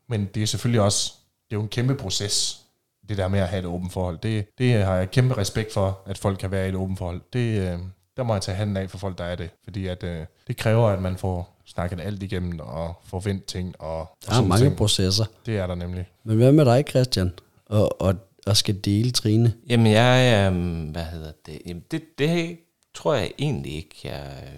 men 0.09 0.29
det 0.35 0.43
er 0.43 0.47
selvfølgelig 0.47 0.81
også, 0.81 1.13
det 1.51 1.57
er 1.57 1.59
jo 1.59 1.63
en 1.63 1.69
kæmpe 1.69 1.95
proces, 1.95 2.61
det 3.09 3.19
der 3.19 3.29
med 3.29 3.41
at 3.41 3.49
have 3.49 3.61
et 3.61 3.67
åbent 3.67 3.93
forhold. 3.93 4.19
Det, 4.19 4.47
det 4.59 4.85
har 4.85 4.95
jeg 4.95 5.11
kæmpe 5.11 5.37
respekt 5.37 5.73
for, 5.73 6.01
at 6.07 6.19
folk 6.19 6.39
kan 6.39 6.51
være 6.51 6.67
i 6.67 6.69
et 6.69 6.75
åbent 6.75 6.99
forhold. 6.99 7.21
Det, 7.33 7.73
øh, 7.73 7.79
der 8.17 8.23
må 8.23 8.33
jeg 8.33 8.43
tage 8.43 8.57
handen 8.57 8.77
af 8.77 8.91
for 8.91 8.99
folk, 8.99 9.19
der 9.19 9.25
er 9.25 9.35
det. 9.35 9.51
Fordi 9.65 9.87
at, 9.87 10.03
øh, 10.03 10.27
det 10.47 10.57
kræver, 10.57 10.89
at 10.89 11.03
man 11.03 11.17
får 11.17 11.61
snakket 11.65 12.01
alt 12.01 12.23
igennem 12.23 12.61
og 12.61 12.95
får 13.05 13.21
vendt 13.21 13.45
ting. 13.45 13.81
Og, 13.81 14.01
og 14.01 14.17
Der 14.27 14.33
er 14.35 14.43
mange 14.43 14.65
ting. 14.65 14.77
processer. 14.77 15.25
Det 15.47 15.59
er 15.59 15.67
der 15.67 15.75
nemlig. 15.75 16.07
Men 16.25 16.37
hvad 16.37 16.53
med 16.53 16.65
dig, 16.65 16.85
Christian? 16.91 17.33
Og, 17.67 18.01
og, 18.01 18.15
og 18.47 18.57
skal 18.57 18.81
dele 18.85 19.11
Trine? 19.11 19.55
Jamen, 19.69 19.93
jeg, 19.93 20.47
øhm, 20.47 20.83
hvad 20.85 21.05
hedder 21.05 21.33
det? 21.47 21.63
Jamen, 21.67 21.85
det, 21.91 22.19
det, 22.19 22.59
tror 22.95 23.15
jeg 23.15 23.33
egentlig 23.39 23.75
ikke, 23.77 23.95
jeg, 24.05 24.53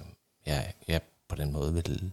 jeg, 0.46 0.72
jeg 0.88 1.00
på 1.28 1.36
den 1.36 1.52
måde 1.52 1.74
vil, 1.74 2.12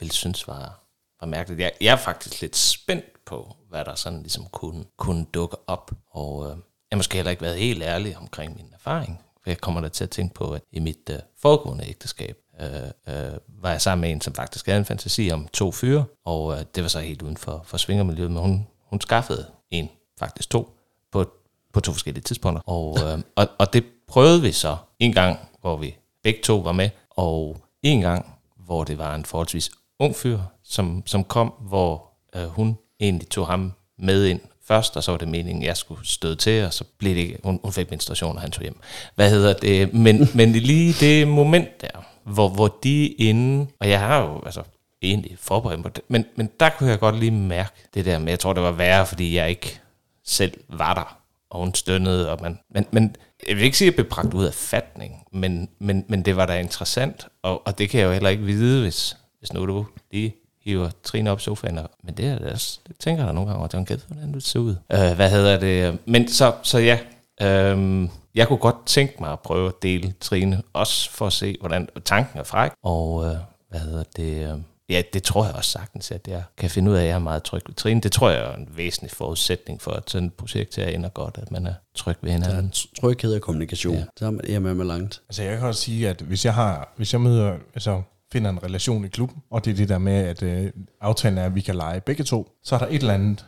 vil 0.00 0.10
synes 0.10 0.48
var, 0.48 0.80
var 1.20 1.26
mærkeligt. 1.26 1.60
Jeg, 1.60 1.72
jeg 1.80 1.92
er 1.92 1.96
faktisk 1.96 2.40
lidt 2.40 2.56
spændt 2.56 3.24
på, 3.26 3.56
hvad 3.68 3.84
der 3.84 3.94
sådan 3.94 4.20
ligesom 4.20 4.46
kunne, 4.52 4.84
kunne 4.96 5.26
dukke 5.34 5.56
op. 5.66 5.90
Og 6.10 6.44
øh, 6.44 6.50
jeg 6.50 6.56
har 6.92 6.96
måske 6.96 7.14
heller 7.16 7.30
ikke 7.30 7.42
været 7.42 7.58
helt 7.58 7.82
ærlig 7.82 8.16
omkring 8.16 8.56
min 8.56 8.66
erfaring. 8.74 9.20
For 9.42 9.50
jeg 9.50 9.58
kommer 9.58 9.80
da 9.80 9.88
til 9.88 10.04
at 10.04 10.10
tænke 10.10 10.34
på, 10.34 10.52
at 10.52 10.62
i 10.72 10.80
mit 10.80 11.10
øh, 11.10 11.18
foregående 11.42 11.88
ægteskab, 11.88 12.36
øh, 12.60 12.68
øh, 13.08 13.32
var 13.62 13.70
jeg 13.70 13.80
sammen 13.80 14.00
med 14.00 14.10
en, 14.10 14.20
som 14.20 14.34
faktisk 14.34 14.66
havde 14.66 14.78
en 14.78 14.84
fantasi 14.84 15.30
om 15.30 15.48
to 15.52 15.72
fyre, 15.72 16.04
og 16.24 16.52
øh, 16.52 16.64
det 16.74 16.82
var 16.82 16.88
så 16.88 17.00
helt 17.00 17.22
uden 17.22 17.36
for, 17.36 17.62
for 17.64 17.76
svingermiljøet, 17.76 18.30
men 18.30 18.42
hun, 18.42 18.66
hun 18.90 19.00
skaffede 19.00 19.46
en, 19.70 19.88
faktisk 20.18 20.50
to, 20.50 20.76
på, 21.12 21.30
på 21.72 21.80
to 21.80 21.92
forskellige 21.92 22.22
tidspunkter. 22.22 22.62
Og, 22.66 22.98
øh, 22.98 23.18
og, 23.36 23.48
og 23.58 23.72
det 23.72 23.84
prøvede 24.08 24.42
vi 24.42 24.52
så 24.52 24.76
en 24.98 25.12
gang, 25.12 25.38
hvor 25.60 25.76
vi 25.76 25.96
begge 26.22 26.40
to 26.42 26.56
var 26.56 26.72
med, 26.72 26.90
og 27.10 27.56
en 27.82 28.00
gang, 28.00 28.38
hvor 28.56 28.84
det 28.84 28.98
var 28.98 29.14
en 29.14 29.24
forholdsvis 29.24 29.70
ung 29.98 30.16
fyr, 30.16 30.38
som, 30.62 31.02
som 31.06 31.24
kom, 31.24 31.48
hvor 31.48 32.10
øh, 32.36 32.46
hun 32.46 32.78
egentlig 33.00 33.28
tog 33.28 33.46
ham 33.46 33.72
med 33.98 34.26
ind 34.26 34.40
først, 34.70 34.96
og 34.96 35.04
så 35.04 35.10
var 35.12 35.18
det 35.18 35.28
meningen, 35.28 35.62
at 35.62 35.66
jeg 35.66 35.76
skulle 35.76 36.06
støde 36.06 36.36
til, 36.36 36.64
og 36.64 36.72
så 36.72 36.84
blev 36.98 37.14
det 37.14 37.36
hun, 37.44 37.60
hun 37.62 37.72
fik 37.72 37.90
menstruation, 37.90 38.36
og 38.36 38.42
han 38.42 38.50
tog 38.50 38.62
hjem. 38.62 38.80
Hvad 39.14 39.30
hedder 39.30 39.52
det? 39.52 39.94
Men, 39.94 40.28
men 40.38 40.52
lige 40.52 40.92
det 41.00 41.28
moment 41.28 41.80
der, 41.80 42.04
hvor, 42.24 42.48
hvor 42.48 42.78
de 42.82 43.04
er 43.04 43.14
inde, 43.18 43.66
og 43.80 43.88
jeg 43.88 44.00
har 44.00 44.20
jo 44.20 44.42
altså, 44.44 44.62
egentlig 45.02 45.36
forberedt 45.38 45.82
mig, 45.82 45.92
men, 46.08 46.24
men 46.36 46.50
der 46.60 46.68
kunne 46.68 46.90
jeg 46.90 46.98
godt 46.98 47.18
lige 47.18 47.30
mærke 47.30 47.70
det 47.94 48.04
der 48.04 48.18
med, 48.18 48.28
jeg 48.28 48.38
tror, 48.38 48.52
det 48.52 48.62
var 48.62 48.70
værre, 48.70 49.06
fordi 49.06 49.36
jeg 49.36 49.50
ikke 49.50 49.80
selv 50.24 50.52
var 50.68 50.94
der, 50.94 51.18
og 51.50 51.60
hun 51.60 51.74
stønnede, 51.74 52.30
og 52.30 52.38
man, 52.42 52.58
men, 52.74 52.86
men 52.90 53.16
jeg 53.48 53.56
vil 53.56 53.64
ikke 53.64 53.76
sige, 53.76 53.88
at 53.88 53.92
jeg 53.92 53.96
blev 53.96 54.10
bragt 54.10 54.34
ud 54.34 54.44
af 54.44 54.54
fatning, 54.54 55.14
men, 55.32 55.68
men, 55.78 56.04
men 56.08 56.24
det 56.24 56.36
var 56.36 56.46
da 56.46 56.60
interessant, 56.60 57.26
og, 57.42 57.66
og 57.66 57.78
det 57.78 57.90
kan 57.90 58.00
jeg 58.00 58.06
jo 58.06 58.12
heller 58.12 58.30
ikke 58.30 58.42
vide, 58.42 58.82
hvis, 58.82 59.16
hvis 59.38 59.52
nu 59.52 59.66
du 59.66 59.86
lige 60.12 60.34
hiver 60.64 60.90
Trine 61.04 61.30
op 61.30 61.38
i 61.38 61.42
sofaen. 61.42 61.78
Og, 61.78 61.90
men 62.04 62.14
det, 62.14 62.26
er 62.26 62.38
det, 62.38 62.52
også, 62.52 62.78
det 62.88 62.96
tænker 62.98 63.24
jeg 63.24 63.32
nogle 63.32 63.50
gange, 63.50 63.64
at 63.64 63.74
John 63.74 63.84
Gade, 63.84 64.00
hvordan 64.08 64.34
det 64.34 64.42
ser 64.42 64.60
ud. 64.60 64.74
Øh, 64.92 65.12
hvad 65.16 65.30
hedder 65.30 65.60
det? 65.60 65.98
Men 66.06 66.28
så, 66.28 66.54
så 66.62 66.78
ja, 66.78 66.98
øhm, 67.42 68.10
jeg 68.34 68.48
kunne 68.48 68.58
godt 68.58 68.86
tænke 68.86 69.14
mig 69.20 69.32
at 69.32 69.40
prøve 69.40 69.68
at 69.68 69.74
dele 69.82 70.14
Trine, 70.20 70.62
også 70.72 71.10
for 71.10 71.26
at 71.26 71.32
se, 71.32 71.56
hvordan 71.60 71.88
tanken 72.04 72.38
er 72.38 72.44
fræk. 72.44 72.70
Og 72.82 73.26
øh, 73.26 73.36
hvad 73.70 73.80
hedder 73.80 74.04
det? 74.16 74.52
Øh, 74.52 74.58
ja, 74.88 75.02
det 75.12 75.22
tror 75.22 75.44
jeg 75.44 75.54
også 75.54 75.70
sagtens, 75.70 76.10
at 76.10 76.28
jeg 76.28 76.42
kan 76.56 76.70
finde 76.70 76.90
ud 76.90 76.96
af, 76.96 77.02
at 77.02 77.08
jeg 77.08 77.14
er 77.14 77.18
meget 77.18 77.42
tryg 77.42 77.62
ved 77.66 77.74
Trine. 77.74 78.00
Det 78.00 78.12
tror 78.12 78.30
jeg 78.30 78.40
er 78.40 78.54
en 78.54 78.68
væsentlig 78.76 79.10
forudsætning 79.10 79.82
for, 79.82 79.90
at 79.90 80.10
sådan 80.10 80.26
et 80.26 80.34
projekt 80.34 80.76
her 80.76 80.86
ender 80.86 81.08
godt, 81.08 81.38
at 81.42 81.50
man 81.50 81.66
er 81.66 81.74
tryg 81.96 82.16
ved 82.20 82.30
Der 82.30 82.36
er 82.36 82.40
hinanden. 82.40 82.64
en 82.64 82.72
tryghed 83.00 83.34
og 83.34 83.40
kommunikation. 83.40 83.94
Ja. 83.94 84.04
Så 84.18 84.26
er 84.26 84.30
man, 84.30 84.40
er 84.48 84.58
man 84.58 84.76
med 84.76 84.84
langt. 84.84 85.20
Altså 85.28 85.42
jeg 85.42 85.58
kan 85.58 85.66
også 85.68 85.80
sige, 85.80 86.08
at 86.08 86.20
hvis 86.20 86.44
jeg 86.44 86.54
har, 86.54 86.92
hvis 86.96 87.12
jeg 87.12 87.20
møder, 87.20 87.56
altså 87.74 88.02
finder 88.32 88.50
en 88.50 88.62
relation 88.62 89.04
i 89.04 89.08
klubben, 89.08 89.42
og 89.50 89.64
det 89.64 89.70
er 89.70 89.74
det 89.74 89.88
der 89.88 89.98
med, 89.98 90.12
at 90.12 90.42
øh, 90.42 90.70
aftalen 91.00 91.38
er, 91.38 91.44
at 91.44 91.54
vi 91.54 91.60
kan 91.60 91.74
lege 91.74 92.00
begge 92.00 92.24
to, 92.24 92.48
så 92.62 92.74
er 92.74 92.78
der 92.78 92.86
et 92.86 92.94
eller 92.94 93.14
andet, 93.14 93.46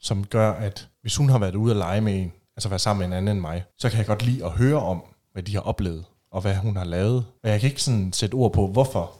som 0.00 0.26
gør, 0.26 0.52
at 0.52 0.88
hvis 1.02 1.16
hun 1.16 1.28
har 1.28 1.38
været 1.38 1.54
ude 1.54 1.70
at 1.70 1.76
lege 1.76 2.00
med 2.00 2.14
en, 2.14 2.32
altså 2.56 2.68
være 2.68 2.78
sammen 2.78 2.98
med 2.98 3.06
en 3.06 3.12
anden 3.22 3.36
end 3.36 3.40
mig, 3.40 3.64
så 3.78 3.88
kan 3.88 3.98
jeg 3.98 4.06
godt 4.06 4.22
lide 4.22 4.44
at 4.44 4.50
høre 4.50 4.82
om, 4.82 5.02
hvad 5.32 5.42
de 5.42 5.54
har 5.54 5.60
oplevet, 5.60 6.04
og 6.30 6.40
hvad 6.40 6.56
hun 6.56 6.76
har 6.76 6.84
lavet. 6.84 7.26
Og 7.42 7.50
jeg 7.50 7.60
kan 7.60 7.68
ikke 7.68 7.82
sådan 7.82 8.12
sætte 8.12 8.34
ord 8.34 8.52
på, 8.52 8.66
hvorfor, 8.66 9.12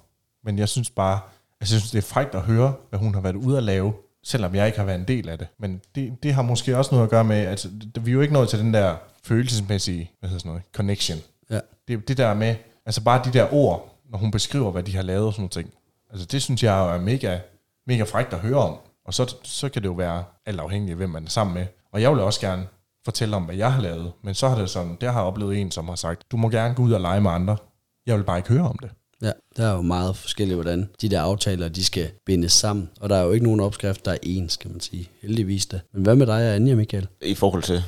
men 0.45 0.59
jeg 0.59 0.69
synes 0.69 0.91
bare, 0.91 1.21
altså, 1.61 1.75
jeg 1.75 1.81
synes, 1.81 1.91
det 1.91 1.99
er 1.99 2.03
frækt 2.03 2.35
at 2.35 2.41
høre, 2.41 2.75
hvad 2.89 2.99
hun 2.99 3.15
har 3.15 3.21
været 3.21 3.37
ude 3.37 3.57
at 3.57 3.63
lave, 3.63 3.93
selvom 4.25 4.55
jeg 4.55 4.67
ikke 4.67 4.79
har 4.79 4.85
været 4.85 4.99
en 4.99 5.09
del 5.09 5.29
af 5.29 5.39
det. 5.39 5.47
Men 5.59 5.81
det, 5.95 6.23
det 6.23 6.35
har 6.35 6.43
måske 6.43 6.79
også 6.79 6.95
noget 6.95 7.05
at 7.05 7.11
gøre 7.11 7.25
med, 7.25 7.37
at 7.37 7.49
altså, 7.49 7.69
vi 8.01 8.11
er 8.11 8.15
jo 8.15 8.21
ikke 8.21 8.35
nået 8.35 8.49
til 8.49 8.59
den 8.59 8.75
der 8.75 8.97
følelsesmæssige, 9.23 10.11
hvad 10.21 10.31
hedder 10.31 10.41
sådan 10.41 10.49
noget, 10.49 10.63
connection. 10.73 11.19
Ja. 11.51 11.61
Det, 11.89 12.09
det 12.09 12.17
der 12.17 12.35
med, 12.35 12.55
altså 12.87 13.05
bare 13.05 13.25
de 13.25 13.33
der 13.33 13.55
ord, 13.55 13.94
når 14.11 14.19
hun 14.19 14.31
beskriver, 14.31 14.71
hvad 14.71 14.83
de 14.83 14.97
har 14.97 15.03
lavet 15.03 15.27
og 15.27 15.33
sådan 15.33 15.41
nogle 15.41 15.51
ting. 15.51 15.75
Altså 16.11 16.27
det 16.27 16.43
synes 16.43 16.63
jeg 16.63 16.95
er 16.97 17.01
mega, 17.01 17.39
mega 17.87 18.03
frækt 18.03 18.33
at 18.33 18.39
høre 18.39 18.57
om. 18.57 18.79
Og 19.05 19.15
så, 19.15 19.37
så 19.43 19.69
kan 19.69 19.83
det 19.83 19.89
jo 19.89 19.93
være 19.93 20.25
alt 20.47 20.61
afhængigt 20.61 20.91
af, 20.91 20.97
hvem 20.97 21.11
man 21.11 21.25
er 21.25 21.29
sammen 21.29 21.55
med. 21.55 21.67
Og 21.93 22.03
jeg 22.03 22.13
vil 22.13 22.21
også 22.21 22.41
gerne 22.41 22.67
fortælle 23.05 23.37
om, 23.37 23.43
hvad 23.43 23.57
jeg 23.57 23.73
har 23.73 23.83
lavet. 23.83 24.13
Men 24.23 24.35
så 24.35 24.49
har 24.49 24.59
det 24.59 24.71
sådan, 24.71 24.97
der 25.01 25.11
har 25.11 25.21
jeg 25.21 25.27
oplevet 25.27 25.61
en, 25.61 25.71
som 25.71 25.89
har 25.89 25.95
sagt, 25.95 26.23
du 26.31 26.37
må 26.37 26.49
gerne 26.49 26.75
gå 26.75 26.83
ud 26.83 26.93
og 26.93 27.01
lege 27.01 27.21
med 27.21 27.31
andre. 27.31 27.57
Jeg 28.07 28.17
vil 28.17 28.25
bare 28.25 28.39
ikke 28.39 28.49
høre 28.49 28.69
om 28.69 28.79
det. 28.83 28.91
Ja, 29.23 29.33
der 29.57 29.67
er 29.67 29.75
jo 29.75 29.83
meget 29.83 30.17
forskelligt, 30.17 30.57
hvordan 30.57 30.89
de 31.01 31.09
der 31.09 31.21
aftaler, 31.21 31.69
de 31.69 31.85
skal 31.85 32.11
bindes 32.27 32.53
sammen. 32.53 32.91
Og 33.01 33.09
der 33.09 33.17
er 33.17 33.23
jo 33.23 33.33
ikke 33.33 33.45
nogen 33.45 33.61
opskrift, 33.61 34.05
der 34.05 34.13
er 34.13 34.19
ens, 34.23 34.57
kan 34.57 34.71
man 34.71 34.81
sige. 34.81 35.11
Heldigvis 35.23 35.67
da. 35.67 35.81
Men 35.93 36.03
hvad 36.03 36.17
med 36.17 36.27
dig 36.27 36.49
og 36.49 36.55
Anja, 36.55 36.75
Michael? 36.75 37.09
I 37.23 37.35
forhold 37.35 37.63
til, 37.63 37.83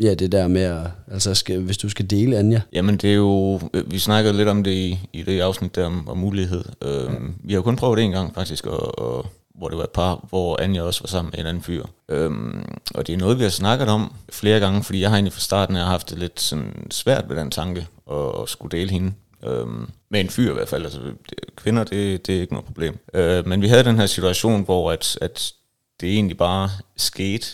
Ja, 0.00 0.14
det 0.14 0.32
der 0.32 0.48
med 0.48 0.62
at, 0.62 0.86
altså 1.10 1.34
skal, 1.34 1.60
hvis 1.60 1.78
du 1.78 1.88
skal 1.88 2.10
dele 2.10 2.38
Anja. 2.38 2.60
Jamen 2.72 2.96
det 2.96 3.10
er 3.10 3.14
jo, 3.14 3.60
vi 3.86 3.98
snakkede 3.98 4.36
lidt 4.36 4.48
om 4.48 4.64
det 4.64 4.70
i, 4.70 4.98
i 5.12 5.22
det 5.22 5.40
afsnit 5.40 5.74
der 5.74 5.86
om, 5.86 6.08
om 6.08 6.18
mulighed. 6.18 6.64
Øhm, 6.82 7.34
vi 7.44 7.52
har 7.52 7.58
jo 7.58 7.62
kun 7.62 7.76
prøvet 7.76 7.96
det 7.96 8.04
en 8.04 8.10
gang 8.10 8.34
faktisk, 8.34 8.66
og, 8.66 8.98
og 8.98 9.26
hvor 9.54 9.68
det 9.68 9.78
var 9.78 9.84
et 9.84 9.90
par, 9.90 10.26
hvor 10.28 10.60
Anja 10.62 10.82
også 10.82 11.02
var 11.02 11.08
sammen 11.08 11.30
med 11.32 11.40
en 11.40 11.46
anden 11.46 11.62
fyr. 11.62 11.84
Øhm, 12.08 12.64
og 12.94 13.06
det 13.06 13.12
er 13.12 13.16
noget, 13.16 13.38
vi 13.38 13.42
har 13.42 13.50
snakket 13.50 13.88
om 13.88 14.12
flere 14.32 14.60
gange, 14.60 14.82
fordi 14.84 15.00
jeg 15.00 15.10
har 15.10 15.16
egentlig 15.16 15.32
fra 15.32 15.40
starten 15.40 15.76
af 15.76 15.84
haft 15.86 16.10
det 16.10 16.18
lidt 16.18 16.40
sådan 16.40 16.86
svært 16.90 17.24
ved 17.28 17.36
den 17.36 17.50
tanke, 17.50 17.86
at, 18.10 18.42
at 18.42 18.48
skulle 18.48 18.78
dele 18.78 18.90
hende. 18.90 19.12
Øhm, 19.46 19.90
med 20.10 20.20
en 20.20 20.28
fyr 20.28 20.50
i 20.50 20.54
hvert 20.54 20.68
fald. 20.68 20.84
Altså, 20.84 21.00
det- 21.00 21.56
kvinder, 21.56 21.84
det, 21.84 22.26
det 22.26 22.36
er 22.36 22.40
ikke 22.40 22.52
noget 22.52 22.66
problem. 22.66 22.98
Øh, 23.14 23.46
men 23.48 23.62
vi 23.62 23.68
havde 23.68 23.84
den 23.84 23.98
her 23.98 24.06
situation, 24.06 24.62
hvor 24.64 24.92
at, 24.92 25.18
at 25.20 25.52
det 26.00 26.08
egentlig 26.14 26.36
bare 26.36 26.70
skete 26.96 27.46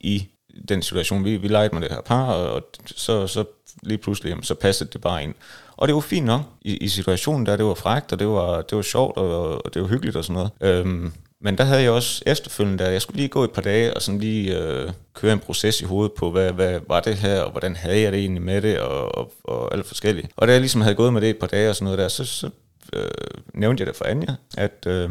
i 0.00 0.26
den 0.68 0.82
situation. 0.82 1.24
Vi, 1.24 1.36
vi 1.36 1.48
legede 1.48 1.74
med 1.74 1.82
det 1.82 1.90
her 1.90 2.00
par, 2.00 2.24
og, 2.24 2.52
og 2.52 2.62
så, 2.86 3.26
så 3.26 3.44
lige 3.82 3.98
pludselig, 3.98 4.30
jamen, 4.30 4.44
så 4.44 4.54
passede 4.54 4.90
det 4.92 5.00
bare 5.00 5.22
ind. 5.22 5.34
Og 5.76 5.88
det 5.88 5.94
var 5.94 6.00
fint 6.00 6.26
nok 6.26 6.40
i, 6.62 6.76
i 6.76 6.88
situationen 6.88 7.46
der, 7.46 7.56
det 7.56 7.64
var 7.64 7.74
fragt, 7.74 8.12
og 8.12 8.18
det 8.18 8.28
var, 8.28 8.62
det 8.62 8.76
var 8.76 8.82
sjovt, 8.82 9.16
og, 9.16 9.64
og 9.64 9.74
det 9.74 9.82
var 9.82 9.88
hyggeligt 9.88 10.16
og 10.16 10.24
sådan 10.24 10.34
noget. 10.34 10.50
Øhm, 10.60 11.12
men 11.40 11.58
der 11.58 11.64
havde 11.64 11.82
jeg 11.82 11.90
også 11.90 12.22
efterfølgende, 12.26 12.84
der 12.84 12.90
jeg 12.90 13.02
skulle 13.02 13.16
lige 13.16 13.28
gå 13.28 13.44
et 13.44 13.50
par 13.50 13.62
dage 13.62 13.94
og 13.94 14.02
sådan 14.02 14.20
lige 14.20 14.58
øh, 14.58 14.90
køre 15.14 15.32
en 15.32 15.38
proces 15.38 15.80
i 15.80 15.84
hovedet 15.84 16.12
på, 16.12 16.30
hvad, 16.30 16.52
hvad 16.52 16.80
var 16.88 17.00
det 17.00 17.16
her, 17.16 17.40
og 17.40 17.50
hvordan 17.50 17.76
havde 17.76 18.00
jeg 18.00 18.12
det 18.12 18.20
egentlig 18.20 18.42
med 18.42 18.62
det, 18.62 18.80
og, 18.80 19.18
og, 19.18 19.32
og 19.44 19.74
alt 19.74 19.86
forskelligt. 19.86 20.28
Og 20.36 20.46
da 20.46 20.52
jeg 20.52 20.60
ligesom 20.60 20.80
havde 20.80 20.94
gået 20.94 21.12
med 21.12 21.20
det 21.20 21.30
et 21.30 21.38
par 21.38 21.46
dage 21.46 21.70
og 21.70 21.76
sådan 21.76 21.84
noget 21.84 21.98
der, 21.98 22.08
så, 22.08 22.24
så 22.24 22.50
øh, 22.92 23.10
nævnte 23.54 23.80
jeg 23.80 23.86
det 23.86 23.96
for 23.96 24.04
Anja, 24.04 24.34
at 24.56 24.86
øh, 24.86 25.10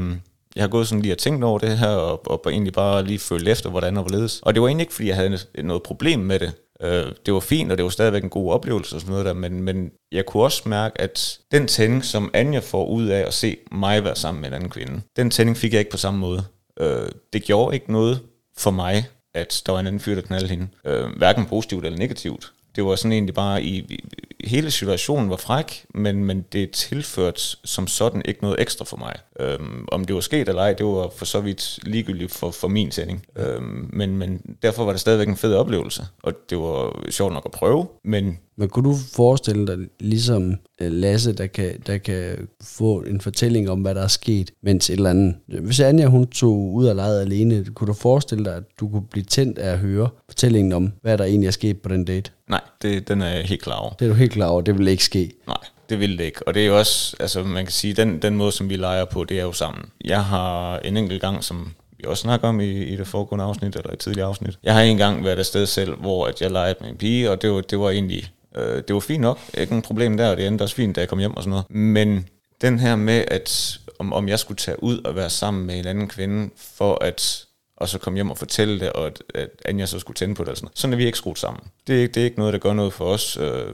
jeg 0.55 0.63
har 0.63 0.67
gået 0.67 0.87
sådan 0.87 1.01
lige 1.01 1.13
og 1.13 1.17
tænkt 1.17 1.43
over 1.43 1.59
det 1.59 1.77
her, 1.77 1.87
og, 1.87 2.31
og 2.31 2.51
egentlig 2.51 2.73
bare 2.73 3.03
lige 3.03 3.19
følt 3.19 3.47
efter, 3.47 3.69
hvordan 3.69 3.97
og 3.97 4.03
hvorledes. 4.03 4.39
Og 4.43 4.53
det 4.53 4.61
var 4.61 4.67
egentlig 4.67 4.83
ikke, 4.83 4.93
fordi 4.93 5.07
jeg 5.07 5.15
havde 5.15 5.39
noget 5.63 5.83
problem 5.83 6.19
med 6.19 6.39
det. 6.39 6.53
Øh, 6.81 7.05
det 7.25 7.33
var 7.33 7.39
fint, 7.39 7.71
og 7.71 7.77
det 7.77 7.83
var 7.83 7.89
stadigvæk 7.89 8.23
en 8.23 8.29
god 8.29 8.51
oplevelse 8.51 8.95
og 8.95 9.01
sådan 9.01 9.11
noget 9.11 9.25
der, 9.25 9.33
men, 9.33 9.63
men 9.63 9.91
jeg 10.11 10.25
kunne 10.25 10.43
også 10.43 10.69
mærke, 10.69 11.01
at 11.01 11.39
den 11.51 11.67
tænding, 11.67 12.05
som 12.05 12.31
Anja 12.33 12.59
får 12.59 12.85
ud 12.87 13.07
af 13.07 13.19
at 13.27 13.33
se 13.33 13.57
mig 13.71 14.03
være 14.03 14.15
sammen 14.15 14.41
med 14.41 14.49
en 14.49 14.55
anden 14.55 14.69
kvinde, 14.69 15.01
den 15.15 15.31
tænding 15.31 15.57
fik 15.57 15.71
jeg 15.73 15.79
ikke 15.79 15.91
på 15.91 15.97
samme 15.97 16.19
måde. 16.19 16.43
Øh, 16.79 17.09
det 17.33 17.43
gjorde 17.43 17.75
ikke 17.75 17.91
noget 17.91 18.19
for 18.57 18.71
mig, 18.71 19.07
at 19.33 19.63
der 19.65 19.71
var 19.71 19.79
en 19.79 19.87
anden 19.87 19.99
fyr, 19.99 20.15
der 20.15 20.21
knaldede 20.21 20.49
hende. 20.49 20.67
Øh, 20.85 21.05
hverken 21.17 21.45
positivt 21.45 21.85
eller 21.85 21.99
negativt. 21.99 22.51
Det 22.75 22.85
var 22.85 22.95
sådan 22.95 23.11
egentlig 23.11 23.35
bare 23.35 23.63
i, 23.63 23.77
i 23.77 24.47
hele 24.47 24.71
situationen 24.71 25.29
var 25.29 25.37
fræk, 25.37 25.85
men, 25.93 26.23
men 26.23 26.45
det 26.53 26.71
tilført 26.71 27.55
som 27.63 27.87
sådan 27.87 28.21
ikke 28.25 28.41
noget 28.41 28.61
ekstra 28.61 28.85
for 28.85 28.97
mig. 28.97 29.15
Øhm, 29.39 29.85
om 29.91 30.05
det 30.05 30.15
var 30.15 30.21
sket 30.21 30.49
eller 30.49 30.61
ej, 30.61 30.73
det 30.73 30.85
var 30.85 31.09
for 31.15 31.25
så 31.25 31.41
vidt 31.41 31.79
ligegyldigt 31.83 32.31
for, 32.31 32.51
for 32.51 32.67
min 32.67 32.91
sending. 32.91 33.25
Øhm, 33.35 33.89
men, 33.93 34.17
men 34.17 34.55
derfor 34.61 34.85
var 34.85 34.91
det 34.91 35.01
stadigvæk 35.01 35.27
en 35.27 35.37
fed 35.37 35.55
oplevelse, 35.55 36.07
og 36.23 36.33
det 36.49 36.57
var 36.57 37.09
sjovt 37.09 37.33
nok 37.33 37.45
at 37.45 37.51
prøve, 37.51 37.87
men 38.03 38.39
Men 38.59 38.69
kunne 38.69 38.89
du 38.89 38.95
forestille 39.13 39.67
dig, 39.67 39.77
ligesom 39.99 40.55
øh, 40.81 40.91
Lasse, 40.91 41.33
der 41.33 41.47
kan, 41.47 41.79
der 41.87 41.97
kan 41.97 42.47
få 42.63 43.01
en 43.01 43.21
fortælling 43.21 43.69
om, 43.69 43.81
hvad 43.81 43.95
der 43.95 44.01
er 44.01 44.07
sket, 44.07 44.51
mens 44.63 44.89
et 44.89 44.93
eller 44.93 45.09
andet... 45.09 45.35
Hvis 45.47 45.79
Anja, 45.79 46.05
hun 46.05 46.27
tog 46.27 46.73
ud 46.73 46.85
og 46.85 46.95
legede 46.95 47.21
alene, 47.21 47.65
kunne 47.73 47.87
du 47.87 47.93
forestille 47.93 48.45
dig, 48.45 48.55
at 48.55 48.63
du 48.79 48.89
kunne 48.89 49.07
blive 49.11 49.23
tændt 49.23 49.59
af 49.59 49.71
at 49.71 49.79
høre 49.79 50.09
fortællingen 50.27 50.73
om, 50.73 50.91
hvad 51.01 51.17
der 51.17 51.23
egentlig 51.23 51.47
er 51.47 51.51
sket 51.51 51.81
på 51.81 51.89
den 51.89 52.05
date? 52.05 52.31
nej, 52.49 52.61
det, 52.81 53.07
den 53.07 53.21
er 53.21 53.27
jeg 53.27 53.45
helt 53.45 53.61
klar 53.61 53.75
over. 53.75 53.93
Det 53.93 54.05
er 54.05 54.09
du 54.09 54.15
helt 54.15 54.31
klar 54.31 54.47
over, 54.47 54.61
det 54.61 54.77
vil 54.77 54.87
ikke 54.87 55.03
ske. 55.03 55.31
Nej, 55.47 55.57
det 55.89 55.99
vil 55.99 56.17
det 56.17 56.23
ikke. 56.23 56.47
Og 56.47 56.53
det 56.53 56.61
er 56.61 56.67
jo 56.67 56.77
også, 56.77 57.15
altså 57.19 57.43
man 57.43 57.65
kan 57.65 57.71
sige, 57.71 57.93
den, 57.93 58.21
den 58.21 58.35
måde, 58.35 58.51
som 58.51 58.69
vi 58.69 58.75
leger 58.75 59.05
på, 59.05 59.23
det 59.23 59.39
er 59.39 59.43
jo 59.43 59.51
sammen. 59.51 59.85
Jeg 60.05 60.25
har 60.25 60.79
en 60.79 60.97
enkelt 60.97 61.21
gang, 61.21 61.43
som 61.43 61.71
vi 61.97 62.03
også 62.07 62.21
snakker 62.21 62.47
om 62.47 62.59
i, 62.59 62.83
i 62.83 62.95
det 62.95 63.07
foregående 63.07 63.45
afsnit, 63.45 63.75
eller 63.75 63.91
et 63.91 63.99
tidligere 63.99 64.27
afsnit. 64.27 64.59
Jeg 64.63 64.73
har 64.73 64.81
en 64.81 64.97
gang 64.97 65.23
været 65.23 65.39
afsted 65.39 65.65
selv, 65.65 65.95
hvor 65.95 66.25
at 66.25 66.41
jeg 66.41 66.51
legede 66.51 66.75
med 66.81 66.89
en 66.89 66.97
pige, 66.97 67.31
og 67.31 67.41
det 67.41 67.51
var, 67.51 67.61
det 67.61 67.79
var 67.79 67.89
egentlig, 67.89 68.31
øh, 68.57 68.83
det 68.87 68.93
var 68.93 68.99
fint 68.99 69.21
nok. 69.21 69.39
Ikke 69.57 69.71
nogen 69.71 69.81
problem 69.81 70.17
der, 70.17 70.29
og 70.31 70.37
det 70.37 70.47
endte 70.47 70.61
også 70.63 70.75
fint, 70.75 70.95
da 70.95 71.01
jeg 71.01 71.09
kom 71.09 71.19
hjem 71.19 71.33
og 71.37 71.43
sådan 71.43 71.49
noget. 71.49 71.69
Men 71.69 72.27
den 72.61 72.79
her 72.79 72.95
med, 72.95 73.25
at 73.27 73.77
om, 73.99 74.13
om 74.13 74.29
jeg 74.29 74.39
skulle 74.39 74.57
tage 74.57 74.83
ud 74.83 74.97
og 74.99 75.15
være 75.15 75.29
sammen 75.29 75.65
med 75.65 75.79
en 75.79 75.87
anden 75.87 76.07
kvinde, 76.07 76.49
for 76.57 77.03
at 77.03 77.45
og 77.77 77.89
så 77.89 77.97
komme 77.97 78.17
hjem 78.17 78.29
og 78.31 78.37
fortælle 78.37 78.79
det, 78.79 78.93
og 78.93 79.05
at, 79.07 79.23
at 79.35 79.49
Anja 79.65 79.85
så 79.85 79.99
skulle 79.99 80.15
tænde 80.15 80.35
på 80.35 80.43
det. 80.43 80.49
Og 80.51 80.57
sådan. 80.57 80.65
noget. 80.65 80.79
sådan 80.79 80.93
er 80.93 80.97
vi 80.97 81.05
ikke 81.05 81.17
skruet 81.17 81.39
sammen. 81.39 81.63
Det 81.87 81.95
er, 81.97 82.01
ikke- 82.01 82.13
det 82.13 82.21
er 82.21 82.25
ikke 82.25 82.39
noget, 82.39 82.53
der 82.53 82.59
gør 82.59 82.73
noget 82.73 82.93
for 82.93 83.05
os. 83.05 83.37
Øh, 83.37 83.73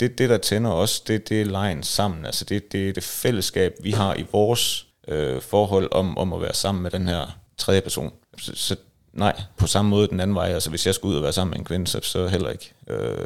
det, 0.00 0.18
det 0.18 0.30
der 0.30 0.38
tænder 0.38 0.70
os, 0.70 1.00
det, 1.00 1.28
det 1.28 1.40
er 1.40 1.44
lejen 1.44 1.82
sammen. 1.82 2.24
Altså 2.26 2.44
det, 2.44 2.72
det 2.72 2.88
er 2.88 2.92
det 2.92 3.02
fællesskab, 3.04 3.72
vi 3.82 3.90
har 3.90 4.14
i 4.16 4.26
vores 4.32 4.86
øh, 5.08 5.40
forhold 5.42 5.88
om, 5.92 6.18
om 6.18 6.32
at 6.32 6.40
være 6.40 6.54
sammen 6.54 6.82
med 6.82 6.90
den 6.90 7.08
her 7.08 7.38
tredje 7.58 7.80
person. 7.80 8.12
Så, 8.38 8.52
så 8.54 8.76
Nej, 9.18 9.40
på 9.56 9.66
samme 9.66 9.88
måde 9.90 10.08
den 10.08 10.20
anden 10.20 10.34
vej. 10.34 10.48
Altså 10.48 10.70
hvis 10.70 10.86
jeg 10.86 10.94
skal 10.94 11.06
ud 11.06 11.14
og 11.16 11.22
være 11.22 11.32
sammen 11.32 11.50
med 11.50 11.58
en 11.58 11.64
kvinde, 11.64 11.86
så, 11.86 12.00
så 12.02 12.28
heller 12.28 12.50
ikke. 12.50 12.72
Øh, 12.88 13.16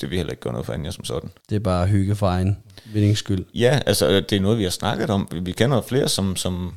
det 0.00 0.10
vil 0.10 0.16
heller 0.16 0.30
ikke 0.30 0.40
gøre 0.42 0.52
noget 0.52 0.66
for 0.66 0.72
Anja 0.72 0.90
som 0.90 1.04
sådan. 1.04 1.30
Det 1.48 1.56
er 1.56 1.60
bare 1.60 1.86
hygge 1.86 2.16
for 2.16 2.26
egen 2.28 2.58
vindings 2.92 3.18
skyld. 3.18 3.44
Ja, 3.54 3.80
altså 3.86 4.06
det 4.20 4.32
er 4.32 4.40
noget, 4.40 4.58
vi 4.58 4.62
har 4.62 4.70
snakket 4.70 5.10
om. 5.10 5.28
Vi- 5.30 5.40
Vi 5.40 5.52
kender 5.52 5.80
flere, 5.80 6.08
som, 6.08 6.36
som, 6.36 6.74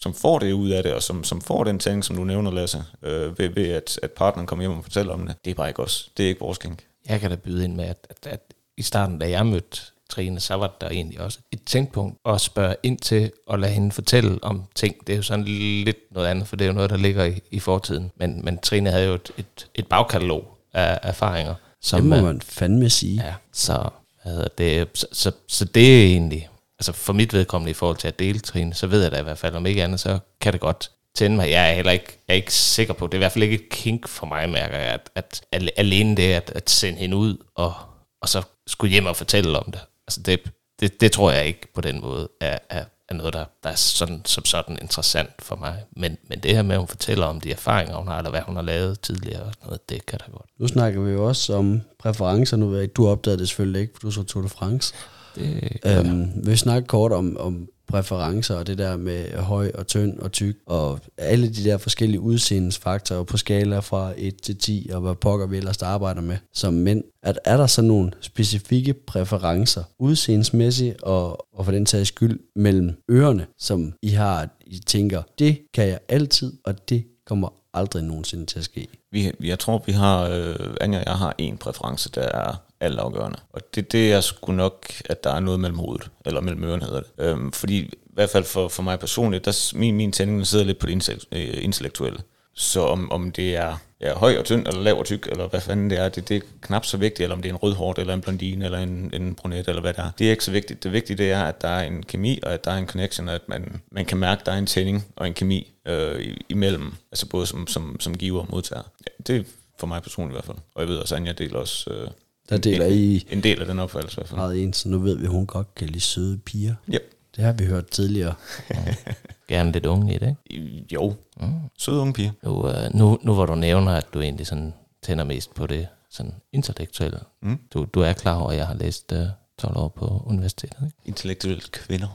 som 0.00 0.14
får 0.14 0.38
det 0.38 0.52
ud 0.52 0.70
af 0.70 0.82
det, 0.82 0.94
og 0.94 1.02
som, 1.02 1.24
som 1.24 1.40
får 1.40 1.64
den 1.64 1.78
ting, 1.78 2.04
som 2.04 2.16
du 2.16 2.24
nævner, 2.24 2.50
Lasse, 2.50 2.82
øh, 3.02 3.38
ved, 3.38 3.48
ved 3.48 3.68
at, 3.68 3.98
at 4.02 4.10
partneren 4.10 4.46
kommer 4.46 4.62
hjem 4.62 4.72
og 4.78 4.82
fortæller 4.84 5.12
om 5.12 5.26
det. 5.26 5.36
Det 5.44 5.50
er 5.50 5.54
bare 5.54 5.68
ikke 5.68 5.82
os. 5.82 6.10
Det 6.16 6.24
er 6.24 6.28
ikke 6.28 6.40
vores 6.40 6.58
kink. 6.58 6.84
Jeg 7.08 7.20
kan 7.20 7.30
da 7.30 7.36
byde 7.36 7.64
ind 7.64 7.74
med, 7.74 7.84
at, 7.84 8.06
at, 8.10 8.26
at 8.32 8.40
i 8.76 8.82
starten, 8.82 9.18
da 9.18 9.30
jeg 9.30 9.46
mødte 9.46 9.80
Trine, 10.10 10.40
så 10.40 10.54
var 10.54 10.76
der 10.80 10.88
egentlig 10.88 11.20
også 11.20 11.38
et 11.52 11.64
tænkpunkt 11.66 12.18
at 12.26 12.40
spørge 12.40 12.76
ind 12.82 12.98
til 12.98 13.32
og 13.46 13.58
lade 13.58 13.72
hende 13.72 13.92
fortælle 13.92 14.38
om 14.42 14.64
ting. 14.74 15.06
Det 15.06 15.12
er 15.12 15.16
jo 15.16 15.22
sådan 15.22 15.44
lidt 15.44 15.96
noget 16.10 16.28
andet, 16.28 16.48
for 16.48 16.56
det 16.56 16.64
er 16.64 16.68
jo 16.68 16.74
noget, 16.74 16.90
der 16.90 16.96
ligger 16.96 17.24
i, 17.24 17.40
i 17.50 17.60
fortiden. 17.60 18.10
Men, 18.16 18.44
men 18.44 18.58
Trine 18.58 18.90
havde 18.90 19.06
jo 19.06 19.14
et, 19.14 19.30
et, 19.38 19.68
et 19.74 19.86
bagkatalog 19.86 20.58
af 20.72 20.98
erfaringer. 21.02 21.54
Som, 21.82 22.00
Det 22.00 22.08
må 22.08 22.20
man 22.20 22.40
fandme 22.40 22.90
sige. 22.90 23.24
Ja, 23.24 23.34
så, 23.52 23.88
hedder 24.24 24.48
det, 24.58 24.88
så, 24.94 25.06
så, 25.12 25.32
så 25.48 25.64
det 25.64 26.02
er 26.02 26.06
egentlig, 26.06 26.48
altså 26.78 26.92
for 26.92 27.12
mit 27.12 27.32
vedkommende 27.32 27.70
i 27.70 27.74
forhold 27.74 27.96
til 27.96 28.08
at 28.08 28.18
dele 28.18 28.38
Trine, 28.38 28.74
så 28.74 28.86
ved 28.86 29.02
jeg 29.02 29.12
da 29.12 29.20
i 29.20 29.22
hvert 29.22 29.38
fald, 29.38 29.54
om 29.54 29.66
ikke 29.66 29.84
andet, 29.84 30.00
så 30.00 30.18
kan 30.40 30.52
det 30.52 30.60
godt 30.60 30.90
tænde 31.14 31.36
mig. 31.36 31.50
Jeg 31.50 31.70
er 31.70 31.74
heller 31.74 31.92
ikke, 31.92 32.18
jeg 32.28 32.34
er 32.34 32.36
ikke 32.36 32.54
sikker 32.54 32.94
på, 32.94 33.06
det 33.06 33.14
er 33.14 33.18
i 33.18 33.18
hvert 33.18 33.32
fald 33.32 33.44
ikke 33.44 33.54
et 33.54 33.68
kink 33.70 34.08
for 34.08 34.26
mig, 34.26 34.50
mærker 34.50 34.78
jeg, 34.78 34.92
at, 34.92 35.10
at 35.14 35.42
al- 35.52 35.70
alene 35.76 36.16
det 36.16 36.32
at, 36.32 36.52
at 36.54 36.70
sende 36.70 36.98
hende 36.98 37.16
ud, 37.16 37.36
og, 37.54 37.74
og 38.22 38.28
så 38.28 38.42
skulle 38.66 38.92
hjem 38.92 39.06
og 39.06 39.16
fortælle 39.16 39.58
om 39.58 39.70
det, 39.72 39.80
altså 40.08 40.20
det, 40.20 40.40
det, 40.80 41.00
det 41.00 41.12
tror 41.12 41.30
jeg 41.30 41.46
ikke 41.46 41.68
på 41.74 41.80
den 41.80 42.00
måde 42.00 42.28
er, 42.40 42.58
er, 42.70 42.84
er 43.08 43.14
noget, 43.14 43.32
der, 43.34 43.44
der 43.62 43.70
er 43.70 43.74
sådan, 43.74 44.22
som 44.24 44.44
sådan 44.44 44.78
interessant 44.82 45.30
for 45.38 45.56
mig. 45.56 45.84
Men, 45.96 46.16
men 46.28 46.38
det 46.38 46.54
her 46.54 46.62
med, 46.62 46.74
at 46.74 46.78
hun 46.78 46.88
fortæller 46.88 47.26
om 47.26 47.40
de 47.40 47.52
erfaringer, 47.52 47.96
hun 47.96 48.08
har, 48.08 48.18
eller 48.18 48.30
hvad 48.30 48.40
hun 48.40 48.56
har 48.56 48.62
lavet 48.62 49.00
tidligere, 49.00 49.42
og 49.42 49.52
noget, 49.64 49.88
det 49.88 50.06
kan 50.06 50.18
da 50.18 50.24
godt. 50.32 50.50
Nu 50.58 50.68
snakker 50.68 51.00
vi 51.00 51.10
jo 51.10 51.28
også 51.28 51.54
om 51.54 51.80
præferencer. 51.98 52.56
Nu 52.56 52.66
ved 52.68 52.76
jeg 52.76 52.82
ikke, 52.82 52.92
du 52.92 53.08
opdagede 53.08 53.38
det 53.38 53.48
selvfølgelig 53.48 53.82
ikke, 53.82 53.94
for 53.94 54.00
du 54.00 54.10
så 54.10 54.22
Tour 54.22 54.42
de 54.42 54.48
France. 54.48 54.94
Det, 55.34 55.78
Øhm, 55.86 56.46
vi 56.46 56.56
snakker 56.56 56.86
kort 56.86 57.12
om, 57.12 57.36
om 57.36 57.68
præferencer 57.88 58.56
og 58.56 58.66
det 58.66 58.78
der 58.78 58.96
med 58.96 59.32
høj 59.32 59.70
og 59.74 59.86
tynd 59.86 60.18
og 60.18 60.32
tyk, 60.32 60.56
og 60.66 61.00
alle 61.18 61.48
de 61.48 61.64
der 61.64 61.78
forskellige 61.78 62.20
udseendesfaktorer 62.20 63.24
på 63.24 63.36
skala 63.36 63.78
fra 63.78 64.12
1 64.16 64.42
til 64.42 64.58
10, 64.58 64.90
og 64.92 65.00
hvad 65.00 65.14
pokker 65.14 65.46
vi 65.46 65.56
ellers 65.56 65.82
arbejder 65.82 66.20
med 66.20 66.36
som 66.52 66.74
mænd. 66.74 67.04
At 67.22 67.38
er 67.44 67.56
der 67.56 67.66
så 67.66 67.82
nogle 67.82 68.12
specifikke 68.20 68.92
præferencer, 68.92 69.82
udseendemæssigt 69.98 71.02
og, 71.02 71.46
og 71.58 71.64
for 71.64 71.72
den 71.72 71.86
sags 71.86 72.08
skyld 72.08 72.40
mellem 72.56 72.96
ørerne, 73.10 73.46
som 73.58 73.92
I 74.02 74.08
har, 74.08 74.40
at 74.40 74.48
I 74.66 74.78
tænker, 74.78 75.22
det 75.38 75.58
kan 75.74 75.88
jeg 75.88 75.98
altid, 76.08 76.52
og 76.64 76.88
det 76.88 77.04
kommer 77.26 77.48
aldrig 77.74 78.02
nogensinde 78.02 78.46
til 78.46 78.58
at 78.58 78.64
ske. 78.64 78.88
Vi, 79.12 79.32
jeg 79.42 79.58
tror, 79.58 79.82
vi 79.86 79.92
har, 79.92 80.28
øh, 80.28 80.56
Anja 80.80 80.98
og 80.98 81.04
jeg 81.06 81.14
har 81.14 81.34
en 81.38 81.56
præference, 81.56 82.10
der 82.10 82.22
er 82.22 82.62
altafgørende. 82.84 83.38
Og 83.52 83.60
det, 83.74 83.92
det 83.92 84.12
er 84.12 84.20
sgu 84.20 84.52
nok, 84.52 84.86
at 85.04 85.24
der 85.24 85.30
er 85.30 85.40
noget 85.40 85.60
mellem 85.60 85.78
hovedet, 85.78 86.10
eller 86.26 86.40
mellem 86.40 86.64
ørerne 86.64 86.84
hedder 86.84 87.00
det. 87.00 87.10
Øhm, 87.18 87.52
fordi 87.52 87.78
i 87.78 88.14
hvert 88.14 88.30
fald 88.30 88.44
for, 88.44 88.68
for 88.68 88.82
mig 88.82 88.98
personligt, 88.98 89.44
der, 89.44 89.72
min, 89.74 89.96
min 89.96 90.12
tænding 90.12 90.46
sidder 90.46 90.64
lidt 90.64 90.78
på 90.78 90.86
det 90.86 91.26
øh, 91.32 91.64
intellektuelle. 91.64 92.18
Så 92.56 92.80
om, 92.80 93.12
om 93.12 93.32
det 93.32 93.56
er 93.56 93.76
ja, 94.00 94.14
høj 94.14 94.36
og 94.38 94.44
tynd, 94.44 94.66
eller 94.66 94.80
lav 94.80 94.98
og 94.98 95.04
tyk, 95.04 95.26
eller 95.26 95.48
hvad 95.48 95.60
fanden 95.60 95.90
det 95.90 95.98
er, 95.98 96.08
det, 96.08 96.28
det 96.28 96.36
er 96.36 96.40
knap 96.60 96.84
så 96.84 96.96
vigtigt, 96.96 97.20
eller 97.20 97.36
om 97.36 97.42
det 97.42 97.48
er 97.48 97.52
en 97.52 97.58
rødhård, 97.58 97.98
eller 97.98 98.14
en 98.14 98.20
blondine, 98.20 98.64
eller 98.64 98.78
en, 98.78 99.10
en 99.12 99.34
brunet, 99.34 99.68
eller 99.68 99.80
hvad 99.80 99.92
det 99.92 100.00
er. 100.00 100.10
Det 100.18 100.26
er 100.26 100.30
ikke 100.30 100.44
så 100.44 100.50
vigtigt. 100.50 100.82
Det 100.82 100.92
vigtige 100.92 101.16
det 101.16 101.32
er, 101.32 101.44
at 101.44 101.62
der 101.62 101.68
er 101.68 101.86
en 101.86 102.02
kemi, 102.02 102.40
og 102.42 102.52
at 102.52 102.64
der 102.64 102.70
er 102.70 102.76
en 102.78 102.86
connection, 102.86 103.28
og 103.28 103.34
at 103.34 103.48
man, 103.48 103.82
man 103.92 104.04
kan 104.04 104.18
mærke, 104.18 104.40
at 104.40 104.46
der 104.46 104.52
er 104.52 104.58
en 104.58 104.66
tænding 104.66 105.04
og 105.16 105.26
en 105.26 105.34
kemi 105.34 105.72
øh, 105.86 106.36
imellem, 106.48 106.94
altså 107.12 107.28
både 107.28 107.46
som, 107.46 107.66
som, 107.66 108.00
som 108.00 108.16
giver 108.16 108.40
og 108.40 108.46
modtager. 108.50 108.82
Ja, 109.06 109.24
det 109.26 109.40
er 109.40 109.44
for 109.78 109.86
mig 109.86 110.02
personligt 110.02 110.32
i 110.32 110.36
hvert 110.36 110.44
fald. 110.44 110.56
Og 110.74 110.80
jeg 110.82 110.88
ved 110.88 110.96
også, 110.96 111.14
at 111.14 111.20
Anja 111.20 111.32
deler 111.32 111.58
også 111.58 111.90
øh, 111.90 112.08
der 112.48 112.58
deler 112.58 112.86
I 112.86 113.26
en 113.30 113.42
del 113.42 113.60
af 113.60 113.66
den 113.66 113.78
opfattelse 113.78 114.14
i 114.14 114.18
hvert 114.18 114.28
fald. 114.28 114.38
meget 114.40 114.62
ens, 114.62 114.76
så 114.76 114.88
nu 114.88 114.98
ved 114.98 115.16
vi, 115.16 115.24
at 115.24 115.30
hun 115.30 115.46
godt 115.46 115.74
kan 115.74 115.88
lide 115.88 116.00
søde 116.00 116.38
piger. 116.38 116.74
Ja. 116.92 116.98
Det 117.36 117.44
har 117.44 117.52
vi 117.52 117.64
hørt 117.64 117.86
tidligere. 117.86 118.34
gerne 119.48 119.72
lidt 119.72 119.86
unge 119.86 120.14
i 120.14 120.18
det, 120.18 120.36
ikke? 120.50 120.84
Jo. 120.92 121.14
Mm. 121.40 121.46
Søde 121.78 122.00
unge 122.00 122.12
piger. 122.12 122.30
Nu, 122.42 122.68
øh, 122.68 122.94
nu, 122.94 123.18
nu 123.22 123.34
hvor 123.34 123.46
du 123.46 123.54
nævner, 123.54 123.92
at 123.92 124.06
du 124.14 124.20
egentlig 124.20 124.46
sådan 124.46 124.74
tænder 125.02 125.24
mest 125.24 125.54
på 125.54 125.66
det 125.66 125.86
sådan 126.10 126.32
intellektuelle. 126.52 127.18
Mm. 127.42 127.58
Du, 127.74 127.86
du 127.94 128.00
er 128.00 128.12
klar 128.12 128.34
over, 128.34 128.50
at 128.50 128.56
jeg 128.56 128.66
har 128.66 128.74
læst 128.74 129.12
øh, 129.12 129.26
12 129.58 129.76
år 129.76 129.88
på 129.88 130.22
universitetet, 130.26 130.78
ikke? 130.84 130.96
Intellektuelle 131.04 131.62
kvinder. 131.72 132.08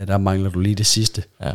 Ja, 0.00 0.04
der 0.04 0.18
mangler 0.18 0.50
du 0.50 0.60
lige 0.60 0.74
det 0.74 0.86
sidste. 0.86 1.22
Ja. 1.40 1.54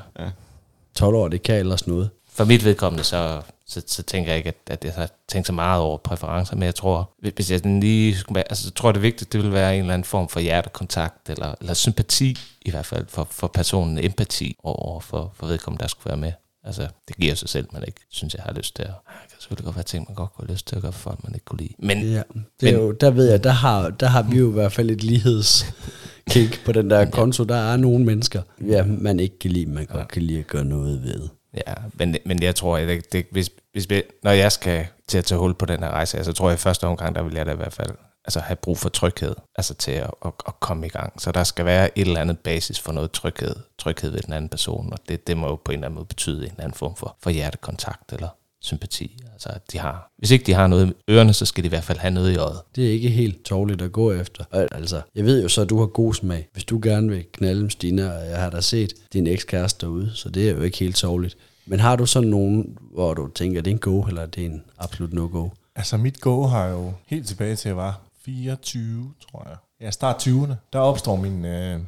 12 0.95 1.15
år, 1.15 1.27
det 1.27 1.43
kan 1.43 1.55
ellers 1.55 1.87
noget. 1.87 2.09
For 2.39 2.45
mit 2.45 2.65
vedkommende, 2.65 3.03
så, 3.03 3.41
så, 3.67 3.81
så 3.87 4.03
tænker 4.03 4.31
jeg 4.31 4.37
ikke, 4.37 4.47
at, 4.47 4.55
at 4.67 4.85
jeg 4.85 4.93
har 4.93 5.09
tænkt 5.27 5.47
så 5.47 5.53
meget 5.53 5.81
over 5.81 5.97
præferencer, 5.97 6.55
men 6.55 6.63
jeg 6.63 6.75
tror, 6.75 7.11
hvis 7.35 7.51
jeg 7.51 7.65
lige 7.65 8.15
skulle 8.15 8.49
altså, 8.49 8.63
så 8.63 8.71
tror 8.71 8.89
jeg, 8.89 8.93
det 8.93 9.01
vigtigste, 9.01 9.37
det 9.37 9.45
vil 9.45 9.53
være 9.53 9.75
en 9.75 9.81
eller 9.81 9.93
anden 9.93 10.05
form 10.05 10.29
for 10.29 10.39
hjertekontakt, 10.39 11.29
eller, 11.29 11.55
eller 11.61 11.73
sympati 11.73 12.37
i 12.61 12.71
hvert 12.71 12.85
fald 12.85 13.05
for, 13.07 13.27
for 13.31 13.47
personen, 13.47 13.97
empati 13.97 14.55
over 14.63 14.99
for, 14.99 15.31
for 15.35 15.47
vedkommende, 15.47 15.81
der 15.81 15.87
skulle 15.87 16.05
være 16.05 16.17
med. 16.17 16.31
Altså, 16.63 16.87
det 17.07 17.15
giver 17.17 17.35
sig 17.35 17.49
selv, 17.49 17.67
man 17.73 17.83
ikke 17.87 18.01
synes, 18.09 18.33
jeg 18.33 18.43
har 18.43 18.53
lyst 18.53 18.75
til 18.75 18.83
at... 18.83 18.89
Jeg 18.89 19.29
kan 19.29 19.39
selvfølgelig 19.39 19.65
godt 19.65 19.75
være 19.75 19.83
ting, 19.83 20.05
man 20.07 20.15
godt 20.15 20.33
kunne 20.33 20.47
have 20.47 20.53
lyst 20.53 20.67
til 20.67 20.75
at 20.75 20.81
gøre 20.81 20.91
for 20.91 20.99
folk, 20.99 21.23
man 21.23 21.33
ikke 21.33 21.45
kunne 21.45 21.59
lide. 21.59 21.73
Men 21.79 22.01
Ja, 22.01 22.21
det 22.61 22.69
er 22.69 22.73
jo, 22.73 22.91
der 22.91 23.11
ved 23.11 23.29
jeg, 23.29 23.43
der 23.43 23.51
har, 23.51 23.89
der 23.89 24.07
har 24.07 24.21
vi 24.21 24.37
jo 24.37 24.49
i 24.49 24.53
hvert 24.53 24.71
fald 24.71 24.89
et 24.89 25.03
lighedskig 25.03 26.49
på 26.65 26.71
den 26.71 26.89
der 26.89 27.09
konto. 27.19 27.43
Der 27.43 27.55
er 27.55 27.77
nogle 27.77 28.05
mennesker, 28.05 28.41
ja, 28.67 28.83
man 28.83 29.19
ikke 29.19 29.39
kan 29.39 29.51
lide, 29.51 29.65
man 29.65 29.85
godt 29.85 30.07
kan 30.07 30.21
lide 30.21 30.39
at 30.39 30.47
gøre 30.47 30.65
noget 30.65 31.03
ved. 31.03 31.29
Ja, 31.53 31.73
men, 31.93 32.17
men 32.25 32.43
jeg 32.43 32.55
tror, 32.55 32.77
at 32.77 33.01
det, 33.11 33.25
hvis, 33.31 33.49
hvis 33.71 33.89
vi, 33.89 34.03
når 34.23 34.31
jeg 34.31 34.51
skal 34.51 34.87
til 35.07 35.17
at 35.17 35.25
tage 35.25 35.39
hul 35.39 35.53
på 35.53 35.65
den 35.65 35.83
her 35.83 35.89
rejse, 35.89 36.23
så 36.23 36.33
tror 36.33 36.49
jeg, 36.49 36.55
i 36.55 36.57
første 36.57 36.87
omgang, 36.87 37.15
der 37.15 37.23
vil 37.23 37.33
jeg 37.33 37.45
da 37.45 37.51
i 37.51 37.55
hvert 37.55 37.73
fald 37.73 37.91
altså 38.25 38.39
have 38.39 38.55
brug 38.55 38.77
for 38.77 38.89
tryghed, 38.89 39.35
altså 39.55 39.73
til 39.73 39.91
at, 39.91 40.11
at, 40.25 40.31
at 40.47 40.59
komme 40.59 40.85
i 40.85 40.89
gang. 40.89 41.21
Så 41.21 41.31
der 41.31 41.43
skal 41.43 41.65
være 41.65 41.99
et 41.99 42.07
eller 42.07 42.21
andet 42.21 42.39
basis 42.39 42.79
for 42.79 42.91
noget 42.91 43.11
tryghed, 43.11 43.55
tryghed 43.77 44.11
ved 44.11 44.19
den 44.19 44.33
anden 44.33 44.49
person, 44.49 44.93
og 44.93 44.99
det, 45.09 45.27
det 45.27 45.37
må 45.37 45.47
jo 45.47 45.55
på 45.55 45.71
en 45.71 45.77
eller 45.77 45.87
anden 45.87 45.95
måde 45.95 46.05
betyde 46.05 46.37
en 46.37 46.51
eller 46.51 46.63
anden 46.63 46.77
form 46.77 46.95
for, 46.95 47.17
for 47.23 47.29
hjertekontakt 47.29 48.13
eller 48.13 48.29
sympati. 48.61 49.17
Altså, 49.33 49.49
at 49.49 49.71
de 49.71 49.77
har, 49.77 50.11
hvis 50.17 50.31
ikke 50.31 50.45
de 50.45 50.53
har 50.53 50.67
noget 50.67 50.89
i 51.07 51.11
ørerne, 51.11 51.33
så 51.33 51.45
skal 51.45 51.63
de 51.63 51.65
i 51.65 51.69
hvert 51.69 51.83
fald 51.83 51.97
have 51.97 52.13
noget 52.13 52.31
i 52.31 52.37
øjet. 52.37 52.61
Det 52.75 52.87
er 52.87 52.91
ikke 52.91 53.09
helt 53.09 53.45
tårligt 53.45 53.81
at 53.81 53.91
gå 53.91 54.11
efter. 54.11 54.43
Altså, 54.51 55.01
jeg 55.15 55.25
ved 55.25 55.41
jo 55.41 55.49
så, 55.49 55.61
at 55.61 55.69
du 55.69 55.79
har 55.79 55.85
god 55.85 56.13
smag. 56.13 56.47
Hvis 56.53 56.63
du 56.63 56.79
gerne 56.83 57.09
vil 57.09 57.25
knalde 57.31 57.61
med 57.61 57.69
Stina, 57.69 58.11
og 58.19 58.25
jeg 58.25 58.37
har 58.37 58.49
da 58.49 58.61
set 58.61 58.93
din 59.13 59.27
ekskæreste 59.27 59.85
derude, 59.85 60.11
så 60.15 60.29
det 60.29 60.49
er 60.49 60.53
jo 60.53 60.61
ikke 60.61 60.77
helt 60.77 60.95
tårligt. 60.95 61.37
Men 61.65 61.79
har 61.79 61.95
du 61.95 62.05
sådan 62.05 62.29
nogen, 62.29 62.77
hvor 62.93 63.13
du 63.13 63.27
tænker, 63.27 63.61
det 63.61 63.71
er 63.71 63.75
en 63.75 63.79
go, 63.79 64.01
eller 64.01 64.25
det 64.25 64.41
er 64.41 64.49
en 64.49 64.63
absolut 64.77 65.13
no-go? 65.13 65.49
Altså 65.75 65.97
mit 65.97 66.21
go 66.21 66.43
har 66.43 66.67
jo 66.67 66.93
helt 67.05 67.27
tilbage 67.27 67.55
til, 67.55 67.69
at 67.69 67.71
jeg 67.71 67.77
var 67.77 68.01
24, 68.25 69.13
tror 69.31 69.47
jeg. 69.49 69.57
Ja, 69.81 69.91
start 69.91 70.27
20'erne. 70.27 70.53
Der 70.73 70.79
opstår 70.79 71.15
min, 71.15 71.45
øh, 71.45 71.79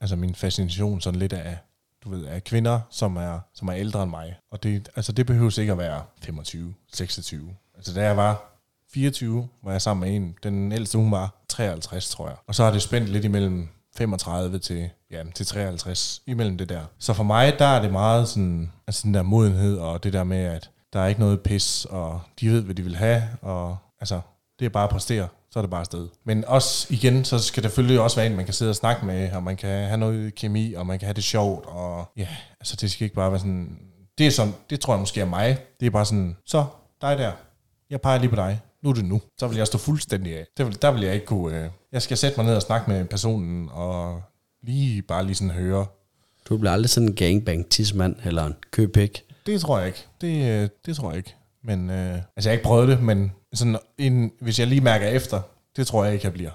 altså 0.00 0.16
min 0.16 0.34
fascination 0.34 1.00
sådan 1.00 1.20
lidt 1.20 1.32
af, 1.32 1.58
du 2.04 2.10
ved, 2.10 2.26
af 2.26 2.44
kvinder, 2.44 2.80
som 2.90 3.16
er, 3.16 3.40
som 3.54 3.68
er 3.68 3.74
ældre 3.74 4.02
end 4.02 4.10
mig. 4.10 4.36
Og 4.50 4.62
det, 4.62 4.88
altså 4.96 5.12
det 5.12 5.26
behøver 5.26 5.58
ikke 5.58 5.72
at 5.72 5.78
være 5.78 6.02
25, 6.22 6.74
26. 6.92 7.54
Altså 7.76 7.94
da 7.94 8.02
jeg 8.02 8.16
var 8.16 8.60
24, 8.92 9.48
var 9.62 9.72
jeg 9.72 9.82
sammen 9.82 10.08
med 10.08 10.16
en. 10.16 10.36
Den 10.42 10.72
ældste, 10.72 10.98
hun 10.98 11.12
var 11.12 11.44
53, 11.48 12.10
tror 12.10 12.28
jeg. 12.28 12.36
Og 12.46 12.54
så 12.54 12.64
har 12.64 12.70
det 12.70 12.82
spændt 12.82 13.08
lidt 13.08 13.24
imellem 13.24 13.68
35 13.96 14.58
til, 14.58 14.90
ja, 15.10 15.22
til 15.34 15.46
53, 15.46 16.22
imellem 16.26 16.58
det 16.58 16.68
der. 16.68 16.84
Så 16.98 17.12
for 17.12 17.22
mig, 17.22 17.58
der 17.58 17.66
er 17.66 17.82
det 17.82 17.92
meget 17.92 18.28
sådan, 18.28 18.72
altså 18.86 19.02
den 19.04 19.14
der 19.14 19.22
modenhed, 19.22 19.78
og 19.78 20.04
det 20.04 20.12
der 20.12 20.24
med, 20.24 20.44
at 20.44 20.70
der 20.92 21.00
er 21.00 21.06
ikke 21.06 21.20
noget 21.20 21.40
pis, 21.40 21.84
og 21.84 22.20
de 22.40 22.50
ved, 22.50 22.62
hvad 22.62 22.74
de 22.74 22.82
vil 22.82 22.96
have, 22.96 23.22
og 23.42 23.76
altså, 24.00 24.20
det 24.58 24.64
er 24.64 24.70
bare 24.70 24.84
at 24.84 24.90
præstere, 24.90 25.28
så 25.52 25.58
er 25.58 25.62
det 25.62 25.70
bare 25.70 25.80
afsted. 25.80 26.08
Men 26.24 26.44
også 26.44 26.86
igen, 26.90 27.24
så 27.24 27.38
skal 27.38 27.62
det 27.62 27.70
selvfølgelig 27.70 28.00
også 28.00 28.16
være 28.16 28.26
en, 28.26 28.36
man 28.36 28.44
kan 28.44 28.54
sidde 28.54 28.70
og 28.70 28.76
snakke 28.76 29.06
med, 29.06 29.32
og 29.32 29.42
man 29.42 29.56
kan 29.56 29.70
have 29.70 29.98
noget 29.98 30.34
kemi, 30.34 30.72
og 30.74 30.86
man 30.86 30.98
kan 30.98 31.06
have 31.06 31.14
det 31.14 31.24
sjovt, 31.24 31.66
og 31.66 32.12
ja, 32.16 32.28
altså 32.60 32.76
det 32.80 32.90
skal 32.90 33.04
ikke 33.04 33.16
bare 33.16 33.30
være 33.30 33.40
sådan, 33.40 33.78
det 34.18 34.26
er 34.26 34.30
sådan, 34.30 34.54
det 34.70 34.80
tror 34.80 34.94
jeg 34.94 35.00
måske 35.00 35.20
er 35.20 35.24
mig, 35.24 35.58
det 35.80 35.86
er 35.86 35.90
bare 35.90 36.04
sådan, 36.04 36.36
så, 36.46 36.64
dig 37.00 37.18
der, 37.18 37.32
jeg 37.90 38.00
peger 38.00 38.18
lige 38.18 38.30
på 38.30 38.36
dig, 38.36 38.60
nu 38.82 38.90
er 38.90 38.94
det 38.94 39.04
nu. 39.04 39.20
Så 39.38 39.46
vil 39.48 39.56
jeg 39.56 39.66
stå 39.66 39.78
fuldstændig 39.78 40.38
af. 40.38 40.46
Der 40.56 40.64
vil, 40.64 40.82
der 40.82 40.90
vil 40.90 41.02
jeg 41.02 41.14
ikke 41.14 41.26
kunne, 41.26 41.64
øh, 41.64 41.70
jeg 41.92 42.02
skal 42.02 42.16
sætte 42.16 42.36
mig 42.36 42.46
ned 42.46 42.56
og 42.56 42.62
snakke 42.62 42.90
med 42.90 43.04
personen, 43.04 43.68
og 43.72 44.22
lige 44.62 45.02
bare 45.02 45.24
lige 45.24 45.34
sådan 45.34 45.50
høre, 45.50 45.86
Du 46.48 46.56
bliver 46.58 46.72
aldrig 46.72 46.90
sådan 46.90 47.08
en 47.08 47.14
gangbang 47.14 47.70
tidsmand 47.70 48.16
eller 48.24 48.44
en 48.44 48.54
køpæk. 48.70 49.22
Det 49.46 49.60
tror 49.60 49.78
jeg 49.78 49.86
ikke. 49.86 50.06
Det, 50.20 50.62
øh, 50.62 50.68
det 50.86 50.96
tror 50.96 51.10
jeg 51.10 51.18
ikke. 51.18 51.34
Men, 51.64 51.90
øh, 51.90 52.14
altså 52.14 52.28
jeg 52.36 52.44
har 52.44 52.52
ikke 52.52 52.64
prøvet 52.64 52.88
det, 52.88 53.02
men 53.02 53.32
sådan 53.54 53.78
en, 53.98 54.32
hvis 54.40 54.58
jeg 54.58 54.66
lige 54.66 54.80
mærker 54.80 55.06
efter, 55.06 55.40
det 55.76 55.86
tror 55.86 56.04
jeg 56.04 56.12
ikke, 56.14 56.26
jeg 56.26 56.32
bliver. 56.32 56.50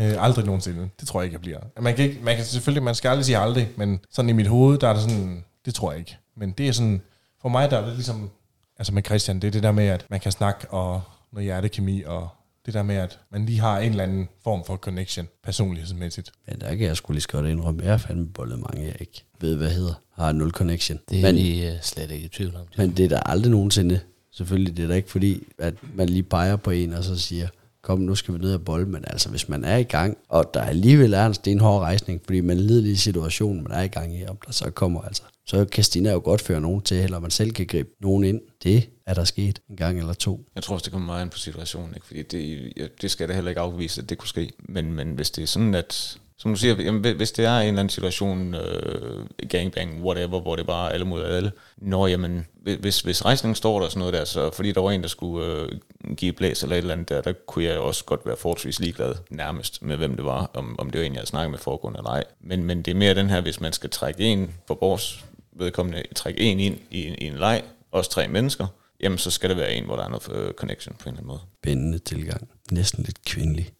Øh, 0.00 0.24
aldrig 0.24 0.44
nogensinde. 0.44 0.88
Det 1.00 1.08
tror 1.08 1.20
jeg 1.20 1.24
ikke, 1.24 1.34
jeg 1.34 1.40
bliver. 1.40 1.58
Man 1.80 1.96
kan, 1.96 2.04
ikke, 2.04 2.20
man 2.22 2.36
kan 2.36 2.44
selvfølgelig, 2.44 2.82
man 2.82 2.94
skal 2.94 3.08
aldrig 3.08 3.24
sige 3.24 3.38
aldrig, 3.38 3.68
men 3.76 4.00
sådan 4.10 4.28
i 4.28 4.32
mit 4.32 4.46
hoved, 4.46 4.78
der 4.78 4.88
er 4.88 4.92
det 4.92 5.02
sådan, 5.02 5.44
det 5.64 5.74
tror 5.74 5.90
jeg 5.90 5.98
ikke. 5.98 6.16
Men 6.36 6.50
det 6.50 6.68
er 6.68 6.72
sådan, 6.72 7.02
for 7.42 7.48
mig 7.48 7.70
der 7.70 7.78
er 7.78 7.84
det 7.86 7.94
ligesom, 7.94 8.30
altså 8.78 8.94
med 8.94 9.02
Christian, 9.04 9.40
det 9.40 9.48
er 9.48 9.52
det 9.52 9.62
der 9.62 9.72
med, 9.72 9.86
at 9.86 10.06
man 10.10 10.20
kan 10.20 10.32
snakke 10.32 10.70
og 10.70 11.02
noget 11.32 11.44
hjertekemi, 11.44 12.02
og 12.02 12.28
det 12.66 12.74
der 12.74 12.82
med, 12.82 12.96
at 12.96 13.18
man 13.32 13.46
lige 13.46 13.60
har 13.60 13.78
en 13.78 13.90
eller 13.90 14.04
anden 14.04 14.28
form 14.44 14.64
for 14.64 14.76
connection, 14.76 15.28
personlighedsmæssigt. 15.44 16.32
Men 16.46 16.60
der 16.60 16.74
kan 16.74 16.86
jeg 16.86 16.96
skulle 16.96 17.14
lige 17.14 17.22
så 17.22 17.28
godt 17.28 17.46
indrømme, 17.46 17.82
jeg 17.82 17.90
har 17.90 17.98
fandme 17.98 18.26
bollet 18.26 18.58
mange, 18.58 18.86
jeg 18.86 18.96
ikke 19.00 19.24
ved, 19.40 19.56
hvad 19.56 19.70
hedder. 19.70 19.94
Har 20.14 20.32
nul 20.32 20.50
connection. 20.50 20.98
Det 21.08 21.18
er 21.18 21.22
men, 21.22 21.36
vi 21.36 21.66
øh, 21.66 21.72
slet 21.82 22.10
ikke 22.10 22.24
i 22.24 22.28
tvivl 22.28 22.56
om. 22.56 22.66
men 22.76 22.96
det 22.96 23.04
er 23.04 23.08
der 23.08 23.20
aldrig 23.20 23.50
nogensinde 23.50 24.00
Selvfølgelig, 24.32 24.76
det 24.76 24.82
er 24.82 24.88
da 24.88 24.94
ikke 24.94 25.10
fordi, 25.10 25.46
at 25.58 25.74
man 25.94 26.08
lige 26.08 26.22
peger 26.22 26.56
på 26.56 26.70
en, 26.70 26.92
og 26.92 27.04
så 27.04 27.18
siger, 27.18 27.48
kom, 27.82 27.98
nu 27.98 28.14
skal 28.14 28.34
vi 28.34 28.38
ned 28.38 28.54
og 28.54 28.64
bold, 28.64 28.86
men 28.86 29.04
altså, 29.06 29.28
hvis 29.28 29.48
man 29.48 29.64
er 29.64 29.76
i 29.76 29.82
gang, 29.82 30.18
og 30.28 30.50
der 30.54 30.62
alligevel 30.62 31.14
er 31.14 31.26
en 31.26 31.34
stenhård 31.34 31.80
rejsning, 31.80 32.20
fordi 32.24 32.40
man 32.40 32.56
lider 32.56 32.92
i 32.92 32.96
situationen, 32.96 33.62
man 33.62 33.72
er 33.72 33.82
i 33.82 33.88
gang 33.88 34.18
i, 34.18 34.26
om 34.26 34.38
der 34.46 34.52
så 34.52 34.70
kommer 34.70 35.00
altså, 35.02 35.22
så 35.46 35.64
kan 35.64 35.84
Stina 35.84 36.12
jo 36.12 36.20
godt 36.24 36.40
føre 36.40 36.60
nogen 36.60 36.80
til, 36.80 36.96
eller 36.96 37.18
man 37.18 37.30
selv 37.30 37.50
kan 37.50 37.66
gribe 37.66 37.88
nogen 38.00 38.24
ind. 38.24 38.40
Det 38.62 38.88
er 39.06 39.14
der 39.14 39.24
sket 39.24 39.58
en 39.70 39.76
gang 39.76 39.98
eller 39.98 40.12
to. 40.12 40.44
Jeg 40.54 40.62
tror 40.62 40.74
også, 40.74 40.84
det 40.84 40.92
kommer 40.92 41.06
meget 41.06 41.22
ind 41.22 41.30
på 41.30 41.38
situationen, 41.38 41.94
ikke? 41.94 42.06
fordi 42.06 42.22
det, 42.22 42.72
det 43.02 43.10
skal 43.10 43.24
jeg 43.24 43.28
da 43.28 43.34
heller 43.34 43.48
ikke 43.48 43.60
afvise, 43.60 44.02
at 44.02 44.10
det 44.10 44.18
kunne 44.18 44.28
ske. 44.28 44.52
Men, 44.58 44.92
men 44.92 45.14
hvis 45.14 45.30
det 45.30 45.42
er 45.42 45.46
sådan, 45.46 45.74
at 45.74 46.18
som 46.40 46.50
du 46.50 46.56
siger, 46.60 46.82
jamen, 46.82 47.14
hvis- 47.16 47.32
det 47.32 47.44
er 47.44 47.58
en 47.58 47.66
eller 47.68 47.80
anden 47.80 47.88
situation, 47.90 48.54
øh, 48.54 49.26
gangbang, 49.48 50.02
whatever, 50.04 50.40
hvor 50.40 50.56
det 50.56 50.66
bare 50.66 50.88
er 50.88 50.92
alle 50.92 51.06
mod 51.06 51.24
alle, 51.24 51.52
når 51.76 52.06
jamen, 52.06 52.46
hvis, 52.80 53.00
hvis 53.00 53.24
rejsningen 53.24 53.54
står 53.54 53.80
der 53.80 53.88
sådan 53.88 53.98
noget 53.98 54.14
der, 54.14 54.24
så 54.24 54.50
fordi 54.50 54.72
der 54.72 54.80
var 54.80 54.90
en, 54.90 55.02
der 55.02 55.08
skulle 55.08 55.46
øh, 55.46 55.68
give 56.16 56.32
blæs 56.32 56.62
eller 56.62 56.76
et 56.76 56.78
eller 56.78 56.92
andet 56.94 57.08
der, 57.08 57.20
der 57.20 57.32
kunne 57.32 57.64
jeg 57.64 57.78
også 57.78 58.04
godt 58.04 58.20
være 58.26 58.36
forholdsvis 58.36 58.80
ligeglad 58.80 59.14
nærmest 59.30 59.82
med, 59.82 59.96
hvem 59.96 60.16
det 60.16 60.24
var, 60.24 60.50
om, 60.54 60.76
om 60.80 60.90
det 60.90 61.00
var 61.00 61.06
en, 61.06 61.12
jeg 61.12 61.18
havde 61.18 61.26
snakket 61.28 61.50
med 61.50 61.58
foregående 61.58 61.98
eller 61.98 62.10
ej. 62.10 62.24
Men, 62.40 62.64
men 62.64 62.82
det 62.82 62.90
er 62.90 62.94
mere 62.94 63.14
den 63.14 63.30
her, 63.30 63.40
hvis 63.40 63.60
man 63.60 63.72
skal 63.72 63.90
trække 63.90 64.22
en 64.24 64.54
for 64.66 64.78
vores 64.80 65.24
vedkommende, 65.52 66.02
trække 66.16 66.40
en 66.40 66.60
ind 66.60 66.78
i, 66.90 67.06
en- 67.06 67.14
i 67.18 67.26
en 67.26 67.34
leg, 67.38 67.62
også 67.92 68.10
tre 68.10 68.28
mennesker, 68.28 68.66
jamen 69.00 69.18
så 69.18 69.30
skal 69.30 69.50
det 69.50 69.56
være 69.56 69.72
en, 69.74 69.84
hvor 69.84 69.96
der 69.96 70.04
er 70.04 70.08
noget 70.08 70.28
øh, 70.32 70.52
connection 70.54 70.94
på 70.98 71.02
en 71.08 71.08
eller 71.08 71.18
anden 71.18 71.26
måde. 71.28 71.40
Spændende 71.62 71.98
tilgang. 71.98 72.48
Næsten 72.72 73.04
lidt 73.04 73.24
kvindelig. 73.24 73.70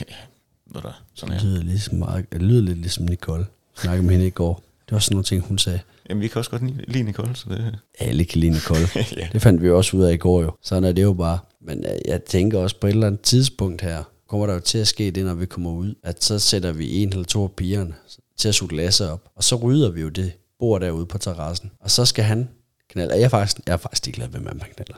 Ved 0.74 0.82
du, 0.82 0.88
sådan 1.14 1.34
Det 1.34 1.42
her. 1.42 1.48
lyder, 1.50 1.62
ligesom, 1.62 1.94
meget- 1.98 2.32
det 2.32 2.42
lyder 2.42 2.62
lidt 2.62 2.78
ligesom 2.78 3.04
Nicole. 3.06 3.38
Jeg 3.76 3.82
snakkede 3.82 4.06
med 4.06 4.14
hende 4.14 4.26
i 4.26 4.30
går. 4.30 4.62
Det 4.86 4.92
var 4.92 4.98
sådan 4.98 5.14
nogle 5.14 5.24
ting, 5.24 5.42
hun 5.42 5.58
sagde. 5.58 5.80
Jamen, 6.08 6.22
vi 6.22 6.28
kan 6.28 6.38
også 6.38 6.50
godt 6.50 6.88
lide- 6.88 7.02
Nicole, 7.02 7.36
så 7.36 7.48
det... 7.48 7.78
Alle 7.98 8.24
kan 8.24 8.40
lide 8.40 8.52
Nicole. 8.52 8.80
Ja. 9.20 9.28
Det 9.32 9.42
fandt 9.42 9.62
vi 9.62 9.66
jo 9.66 9.76
også 9.76 9.96
ud 9.96 10.02
af 10.02 10.12
i 10.12 10.16
går 10.16 10.42
jo. 10.42 10.52
Sådan 10.62 10.84
er 10.84 10.92
det 10.92 11.02
jo 11.02 11.12
bare. 11.12 11.38
Men 11.60 11.78
øh, 11.84 11.98
jeg 12.06 12.22
tænker 12.24 12.58
også 12.58 12.76
på 12.80 12.86
et 12.86 12.90
eller 12.90 13.06
andet 13.06 13.20
tidspunkt 13.20 13.82
her, 13.82 14.02
kommer 14.28 14.46
der 14.46 14.54
jo 14.54 14.60
til 14.60 14.78
at 14.78 14.88
ske 14.88 15.10
det, 15.10 15.24
når 15.24 15.34
vi 15.34 15.46
kommer 15.46 15.70
ud, 15.70 15.94
at 16.02 16.24
så 16.24 16.38
sætter 16.38 16.72
vi 16.72 17.02
en 17.02 17.08
eller 17.08 17.24
to 17.24 17.42
af 17.44 17.52
pigerne 17.52 17.94
til 18.36 18.48
at 18.48 18.54
suge 18.54 18.76
Lasse 18.76 19.10
op, 19.10 19.24
og 19.36 19.44
så 19.44 19.56
rydder 19.56 19.90
vi 19.90 20.00
jo 20.00 20.08
det 20.08 20.32
bord 20.58 20.80
derude 20.80 21.06
på 21.06 21.18
terrassen. 21.18 21.70
Og 21.80 21.90
så 21.90 22.04
skal 22.04 22.24
han 22.24 22.48
knalde. 22.90 23.14
Jeg 23.14 23.22
er 23.22 23.28
faktisk, 23.28 23.56
jeg 23.66 23.72
er 23.72 23.76
faktisk 23.76 24.06
ikke 24.06 24.16
glad 24.16 24.28
ved, 24.28 24.40
hvem 24.40 24.60
han 24.60 24.70
knaller. 24.76 24.96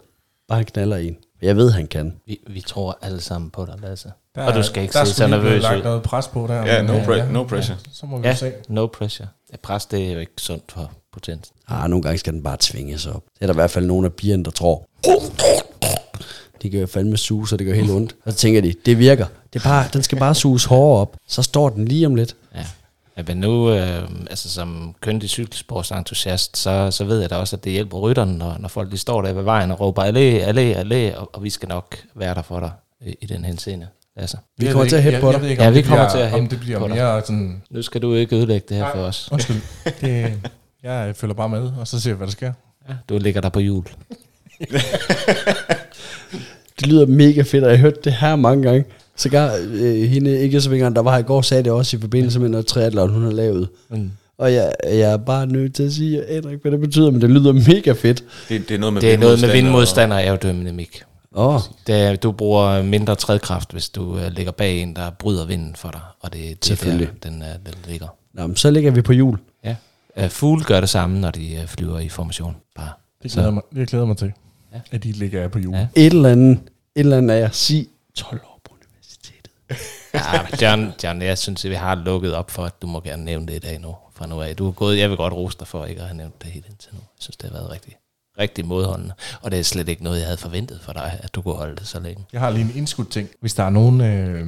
Bare 0.49 0.57
han 0.59 0.65
knaller 0.67 0.97
en. 0.97 1.17
Jeg 1.43 1.57
ved, 1.57 1.71
han 1.71 1.87
kan. 1.87 2.15
Vi, 2.27 2.39
vi 2.51 2.61
tror 2.61 2.99
alle 3.03 3.21
sammen 3.21 3.51
på 3.51 3.65
dig, 3.67 3.75
Lasse. 3.83 4.13
Der, 4.35 4.43
og 4.43 4.55
du 4.55 4.63
skal 4.63 4.83
ikke 4.83 4.93
der 4.93 5.05
se 5.05 5.11
så 5.11 5.15
skulle 5.17 5.29
lige 5.31 5.41
blive 5.41 5.51
nervøs 5.51 5.63
lagt 5.63 5.77
ud. 5.79 5.83
noget 5.83 6.03
pres 6.03 6.29
på 6.29 6.47
der. 6.47 6.55
Ja, 6.67 6.83
men, 6.83 6.91
no 6.91 6.99
pre- 6.99 7.33
no 7.33 7.45
pressure. 7.45 7.77
så 7.93 8.07
må 8.07 8.17
vi 8.19 8.23
ja. 8.23 8.29
Ja, 8.29 8.35
se. 8.35 8.53
no 8.69 8.87
pressure. 8.87 9.29
Ja, 9.53 9.57
pres, 9.63 9.87
det 9.87 10.09
er 10.09 10.13
jo 10.13 10.19
ikke 10.19 10.33
sundt 10.39 10.73
for 10.73 10.91
potens. 11.13 11.53
Ah, 11.69 11.91
nogle 11.91 12.03
gange 12.03 12.19
skal 12.19 12.33
den 12.33 12.43
bare 12.43 12.57
tvinges 12.61 13.07
op. 13.07 13.23
Det 13.35 13.43
er 13.43 13.47
der 13.47 13.55
i 13.55 13.57
hvert 13.57 13.71
fald 13.71 13.87
nogle 13.87 14.07
af 14.07 14.13
pigerne, 14.13 14.45
der 14.45 14.51
tror. 14.51 14.87
De 16.63 16.71
kan 16.71 16.81
jo 16.81 16.87
fandme 16.87 17.17
suge, 17.17 17.49
så 17.49 17.57
det 17.57 17.67
gør 17.67 17.75
helt 17.75 17.91
ondt. 17.91 18.17
Og 18.25 18.33
så 18.33 18.39
tænker 18.39 18.61
de, 18.61 18.75
det 18.87 18.99
virker. 18.99 19.27
Det 19.53 19.59
er 19.59 19.65
bare, 19.69 19.85
den 19.93 20.03
skal 20.03 20.19
bare 20.19 20.35
suges 20.35 20.65
hårdere 20.65 21.01
op. 21.01 21.17
Så 21.29 21.43
står 21.43 21.69
den 21.69 21.85
lige 21.85 22.07
om 22.07 22.15
lidt. 22.15 22.37
Men 23.27 23.37
nu, 23.37 23.71
øh, 23.73 24.03
altså 24.31 24.51
som 24.51 24.95
køndig 25.01 25.31
cykelsportsentusiast, 25.31 26.57
så, 26.57 26.91
så 26.91 27.05
ved 27.05 27.21
jeg 27.21 27.31
da 27.31 27.35
også, 27.37 27.57
at 27.57 27.65
det 27.65 27.73
hjælper 27.73 27.99
rytterne, 27.99 28.39
når, 28.39 28.57
når 28.61 28.69
folk 28.69 28.91
de 28.93 28.99
står 28.99 29.23
der 29.23 29.33
ved 29.33 29.43
vejen 29.43 29.71
og 29.71 29.81
råber, 29.81 30.03
allé, 30.03 30.49
allé, 30.49 30.79
allé, 30.85 31.17
og, 31.19 31.31
og 31.33 31.43
vi 31.45 31.51
skal 31.51 31.69
nok 31.69 31.97
være 32.15 32.35
der 32.35 32.43
for 32.43 32.61
dig 32.61 32.71
i, 33.07 33.15
i 33.23 33.27
den 33.27 33.45
henseende. 33.45 33.89
Altså, 34.17 34.37
Vi 34.59 34.67
kommer 34.67 34.89
til 34.89 34.97
at 34.97 35.03
hæppe 35.03 35.21
på 35.21 35.33
dig. 35.33 35.43
Jeg 35.43 35.59
Ja, 35.59 35.71
vi 35.71 35.83
kommer 35.83 35.97
bliver, 35.97 36.11
til 36.11 36.19
at 36.19 36.33
om 36.35 36.41
hæppe 36.41 36.55
det 36.55 36.61
bliver 36.61 36.79
på 36.79 36.89
dig. 36.89 36.97
mere 36.97 37.21
sådan... 37.21 37.63
nu 37.71 37.83
skal 37.83 38.03
du 38.03 38.15
ikke 38.15 38.37
ødelægge 38.37 38.67
det 38.69 38.77
her 38.77 38.85
Nej. 38.85 38.95
for 38.97 39.03
os. 39.03 39.29
Undskyld. 39.33 39.57
Det, 40.01 40.33
jeg 40.83 41.17
følger 41.17 41.35
bare 41.35 41.49
med, 41.49 41.71
og 41.81 41.89
så 41.89 42.01
ser 42.01 42.11
vi, 42.11 42.17
hvad 42.17 42.27
der 42.27 42.31
sker. 42.33 42.53
Ja, 42.89 42.95
du 43.09 43.19
ligger 43.19 43.41
der 43.41 43.49
på 43.49 43.61
jul. 43.61 43.85
Det 46.81 46.87
lyder 46.87 47.07
mega 47.07 47.43
fedt, 47.43 47.65
og 47.65 47.71
jeg 47.71 47.79
har 47.79 47.83
hørt 47.83 48.05
det 48.05 48.13
her 48.13 48.37
mange 48.37 48.63
gange. 48.63 48.85
Så 49.19 49.29
gar, 49.29 49.53
øh, 49.71 50.03
hende, 50.09 50.39
ikke 50.41 50.61
så 50.61 50.71
der 50.71 51.03
var 51.03 51.13
her 51.13 51.19
i 51.19 51.23
går, 51.23 51.43
sagde 51.43 51.63
det 51.63 51.73
også 51.73 51.97
i 51.97 52.01
forbindelse 52.01 52.41
med 52.41 52.49
noget 52.49 52.67
triathlon, 52.67 53.11
hun 53.13 53.23
har 53.23 53.31
lavet. 53.31 53.69
Mm. 53.91 54.11
Og 54.39 54.53
jeg, 54.53 54.73
jeg 54.85 55.01
er 55.01 55.17
bare 55.17 55.47
nødt 55.47 55.75
til 55.75 55.83
at 55.83 55.93
sige, 55.93 56.17
jeg 56.17 56.25
aner 56.29 56.51
ikke, 56.51 56.63
hvad 56.63 56.73
det 56.73 56.81
betyder, 56.81 57.11
men 57.11 57.21
det 57.21 57.31
lyder 57.31 57.53
mega 57.53 57.93
fedt. 57.93 58.25
Det, 58.49 58.69
det 58.69 58.75
er 58.75 58.79
noget 58.79 58.93
med 58.93 59.03
Det 59.03 59.13
er 59.15 59.19
noget 59.19 59.41
med 59.41 59.53
vindmodstand 59.53 59.63
vindmodstand 59.65 60.13
og 60.13 60.23
aerodynamik. 60.23 61.03
Åh, 61.35 61.55
oh, 61.55 61.61
Det 61.87 61.95
er, 61.95 62.17
du 62.17 62.33
bruger 62.33 62.83
mindre 62.83 63.15
trædkraft, 63.15 63.73
hvis 63.73 63.89
du 63.89 64.03
uh, 64.13 64.21
ligger 64.37 64.53
bag 64.53 64.83
en, 64.83 64.97
der 64.97 65.11
bryder 65.11 65.47
vinden 65.47 65.75
for 65.77 65.91
dig. 65.91 66.01
Og 66.21 66.33
det, 66.33 66.41
det 66.41 66.47
er 66.51 66.55
der, 66.55 66.57
Selvfølgelig. 66.63 67.09
den, 67.23 67.33
uh, 67.43 67.67
den 67.67 67.75
ligger. 67.89 68.07
Nå, 68.35 68.47
men 68.47 68.57
så 68.57 68.71
ligger 68.71 68.91
vi 68.91 69.03
på 69.03 69.13
jul. 69.13 69.39
Ja. 69.65 69.75
Uh, 70.17 70.29
fugle 70.29 70.65
gør 70.65 70.81
det 70.81 70.89
samme, 70.89 71.21
når 71.21 71.31
de 71.31 71.59
uh, 71.63 71.69
flyver 71.69 71.99
i 71.99 72.09
formation. 72.09 72.57
Bare. 72.77 72.91
Det 73.23 73.31
Så- 73.33 73.37
glæder, 73.37 73.51
mig, 73.51 73.63
det 73.75 73.89
glæder 73.89 74.05
mig 74.07 74.17
til, 74.17 74.33
Ja. 74.75 74.81
at 74.91 75.05
de 75.05 75.13
ligger 75.13 75.43
af 75.43 75.51
på 75.51 75.59
jul. 75.59 75.75
Ja. 75.75 75.87
Et 75.95 76.13
eller 76.13 76.29
andet, 76.29 76.53
et 76.53 76.61
eller 77.01 77.19
andet 77.19 77.35
af 77.35 77.41
jer, 77.41 77.49
sig 77.53 77.87
12 78.15 78.41
år. 78.45 78.58
Ja, 80.15 80.21
John, 80.63 80.93
John, 81.05 81.23
jeg 81.23 81.39
synes, 81.39 81.65
at 81.65 81.71
vi 81.71 81.75
har 81.77 81.95
lukket 81.95 82.35
op 82.35 82.51
for, 82.51 82.65
at 82.65 82.83
du 82.83 82.87
må 82.87 83.01
gerne 83.01 83.25
nævne 83.25 83.47
det 83.47 83.55
i 83.55 83.59
dag 83.59 83.81
nu. 83.81 83.97
Fra 84.15 84.27
nu 84.27 84.43
af. 84.43 84.57
Du 84.57 84.69
er 84.69 84.73
gået, 84.73 84.99
jeg 84.99 85.09
vil 85.09 85.17
godt 85.17 85.33
rose 85.35 85.59
dig 85.59 85.67
for 85.67 85.85
ikke 85.85 86.01
at 86.01 86.07
have 86.07 86.17
nævnt 86.17 86.43
det 86.43 86.51
helt 86.51 86.67
indtil 86.71 86.91
nu. 86.93 86.99
Jeg 86.99 87.19
synes, 87.21 87.37
det 87.37 87.51
har 87.51 87.59
været 87.59 87.71
rigtig, 87.71 87.93
rigtig 88.39 88.67
modholdende. 88.67 89.15
Og 89.43 89.51
det 89.51 89.59
er 89.59 89.63
slet 89.65 89.89
ikke 89.89 90.05
noget, 90.05 90.19
jeg 90.19 90.27
havde 90.27 90.39
forventet 90.39 90.81
for 90.83 90.93
dig, 90.93 91.19
at 91.23 91.35
du 91.35 91.43
kunne 91.43 91.55
holde 91.55 91.77
det 91.77 91.87
så 91.87 92.01
længe. 92.01 92.25
Jeg 92.33 92.41
har 92.41 92.51
lige 92.51 92.65
en 92.65 92.73
indskudt 92.77 93.11
ting. 93.11 93.29
Hvis 93.41 93.55
der 93.55 93.63
er 93.63 93.71
nogen, 93.71 94.01
øh, 94.01 94.47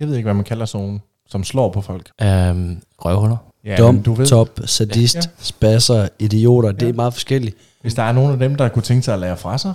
jeg 0.00 0.08
ved 0.08 0.16
ikke, 0.16 0.26
hvad 0.26 0.34
man 0.34 0.44
kalder 0.44 0.66
sådan 0.66 0.86
nogen, 0.86 1.02
som 1.28 1.44
slår 1.44 1.70
på 1.72 1.80
folk. 1.80 2.10
Øhm, 2.22 2.82
røvhuller. 2.98 3.36
Ja, 3.64 3.76
Dum, 3.76 4.02
du 4.02 4.14
ved, 4.14 4.26
top, 4.26 4.60
sadist, 4.66 5.14
Ja. 5.14 5.20
ja. 5.24 5.28
spasser, 5.38 6.08
idioter, 6.18 6.72
det 6.72 6.88
er 6.88 6.92
meget 6.92 7.12
forskelligt. 7.12 7.56
hvis 7.80 7.94
der 7.94 8.02
er 8.02 8.12
nogen 8.12 8.32
af 8.32 8.38
dem, 8.38 8.54
der 8.54 8.68
kunne 8.68 8.82
tænke 8.82 9.02
sig 9.02 9.14
at 9.14 9.20
lære 9.20 9.36
fra 9.36 9.58
sig, 9.58 9.72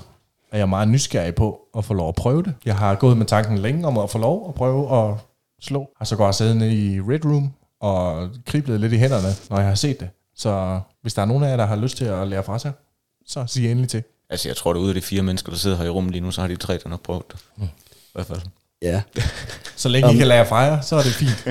er 0.52 0.58
jeg 0.58 0.70
meget 0.70 0.88
nysgerrig 0.88 1.36
på 1.36 1.60
at 1.78 1.86
få 1.86 1.94
lov 1.94 2.10
at 2.10 2.16
prøve 2.16 2.44
det. 2.44 2.54
Jeg 2.66 2.76
har 2.76 2.96
gået 2.96 3.18
med 3.18 3.26
tanken 3.26 3.58
længe 3.58 3.88
om 3.88 3.98
at 3.98 4.10
få 4.10 4.18
lov 4.18 4.50
at 4.50 4.56
prøve 4.56 5.10
at 5.10 5.16
slå. 5.62 5.90
Har 5.98 6.06
så 6.06 6.16
godt 6.16 6.36
siddet 6.36 6.58
nede 6.58 6.74
i 6.74 7.00
Red 7.00 7.26
Room 7.26 7.52
og 7.82 8.30
kriblet 8.46 8.80
lidt 8.80 8.94
i 8.94 8.98
hænderne, 8.98 9.28
når 9.50 9.58
jeg 9.58 9.68
har 9.68 9.76
set 9.76 10.00
det. 10.00 10.10
Så 10.36 10.80
hvis 11.02 11.14
der 11.14 11.22
er 11.22 11.26
nogen 11.26 11.44
af 11.44 11.50
jer, 11.50 11.58
der 11.58 11.66
har 11.66 11.76
lyst 11.76 11.98
til 11.98 12.06
at 12.06 12.28
lære 12.28 12.44
fra 12.44 12.60
sig, 12.60 12.72
så 13.26 13.46
sig 13.48 13.72
endelig 13.72 13.90
til. 13.90 14.04
Altså, 14.30 14.50
jeg 14.50 14.56
tror, 14.56 14.72
at 14.72 14.78
ud 14.78 14.90
af 14.90 14.96
de 14.96 15.02
fire 15.02 15.22
mennesker, 15.22 15.52
der 15.52 15.58
sidder 15.58 15.78
her 15.78 15.86
i 15.86 15.90
rummet 15.90 16.12
lige 16.12 16.22
nu, 16.22 16.32
så 16.32 16.42
har 16.42 16.48
de 16.48 16.56
tre, 16.56 16.80
der 16.84 16.90
nok 16.90 17.02
prøvet 17.02 17.24
det. 17.32 17.40
Mm. 17.58 17.64
I 17.64 17.68
hvert 18.14 18.26
fald. 18.26 18.40
Ja, 18.82 19.02
Så 19.76 19.90
længe 19.90 20.14
I 20.14 20.18
kan 20.18 20.28
lære 20.28 20.46
fra 20.46 20.58
jer, 20.58 20.82
så 20.82 20.96
er 20.96 21.02
det 21.02 21.12
fint. 21.12 21.48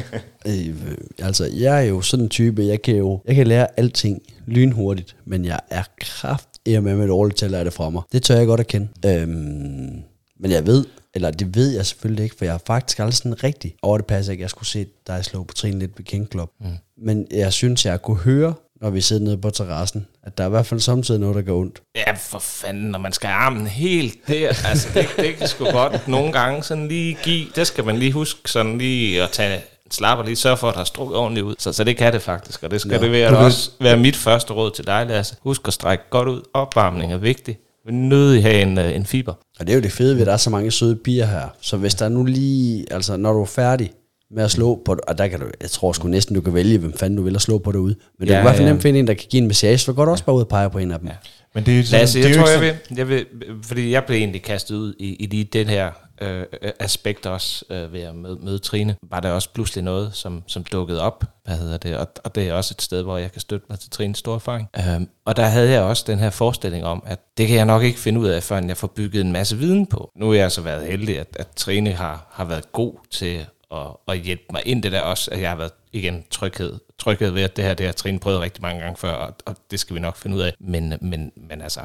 øh, 0.47 0.97
altså 1.19 1.51
jeg 1.55 1.77
er 1.77 1.89
jo 1.89 2.01
sådan 2.01 2.25
en 2.25 2.31
type, 2.31 2.63
jeg 2.63 2.83
kan 2.83 2.97
jo 2.97 3.21
jeg 3.27 3.35
kan 3.35 3.47
lære 3.47 3.67
alting 3.77 4.23
lynhurtigt, 4.47 5.17
men 5.25 5.45
jeg 5.45 5.61
er 5.71 5.83
kraft 6.01 6.49
med 6.67 7.09
dårligt 7.09 7.39
til 7.39 7.45
at 7.45 7.51
lære 7.51 7.65
det 7.65 7.73
fra 7.73 7.91
mig. 7.91 8.03
Det 8.13 8.23
tør 8.23 8.37
jeg 8.37 8.47
godt 8.47 8.61
at 8.61 8.67
kende. 8.67 8.89
Øhm, 9.07 10.03
men 10.41 10.51
jeg 10.51 10.67
ved, 10.67 10.85
eller 11.15 11.31
det 11.31 11.57
ved 11.57 11.71
jeg 11.71 11.87
selvfølgelig 11.87 12.25
ikke, 12.25 12.37
for 12.37 12.45
jeg 12.45 12.55
har 12.55 12.63
faktisk 12.67 12.99
aldrig 12.99 13.15
sådan 13.15 13.45
rigtig 13.45 13.75
over 13.83 13.99
det 13.99 14.07
passer 14.07 14.33
ikke, 14.33 14.43
jeg 14.43 14.51
skulle 14.51 14.69
se 14.69 14.87
dig 15.07 15.25
slå 15.25 15.45
på 15.45 15.55
trin 15.55 15.79
lidt 15.79 15.99
ved 15.99 16.05
King 16.05 16.29
Club. 16.31 16.51
Mm. 16.61 16.67
Men 17.05 17.27
jeg 17.31 17.53
synes, 17.53 17.87
jeg 17.87 18.03
kunne 18.03 18.17
høre, 18.17 18.55
når 18.81 18.91
vi 18.91 19.01
sidder 19.01 19.25
nede 19.25 19.39
på 19.39 19.51
terrassen, 19.51 20.07
at 20.23 20.39
der 20.39 20.45
er 20.45 20.49
i 20.49 20.51
hvert 20.51 20.67
fald 20.67 20.81
samtidig 20.81 21.21
noget, 21.21 21.37
der 21.37 21.43
går 21.43 21.61
ondt. 21.61 21.83
Ja, 21.97 22.13
for 22.13 22.39
fanden, 22.39 22.91
når 22.91 22.99
man 22.99 23.13
skal 23.13 23.29
armen 23.29 23.67
helt 23.67 24.19
der, 24.29 24.49
altså 24.49 24.89
det, 24.95 25.09
det 25.17 25.37
kan 25.37 25.49
sgu 25.49 25.65
godt 25.65 26.09
nogle 26.09 26.33
gange 26.33 26.63
sådan 26.63 26.89
lige 26.89 27.19
give, 27.23 27.47
det 27.57 27.67
skal 27.67 27.85
man 27.85 27.97
lige 27.97 28.13
huske 28.13 28.51
sådan 28.51 28.79
lige 28.79 29.23
at 29.23 29.31
tage 29.31 29.61
slapper 29.91 30.25
lige, 30.25 30.37
sørge 30.37 30.57
for, 30.57 30.69
at 30.69 30.75
der 30.75 30.81
er 30.81 30.85
strukket 30.85 31.17
ordentligt 31.17 31.45
ud. 31.47 31.55
Så, 31.59 31.73
så 31.73 31.85
det 31.85 31.97
kan 31.97 32.13
det 32.13 32.23
faktisk, 32.23 32.63
og 32.63 32.71
det 32.71 32.81
skal 32.81 32.93
ja, 32.93 32.99
det 32.99 33.13
være, 33.13 33.31
du 33.31 33.35
ved- 33.37 33.45
også 33.45 33.71
være 33.81 33.97
mit 33.97 34.17
første 34.17 34.53
råd 34.53 34.71
til 34.71 34.87
dig, 34.87 35.07
Lasse. 35.07 35.37
Husk 35.43 35.69
at 35.69 35.73
strække 35.75 36.05
godt 36.11 36.29
ud. 36.29 36.41
Opvarmning 36.55 37.13
er 37.13 37.17
vigtig. 37.17 37.59
Vi 37.87 37.93
nødig 37.93 38.43
have 38.43 38.63
en, 38.63 38.79
øh, 38.79 38.97
en 38.97 39.07
fiber. 39.07 39.33
Og 39.61 39.67
det 39.67 39.71
er 39.71 39.75
jo 39.77 39.83
det 39.83 39.93
fede 39.93 40.15
ved, 40.15 40.21
at 40.21 40.27
der 40.27 40.33
er 40.33 40.37
så 40.37 40.51
mange 40.51 40.71
søde 40.71 40.97
piger 40.97 41.27
her. 41.27 41.49
Så 41.61 41.77
hvis 41.77 41.95
der 41.95 42.09
nu 42.09 42.25
lige, 42.25 42.87
altså 42.93 43.17
når 43.17 43.33
du 43.33 43.41
er 43.43 43.47
færdig 43.47 43.91
med 44.35 44.45
at 44.45 44.51
slå 44.51 44.83
på, 44.85 44.97
og 45.09 45.19
der 45.19 45.29
kan 45.29 45.41
du, 45.41 45.47
jeg 45.61 45.71
tror 45.71 45.93
sgu 45.93 46.09
næsten, 46.09 46.35
du 46.35 46.41
kan 46.41 46.55
vælge, 46.55 46.79
hvem 46.79 46.93
fanden 46.99 47.17
du 47.17 47.23
vil 47.23 47.35
at 47.37 47.43
slå 47.43 47.59
på 47.59 47.73
derude. 47.73 47.95
Men 48.19 48.29
du 48.29 48.33
Ja, 48.33 48.39
kan 48.39 48.43
i 48.43 48.45
hvert 48.45 48.57
fald 48.57 48.67
ja. 48.67 48.73
nemt 48.73 48.83
finde 48.83 48.99
en, 48.99 49.07
der 49.07 49.15
kan 49.15 49.27
give 49.31 49.43
en 49.43 49.47
massage, 49.49 49.79
så 49.79 49.87
du 49.87 49.93
kan 49.95 49.97
godt 49.97 50.09
også 50.11 50.25
bare 50.25 50.37
ud 50.37 50.41
og 50.41 50.49
pege 50.49 50.71
på 50.71 50.79
en 50.79 50.91
af 50.91 50.99
dem. 50.99 51.09
Ja. 51.09 51.15
Men 51.55 51.67
det 51.67 51.79
er 51.81 51.85
sådan, 51.85 52.01
Lasse, 52.01 52.19
det 52.19 52.25
er 52.25 52.29
jeg 52.29 52.37
jo 52.39 52.43
tror, 52.43 52.63
ikke 52.63 52.67
jeg 52.67 52.75
vil, 52.91 52.97
jeg 52.99 53.09
vil, 53.09 53.27
fordi 53.67 53.91
jeg 53.93 54.05
blev 54.05 54.17
egentlig 54.17 54.43
kastet 54.43 54.75
ud 54.77 54.95
i, 54.99 55.15
i 55.15 55.27
lige 55.27 55.45
den 55.45 55.67
her 55.67 55.91
Øh, 56.21 56.45
øh, 56.63 56.73
aspekt 56.79 57.27
også 57.27 57.65
øh, 57.71 57.93
ved 57.93 58.01
at 58.01 58.15
møde, 58.15 58.39
møde 58.43 58.59
Trine. 58.59 58.97
Var 59.03 59.21
der 59.21 59.31
også 59.31 59.49
pludselig 59.53 59.85
noget, 59.85 60.15
som, 60.15 60.43
som 60.47 60.65
dukkede 60.65 61.01
op, 61.03 61.25
hvad 61.45 61.57
hedder 61.57 61.77
det, 61.77 61.97
og, 61.97 62.09
og 62.25 62.35
det 62.35 62.49
er 62.49 62.53
også 62.53 62.75
et 62.79 62.83
sted, 62.83 63.03
hvor 63.03 63.19
jeg 63.19 63.33
kan 63.33 63.41
støtte 63.41 63.67
mig 63.71 63.79
til 63.81 63.91
Trines 63.91 64.19
store 64.19 64.35
erfaring. 64.35 64.69
Øhm, 64.77 65.09
og 65.25 65.37
der 65.37 65.45
havde 65.45 65.71
jeg 65.71 65.83
også 65.83 66.05
den 66.07 66.19
her 66.19 66.31
forestilling 66.31 66.85
om, 66.85 67.03
at 67.07 67.21
det 67.39 67.49
kan 67.49 67.57
jeg 67.57 67.65
nok 67.65 67.83
ikke 67.83 67.99
finde 67.99 68.21
ud 68.21 68.29
af, 68.29 68.43
før 68.43 68.61
jeg 68.67 68.77
får 68.77 68.87
bygget 68.87 69.21
en 69.21 69.33
masse 69.33 69.57
viden 69.57 69.87
på. 69.87 70.11
Nu 70.17 70.31
er 70.31 70.35
jeg 70.35 70.53
så 70.53 70.61
været 70.61 70.87
heldig, 70.87 71.19
at, 71.19 71.37
at 71.39 71.49
Trine 71.57 71.93
har, 71.93 72.27
har 72.31 72.45
været 72.45 72.73
god 72.73 72.95
til 73.11 73.47
at, 73.71 73.87
at 74.09 74.19
hjælpe 74.19 74.45
mig 74.53 74.63
ind 74.67 74.83
det 74.83 74.93
der 74.93 75.01
også, 75.01 75.31
at 75.31 75.41
jeg 75.41 75.51
har 75.51 75.57
været 75.57 75.73
igen 75.93 76.25
tryghed, 76.31 76.79
tryghed 76.99 77.31
ved, 77.31 77.43
at 77.43 77.57
det 77.57 77.65
her, 77.65 77.75
det 77.75 77.87
har 77.87 77.93
Trine 77.93 78.19
prøvet 78.19 78.41
rigtig 78.41 78.63
mange 78.63 78.81
gange 78.81 78.97
før, 78.97 79.13
og, 79.13 79.35
og 79.47 79.57
det 79.71 79.81
skal 79.81 79.97
vi 79.97 80.01
nok 80.01 80.17
finde 80.17 80.37
ud 80.37 80.43
af. 80.43 80.55
Men, 80.61 80.95
men, 81.01 81.33
men 81.37 81.63
altså, 81.63 81.81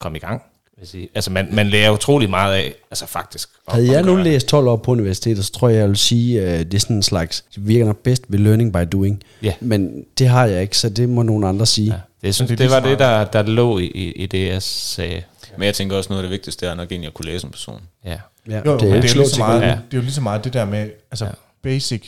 kom 0.00 0.14
i 0.14 0.18
gang. 0.18 0.42
Vil 0.78 0.88
sige. 0.88 1.08
Altså, 1.14 1.30
man, 1.30 1.48
man 1.52 1.66
lærer 1.66 1.90
utrolig 1.90 2.30
meget 2.30 2.54
af, 2.54 2.74
altså 2.90 3.06
faktisk. 3.06 3.48
at- 3.68 3.74
Havde 3.74 3.92
jeg 3.92 4.02
nu 4.02 4.16
læst 4.16 4.46
12 4.46 4.68
år 4.68 4.76
på 4.76 4.90
universitetet, 4.90 5.44
så 5.44 5.52
tror 5.52 5.68
jeg, 5.68 5.78
jeg 5.78 5.88
vil 5.88 5.96
sige, 5.96 6.42
at 6.42 6.66
det 6.66 6.74
er 6.74 6.80
sådan 6.80 6.96
en 6.96 7.02
slags, 7.02 7.44
det 7.54 7.68
virker 7.68 7.86
nok 7.86 7.96
bedst 8.02 8.22
ved 8.28 8.38
learning 8.38 8.72
by 8.72 8.78
doing. 8.92 9.22
Ja. 9.42 9.52
Men 9.60 10.04
det 10.18 10.28
har 10.28 10.46
jeg 10.46 10.62
ikke, 10.62 10.78
så 10.78 10.88
det 10.88 11.08
må 11.08 11.22
nogle 11.22 11.48
andre 11.48 11.66
sige. 11.66 11.86
Ja, 11.86 11.92
det, 11.92 12.26
jeg 12.26 12.34
synes, 12.34 12.48
det 12.48 12.58
det, 12.58 12.70
var 12.70 12.80
det, 12.80 12.98
der, 12.98 13.24
der 13.24 13.42
lå 13.42 13.78
i, 13.78 13.84
i, 13.86 14.12
i 14.12 14.26
det, 14.26 14.46
jeg 14.48 14.62
sagde. 14.62 15.22
Men 15.56 15.66
jeg 15.66 15.74
tænker 15.74 15.96
også, 15.96 16.10
noget 16.10 16.22
af 16.22 16.28
det 16.28 16.30
vigtigste 16.32 16.66
er 16.66 16.74
nok 16.74 16.92
egentlig 16.92 17.08
at 17.08 17.14
kunne 17.14 17.26
læse 17.26 17.44
en 17.46 17.50
person. 17.50 17.80
Ja. 18.04 18.16
Ja, 18.48 18.56
Jo, 18.56 18.60
det, 18.62 18.68
er, 18.70 18.76
det, 18.78 19.10
er 19.10 19.14
jo 19.14 19.20
lige 19.20 19.28
så 19.28 19.38
meget. 19.38 19.60
Ja. 19.60 19.66
det 19.66 19.72
er 19.74 19.78
jo 19.94 20.00
lige 20.00 20.12
så 20.12 20.20
meget 20.20 20.44
det 20.44 20.52
der 20.52 20.64
med, 20.64 20.90
altså 21.10 21.24
Ja. 21.24 21.30
basic, 21.62 22.02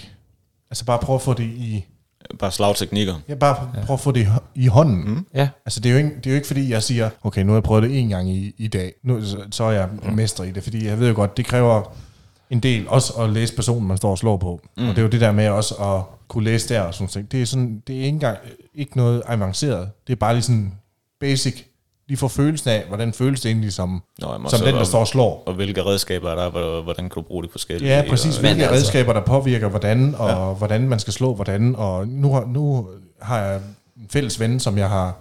altså 0.70 0.84
bare 0.84 0.98
prøv 0.98 1.16
at 1.16 1.22
få 1.22 1.34
det 1.34 1.42
i, 1.44 1.84
Bare 2.38 2.52
slagteknikker. 2.52 3.14
ja, 3.28 3.34
bare 3.34 3.68
prøv 3.86 3.94
at 3.94 4.00
få 4.00 4.12
det 4.12 4.20
i, 4.20 4.24
hå- 4.24 4.42
i 4.54 4.66
hånden. 4.66 5.04
Mm. 5.10 5.26
Ja. 5.34 5.48
Altså 5.66 5.80
det 5.80 5.88
er, 5.88 5.92
jo 5.92 5.98
ikke, 5.98 6.10
det 6.16 6.26
er 6.26 6.30
jo 6.30 6.34
ikke 6.34 6.46
fordi, 6.46 6.70
jeg 6.70 6.82
siger, 6.82 7.10
okay, 7.22 7.42
nu 7.42 7.52
har 7.52 7.56
jeg 7.56 7.62
prøvet 7.62 7.82
det 7.82 7.98
en 7.98 8.08
gang 8.08 8.30
i, 8.30 8.54
i 8.58 8.68
dag, 8.68 8.92
nu, 9.04 9.24
så, 9.24 9.38
så 9.50 9.64
er 9.64 9.70
jeg 9.70 9.88
mm. 10.02 10.12
mester 10.14 10.44
i 10.44 10.50
det, 10.50 10.62
fordi 10.62 10.86
jeg 10.86 10.98
ved 11.00 11.08
jo 11.08 11.14
godt, 11.14 11.36
det 11.36 11.44
kræver 11.46 11.94
en 12.50 12.60
del 12.60 12.88
også 12.88 13.12
at 13.12 13.30
læse 13.30 13.54
personen, 13.54 13.88
man 13.88 13.96
står 13.96 14.10
og 14.10 14.18
slår 14.18 14.36
på. 14.36 14.60
Mm. 14.76 14.82
Og 14.82 14.88
det 14.90 14.98
er 14.98 15.02
jo 15.02 15.08
det 15.08 15.20
der 15.20 15.32
med 15.32 15.48
også 15.48 15.74
at 15.74 16.02
kunne 16.28 16.44
læse 16.44 16.68
der 16.74 16.80
og 16.80 16.94
sådan 16.94 17.08
noget. 17.14 17.32
Det 17.32 17.42
er, 17.42 17.46
sådan, 17.46 17.82
det 17.86 17.94
er 17.94 18.00
ikke 18.00 18.08
engang 18.08 18.38
ikke 18.74 18.96
noget 18.96 19.22
avanceret. 19.26 19.90
Det 20.06 20.12
er 20.12 20.16
bare 20.16 20.34
lige 20.34 20.42
sådan 20.42 20.74
basic. 21.20 21.64
Lige 22.10 22.18
få 22.18 22.28
følelsen 22.28 22.70
af, 22.70 22.84
hvordan 22.88 23.12
føles 23.12 23.40
det 23.40 23.48
egentlig 23.48 23.72
som, 23.72 24.02
Nå, 24.18 24.32
jamen, 24.32 24.50
som 24.50 24.60
den, 24.60 24.74
der 24.74 24.84
står 24.84 25.00
og 25.00 25.08
slår. 25.08 25.42
Og 25.46 25.54
hvilke 25.54 25.84
redskaber 25.84 26.30
er 26.30 26.34
der, 26.34 26.80
hvordan 26.82 27.04
kan 27.04 27.14
du 27.14 27.22
bruge 27.22 27.42
det 27.42 27.50
forskelligt? 27.52 27.90
Ja, 27.90 28.04
præcis. 28.08 28.34
Og, 28.34 28.40
Hvilke 28.40 28.62
altså- 28.62 28.74
redskaber, 28.74 29.12
der 29.12 29.20
påvirker 29.20 29.68
hvordan, 29.68 30.14
og 30.18 30.28
ja. 30.28 30.52
hvordan 30.52 30.88
man 30.88 30.98
skal 30.98 31.12
slå 31.12 31.34
hvordan. 31.34 31.76
Og 31.76 32.08
nu 32.08 32.32
har, 32.32 32.44
nu 32.44 32.88
har 33.22 33.38
jeg 33.38 33.56
en 33.96 34.06
fælles 34.12 34.40
ven, 34.40 34.60
som 34.60 34.78
jeg 34.78 34.88
har 34.88 35.16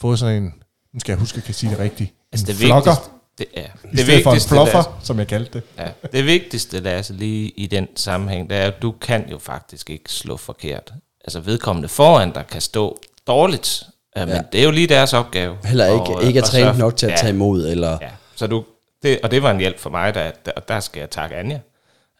fået 0.00 0.18
sådan 0.18 0.42
en, 0.42 0.54
nu 0.92 1.00
skal 1.00 1.12
jeg 1.12 1.18
huske, 1.18 1.34
at 1.34 1.36
jeg 1.36 1.44
kan 1.44 1.54
sige 1.54 1.70
det 1.70 1.78
rigtigt, 1.78 2.14
Altså 2.32 2.44
en 2.44 2.48
det 2.48 2.56
flokker, 2.56 2.90
vigtigste, 2.90 3.10
det, 3.38 3.46
ja. 3.56 3.92
i 3.92 4.04
stedet 4.04 4.22
for 4.22 4.32
en 4.32 4.40
fluffer, 4.40 4.98
som 5.02 5.18
jeg 5.18 5.26
kaldte 5.26 5.52
det. 5.52 5.62
Ja, 5.78 6.08
det 6.12 6.26
vigtigste, 6.26 6.80
Lasse, 6.80 7.12
lige 7.12 7.48
i 7.48 7.66
den 7.66 7.88
sammenhæng, 7.96 8.50
det 8.50 8.58
er, 8.58 8.66
at 8.66 8.82
du 8.82 8.92
kan 9.00 9.28
jo 9.30 9.38
faktisk 9.38 9.90
ikke 9.90 10.12
slå 10.12 10.36
forkert. 10.36 10.92
Altså 11.24 11.40
vedkommende 11.40 11.88
foran 11.88 12.32
dig 12.32 12.44
kan 12.50 12.60
stå 12.60 12.98
dårligt, 13.26 13.82
ja, 14.16 14.26
men 14.26 14.34
Ja. 14.34 14.42
det 14.52 14.60
er 14.60 14.64
jo 14.64 14.70
lige 14.70 14.86
deres 14.86 15.12
opgave. 15.12 15.56
Heller 15.64 15.86
ikke, 15.86 16.00
Og, 16.16 16.24
ikke 16.24 16.38
er 16.40 16.44
trænet 16.44 16.74
så- 16.74 16.80
nok 16.80 16.96
til 16.96 17.06
at 17.06 17.12
ja, 17.12 17.16
tage 17.16 17.32
imod, 17.32 17.68
eller... 17.68 17.98
Ja, 18.00 18.08
så 18.36 18.46
du, 18.46 18.64
det, 19.02 19.20
og 19.22 19.30
det 19.30 19.42
var 19.42 19.50
en 19.50 19.58
hjælp 19.58 19.78
for 19.78 19.90
mig, 19.90 20.14
der, 20.14 20.30
der, 20.46 20.52
der 20.68 20.80
skal 20.80 21.00
jeg 21.00 21.10
takke 21.10 21.36
Anja, 21.36 21.60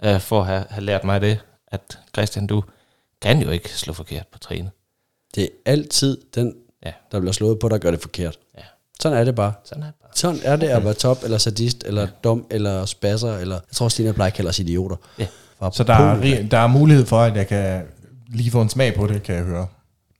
øh, 0.05 0.21
for 0.21 0.41
at 0.41 0.47
have, 0.47 0.65
have 0.71 0.85
lært 0.85 1.05
mig 1.05 1.21
det, 1.21 1.39
at 1.69 1.99
Christian, 2.15 2.47
du 2.47 2.63
kan 3.23 3.43
jo 3.43 3.51
ikke 3.51 3.69
slå 3.69 3.93
forkert 3.93 4.27
på 4.33 4.39
trænet. 4.39 4.71
Det 5.35 5.43
er 5.45 5.49
altid 5.73 6.19
den, 6.35 6.55
Ja. 6.87 6.93
der 7.13 7.21
bliver 7.21 7.33
slået 7.33 7.59
på, 7.59 7.69
der 7.69 7.79
gør 7.79 7.91
det 7.91 8.01
forkert. 8.01 8.39
Ja, 8.59 8.63
Sådan 9.01 9.19
er 9.19 9.25
det 9.25 9.35
bare. 9.35 9.53
sådan 9.65 9.83
er 9.83 9.87
det 9.87 9.95
bare. 10.03 10.11
Sådan 10.15 10.41
er 10.45 10.57
det 10.57 10.67
at 10.69 10.85
være 10.85 10.95
top, 10.95 11.25
eller 11.25 11.39
sadist, 11.39 11.85
eller 11.87 12.07
dum, 12.25 12.47
eller 12.51 12.85
spasser, 12.85 13.37
eller... 13.37 13.55
Jeg 13.55 13.77
tror, 13.77 13.89
Stine 13.89 14.13
plejer 14.13 14.31
at 14.31 14.35
kalde 14.37 14.49
os 14.49 14.59
idioter. 14.59 14.97
Ja. 15.19 15.27
Så 15.73 15.85
der 15.85 15.95
er, 15.95 16.43
der 16.51 16.59
er 16.59 16.67
mulighed 16.67 17.07
for, 17.07 17.21
at 17.21 17.37
jeg 17.37 17.47
kan 17.47 17.83
lige 18.29 18.51
få 18.51 18.63
en 18.63 18.69
smag 18.69 18.95
på 18.95 19.07
det, 19.07 19.23
kan 19.23 19.35
jeg 19.35 19.45
høre. 19.45 19.67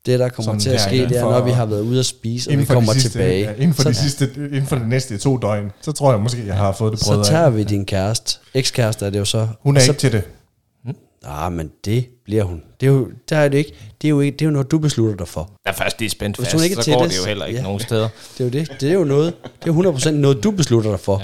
Det, 0.07 0.19
der 0.19 0.29
kommer 0.29 0.53
Sådan 0.53 0.61
til 0.61 0.71
at 0.71 0.81
ske, 0.81 1.09
det 1.09 1.19
er, 1.19 1.23
når 1.23 1.45
vi 1.45 1.51
har 1.51 1.67
været 1.67 1.81
ude 1.81 1.99
at 1.99 2.07
spise, 2.07 2.51
og 2.51 2.59
vi 2.59 2.65
kommer 2.65 2.93
sidste, 2.93 3.11
tilbage. 3.11 3.45
Ja, 3.45 3.53
inden 3.53 3.75
for, 3.75 3.83
så, 3.83 3.89
de 3.89 3.95
sidste, 3.95 4.31
inden 4.37 4.67
for 4.67 4.77
de 4.77 4.89
næste 4.89 5.19
to 5.19 5.37
døgn, 5.37 5.71
så 5.81 5.93
tror 5.93 6.13
jeg 6.13 6.21
måske, 6.21 6.47
jeg 6.47 6.55
har 6.57 6.73
fået 6.73 6.93
det 6.93 7.01
så 7.01 7.07
prøvet 7.07 7.27
tager 7.27 7.47
af. 7.47 7.57
vi 7.57 7.65
din 7.65 7.87
kæreste. 7.87 8.39
Ekskæreste 8.55 9.07
er 9.07 9.11
det 9.11 9.19
jo 9.19 9.25
så. 9.25 9.49
Hun 9.61 9.77
er 9.77 9.81
så, 9.81 9.91
ikke 9.91 10.01
til 10.01 10.13
det. 10.13 10.23
Ah, 11.27 11.53
men 11.53 11.71
det 11.85 12.07
bliver 12.25 12.45
hun. 12.45 12.63
Det 12.81 12.87
er 12.87 12.91
jo, 12.91 13.09
der 13.29 13.37
er 13.37 13.49
det 13.49 13.59
ikke. 13.59 13.75
Det 14.03 14.09
er 14.09 14.11
jo, 14.11 14.21
ikke, 14.21 14.37
det 14.37 14.43
er 14.43 14.47
jo 14.47 14.53
noget, 14.53 14.71
du 14.71 14.79
beslutter 14.79 15.17
dig 15.17 15.29
for. 15.29 15.51
Der 15.65 15.71
er 15.71 15.75
først 15.75 16.01
lige 16.01 16.11
spændt 16.11 16.37
Hvis 16.37 16.47
fast, 16.47 16.57
hun 16.57 16.65
ikke 16.65 16.75
er 16.75 16.77
så 16.77 16.85
til 16.85 16.95
går 16.95 17.03
det, 17.03 17.11
det 17.11 17.19
jo 17.19 17.25
heller 17.25 17.47
ikke 17.47 17.59
ja. 17.59 17.63
nogen 17.63 17.81
steder. 17.81 18.09
Det 18.39 18.41
er 18.41 18.45
jo 18.45 18.51
det. 18.51 18.81
Det 18.81 18.89
er 18.89 18.95
jo 18.95 19.05
noget. 19.05 19.35
Det 19.65 19.71
er 19.71 19.75
jo 19.75 19.93
100% 19.93 20.11
noget, 20.11 20.45
du 20.45 20.51
beslutter 20.51 20.91
dig 20.91 21.01
for. 21.01 21.23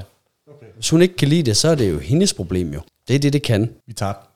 Hvis 0.75 0.91
hun 0.91 1.03
ikke 1.03 1.17
kan 1.17 1.29
lide 1.29 1.43
det, 1.43 1.57
så 1.57 1.69
er 1.69 1.75
det 1.75 1.91
jo 1.91 1.99
hendes 1.99 2.35
problem 2.35 2.73
jo. 2.73 2.81
Det 3.09 3.15
er 3.15 3.19
det, 3.19 3.33
det 3.33 3.43
kan. 3.43 3.71
Vi 3.87 3.93
tager. 3.93 4.30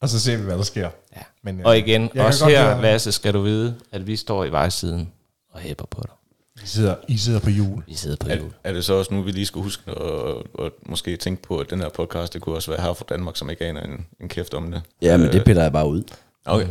Og 0.00 0.08
så 0.08 0.20
ser 0.20 0.36
vi, 0.36 0.42
hvad 0.42 0.56
der 0.56 0.62
sker. 0.62 0.90
Ja. 1.16 1.20
Men, 1.42 1.60
øh, 1.60 1.66
Og 1.66 1.78
igen, 1.78 2.18
også 2.18 2.48
her, 2.48 2.64
høre- 2.74 2.82
Lasse, 2.82 3.12
skal 3.12 3.34
du 3.34 3.40
vide, 3.40 3.74
at 3.92 4.06
vi 4.06 4.16
står 4.16 4.44
i 4.44 4.50
vejsiden 4.52 5.12
og 5.52 5.60
hæpper 5.60 5.84
på 5.90 6.02
dig. 6.06 6.10
I 6.64 6.66
sidder, 6.66 6.94
I 7.08 7.16
sidder 7.16 7.40
på 7.40 7.50
jul. 7.50 7.82
Vi 7.86 7.94
sidder 7.94 8.16
på 8.16 8.28
er, 8.30 8.36
jul. 8.36 8.50
er 8.64 8.72
det 8.72 8.84
så 8.84 8.94
også 8.94 9.14
nu, 9.14 9.22
vi 9.22 9.30
lige 9.30 9.46
skulle 9.46 9.64
huske 9.64 9.90
at, 9.90 10.64
at 10.66 10.72
måske 10.86 11.16
tænke 11.16 11.42
på, 11.42 11.58
at 11.58 11.70
den 11.70 11.80
her 11.80 11.88
podcast, 11.88 12.34
det 12.34 12.42
kunne 12.42 12.54
også 12.56 12.70
være 12.70 12.80
her 12.82 12.92
fra 12.92 13.04
Danmark, 13.08 13.36
som 13.36 13.50
ikke 13.50 13.64
aner 13.66 13.80
en, 13.80 14.06
en 14.20 14.28
kæft 14.28 14.54
om 14.54 14.70
det. 14.72 14.82
Ja, 15.02 15.16
men 15.16 15.26
Øh, 15.26 15.32
det 15.32 15.44
piller 15.44 15.62
jeg 15.62 15.72
bare 15.72 15.88
ud. 15.88 16.02
Okay. 16.44 16.66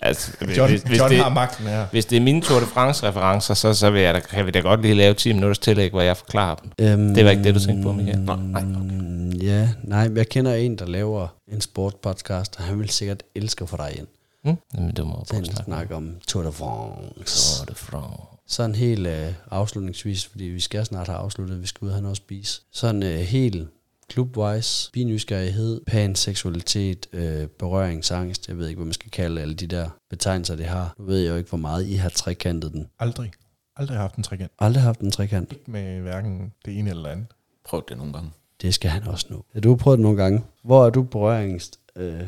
Altså, 0.00 0.32
John, 0.56 0.70
hvis, 0.70 0.82
hvis, 0.82 0.98
John 0.98 1.10
det, 1.10 1.18
har 1.18 1.28
magten 1.28 1.66
her. 1.66 1.86
hvis 1.90 2.04
det 2.06 2.16
er 2.16 2.20
mine 2.20 2.42
Tour 2.42 2.60
de 2.60 2.66
France-referencer, 2.66 3.54
så, 3.54 3.74
så 3.74 3.90
vil 3.90 4.02
jeg 4.02 4.14
da, 4.14 4.20
kan 4.20 4.46
vi 4.46 4.50
da 4.50 4.60
godt 4.60 4.82
lige 4.82 4.94
lave 4.94 5.14
10 5.14 5.32
minutters 5.32 5.58
tillæg, 5.58 5.90
hvor 5.90 6.00
jeg 6.00 6.16
forklarer 6.16 6.54
dem. 6.54 6.70
Øhm, 6.80 7.14
Det 7.14 7.24
var 7.24 7.30
ikke 7.30 7.44
det, 7.44 7.54
du 7.54 7.60
tænkte 7.60 7.82
på, 7.82 7.92
Michael? 7.92 8.18
Nej, 8.20 8.36
nej. 8.36 8.62
Mm, 8.62 9.30
Ja, 9.32 9.68
nej, 9.84 10.10
jeg 10.16 10.28
kender 10.28 10.54
en, 10.54 10.76
der 10.78 10.86
laver 10.86 11.28
en 11.52 11.60
sportpodcast, 11.60 12.56
og 12.58 12.64
han 12.64 12.78
vil 12.78 12.88
sikkert 12.90 13.22
elske 13.34 13.66
få 13.66 13.76
dig 13.76 13.94
ind. 13.98 14.06
Hm? 14.44 14.56
Jamen, 14.74 14.94
du 14.94 15.04
må 15.04 15.24
prøve 15.30 15.40
at 15.42 15.62
snakke. 15.64 15.94
om 15.94 16.10
Tour 16.28 16.42
de 16.42 16.52
France. 16.52 17.56
Tour 17.58 17.64
de 17.66 17.74
France. 17.74 18.22
Sådan 18.48 18.74
helt 18.74 19.06
øh, 19.06 19.26
afslutningsvis, 19.50 20.26
fordi 20.26 20.44
vi 20.44 20.60
skal 20.60 20.86
snart 20.86 21.06
have 21.06 21.18
afsluttet, 21.18 21.62
vi 21.62 21.66
skal 21.66 21.84
ud 21.84 21.88
og 21.88 21.94
have 21.94 22.02
noget 22.02 22.12
at 22.12 22.16
spise. 22.16 22.60
Sådan 22.72 23.02
øh, 23.02 23.18
helt 23.18 23.68
klubwise, 24.08 24.92
binysgerrighed, 24.92 25.80
pan 25.86 26.14
seksualitet, 26.14 27.06
øh, 27.12 27.46
berøringsangst, 27.46 28.48
jeg 28.48 28.58
ved 28.58 28.68
ikke, 28.68 28.78
hvad 28.78 28.86
man 28.86 28.92
skal 28.92 29.10
kalde 29.10 29.40
alle 29.40 29.54
de 29.54 29.66
der 29.66 29.88
betegnelser, 30.10 30.56
det 30.56 30.66
har. 30.66 30.94
Nu 30.98 31.04
ved 31.04 31.20
jeg 31.20 31.30
jo 31.30 31.36
ikke, 31.36 31.48
hvor 31.48 31.58
meget 31.58 31.86
I 31.86 31.94
har 31.94 32.08
trekantet 32.08 32.72
den. 32.72 32.88
Aldrig. 32.98 33.30
Aldrig 33.76 33.98
haft 33.98 34.14
en 34.14 34.22
trekant. 34.22 34.52
Aldrig 34.58 34.82
haft 34.82 35.00
en 35.00 35.10
trekant. 35.10 35.52
Ikke 35.52 35.70
med 35.70 36.00
hverken 36.00 36.52
det 36.64 36.78
ene 36.78 36.90
eller 36.90 37.02
det 37.02 37.10
andet. 37.10 37.26
Prøv 37.64 37.84
det 37.88 37.98
nogle 37.98 38.12
gange. 38.12 38.30
Det 38.62 38.74
skal 38.74 38.90
han 38.90 39.08
også 39.08 39.26
nu. 39.30 39.42
Ja, 39.54 39.60
du 39.60 39.68
har 39.68 39.76
prøvet 39.76 39.98
det 39.98 40.02
nogle 40.02 40.22
gange. 40.22 40.42
Hvor 40.64 40.86
er 40.86 40.90
du 40.90 41.02
berøringsangst? 41.02 41.80
Øh, 41.96 42.22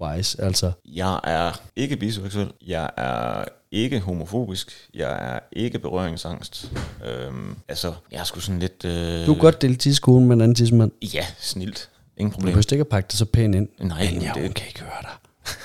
wise, 0.00 0.42
altså. 0.42 0.72
Jeg 0.84 1.20
er 1.24 1.60
ikke 1.76 1.96
biseksuel. 1.96 2.52
Jeg 2.66 2.90
er 2.96 3.44
ikke 3.72 4.00
homofobisk. 4.00 4.88
Jeg 4.94 5.34
er 5.34 5.38
ikke 5.52 5.78
berøringsangst. 5.78 6.72
Øhm, 7.06 7.56
altså, 7.68 7.92
jeg 8.12 8.20
er 8.20 8.24
sgu 8.24 8.40
sådan 8.40 8.58
lidt... 8.60 8.84
Øh, 8.84 9.26
Du 9.26 9.34
kan 9.34 9.40
godt 9.40 9.62
dele 9.62 9.74
tidskolen 9.76 10.26
med 10.28 10.36
en 10.36 10.40
anden 10.40 10.54
tidsmand. 10.54 10.90
Ja, 11.14 11.26
snilt. 11.38 11.88
Ingen 12.16 12.30
Du 12.30 12.34
problem. 12.34 12.52
behøver 12.52 12.72
ikke 12.72 12.80
at 12.80 12.88
pakke 12.88 13.06
det 13.06 13.18
så 13.18 13.24
pænt 13.24 13.54
ind. 13.54 13.68
Nej, 13.80 14.10
men 14.12 14.22
ja, 14.22 14.30
det- 14.34 14.42
hun 14.42 14.52
kan 14.52 14.66
ikke 14.68 14.80
høre 14.80 15.02
dig. 15.02 15.10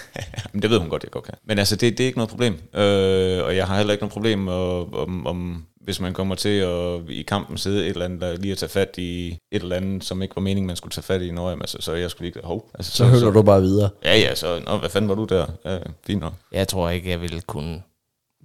Men 0.54 0.62
det 0.62 0.70
ved 0.70 0.78
hun 0.80 0.90
godt, 0.90 1.04
jeg 1.04 1.12
godt 1.12 1.24
kan. 1.26 1.34
Men 1.46 1.60
altså, 1.60 1.76
det, 1.76 1.98
det 1.98 2.04
er 2.04 2.08
ikke 2.08 2.18
noget 2.18 2.30
problem. 2.30 2.54
Øh, 2.54 3.44
og 3.46 3.56
jeg 3.56 3.68
har 3.68 3.78
heller 3.78 3.94
ikke 3.94 4.02
noget 4.04 4.14
problem, 4.14 4.48
om, 4.48 4.94
om, 4.94 5.28
om 5.28 5.66
hvis 5.82 6.00
man 6.00 6.14
kommer 6.14 6.36
til 6.36 6.50
at 6.50 7.02
i 7.10 7.22
kampen 7.22 7.58
sidde 7.58 7.84
et 7.84 7.90
eller 7.90 8.06
andet, 8.06 8.22
der 8.22 8.38
lige 8.38 8.52
at 8.52 8.58
tage 8.58 8.70
fat 8.70 8.90
i 8.98 9.28
et 9.52 9.62
eller 9.62 9.76
andet, 9.76 10.04
som 10.04 10.22
ikke 10.22 10.36
var 10.36 10.42
meningen, 10.42 10.68
man 10.68 10.76
skulle 10.76 10.92
tage 10.92 11.04
fat 11.04 11.22
i. 11.22 11.32
Nå, 11.32 11.50
jamen, 11.50 11.62
altså, 11.62 11.78
så 11.82 11.94
jeg 11.94 12.12
skulle 12.12 12.28
ikke... 12.28 12.40
Hov. 12.44 12.70
Altså, 12.74 12.92
Så 12.92 13.06
hører 13.06 13.32
du 13.32 13.42
bare 13.42 13.62
videre. 13.62 13.90
Ja, 14.04 14.18
ja, 14.18 14.36
så... 14.36 14.62
Nå, 14.66 14.78
hvad 14.78 14.90
fanden 14.90 15.10
var 15.10 15.16
du 15.16 15.26
der? 15.26 15.46
Ja, 15.66 15.78
fint 16.08 16.20
nok. 16.22 16.34
Jeg 16.52 16.68
tror 16.68 16.90
ikke, 16.90 17.10
jeg 17.10 17.22
ville 17.22 17.42
kunne 17.42 17.82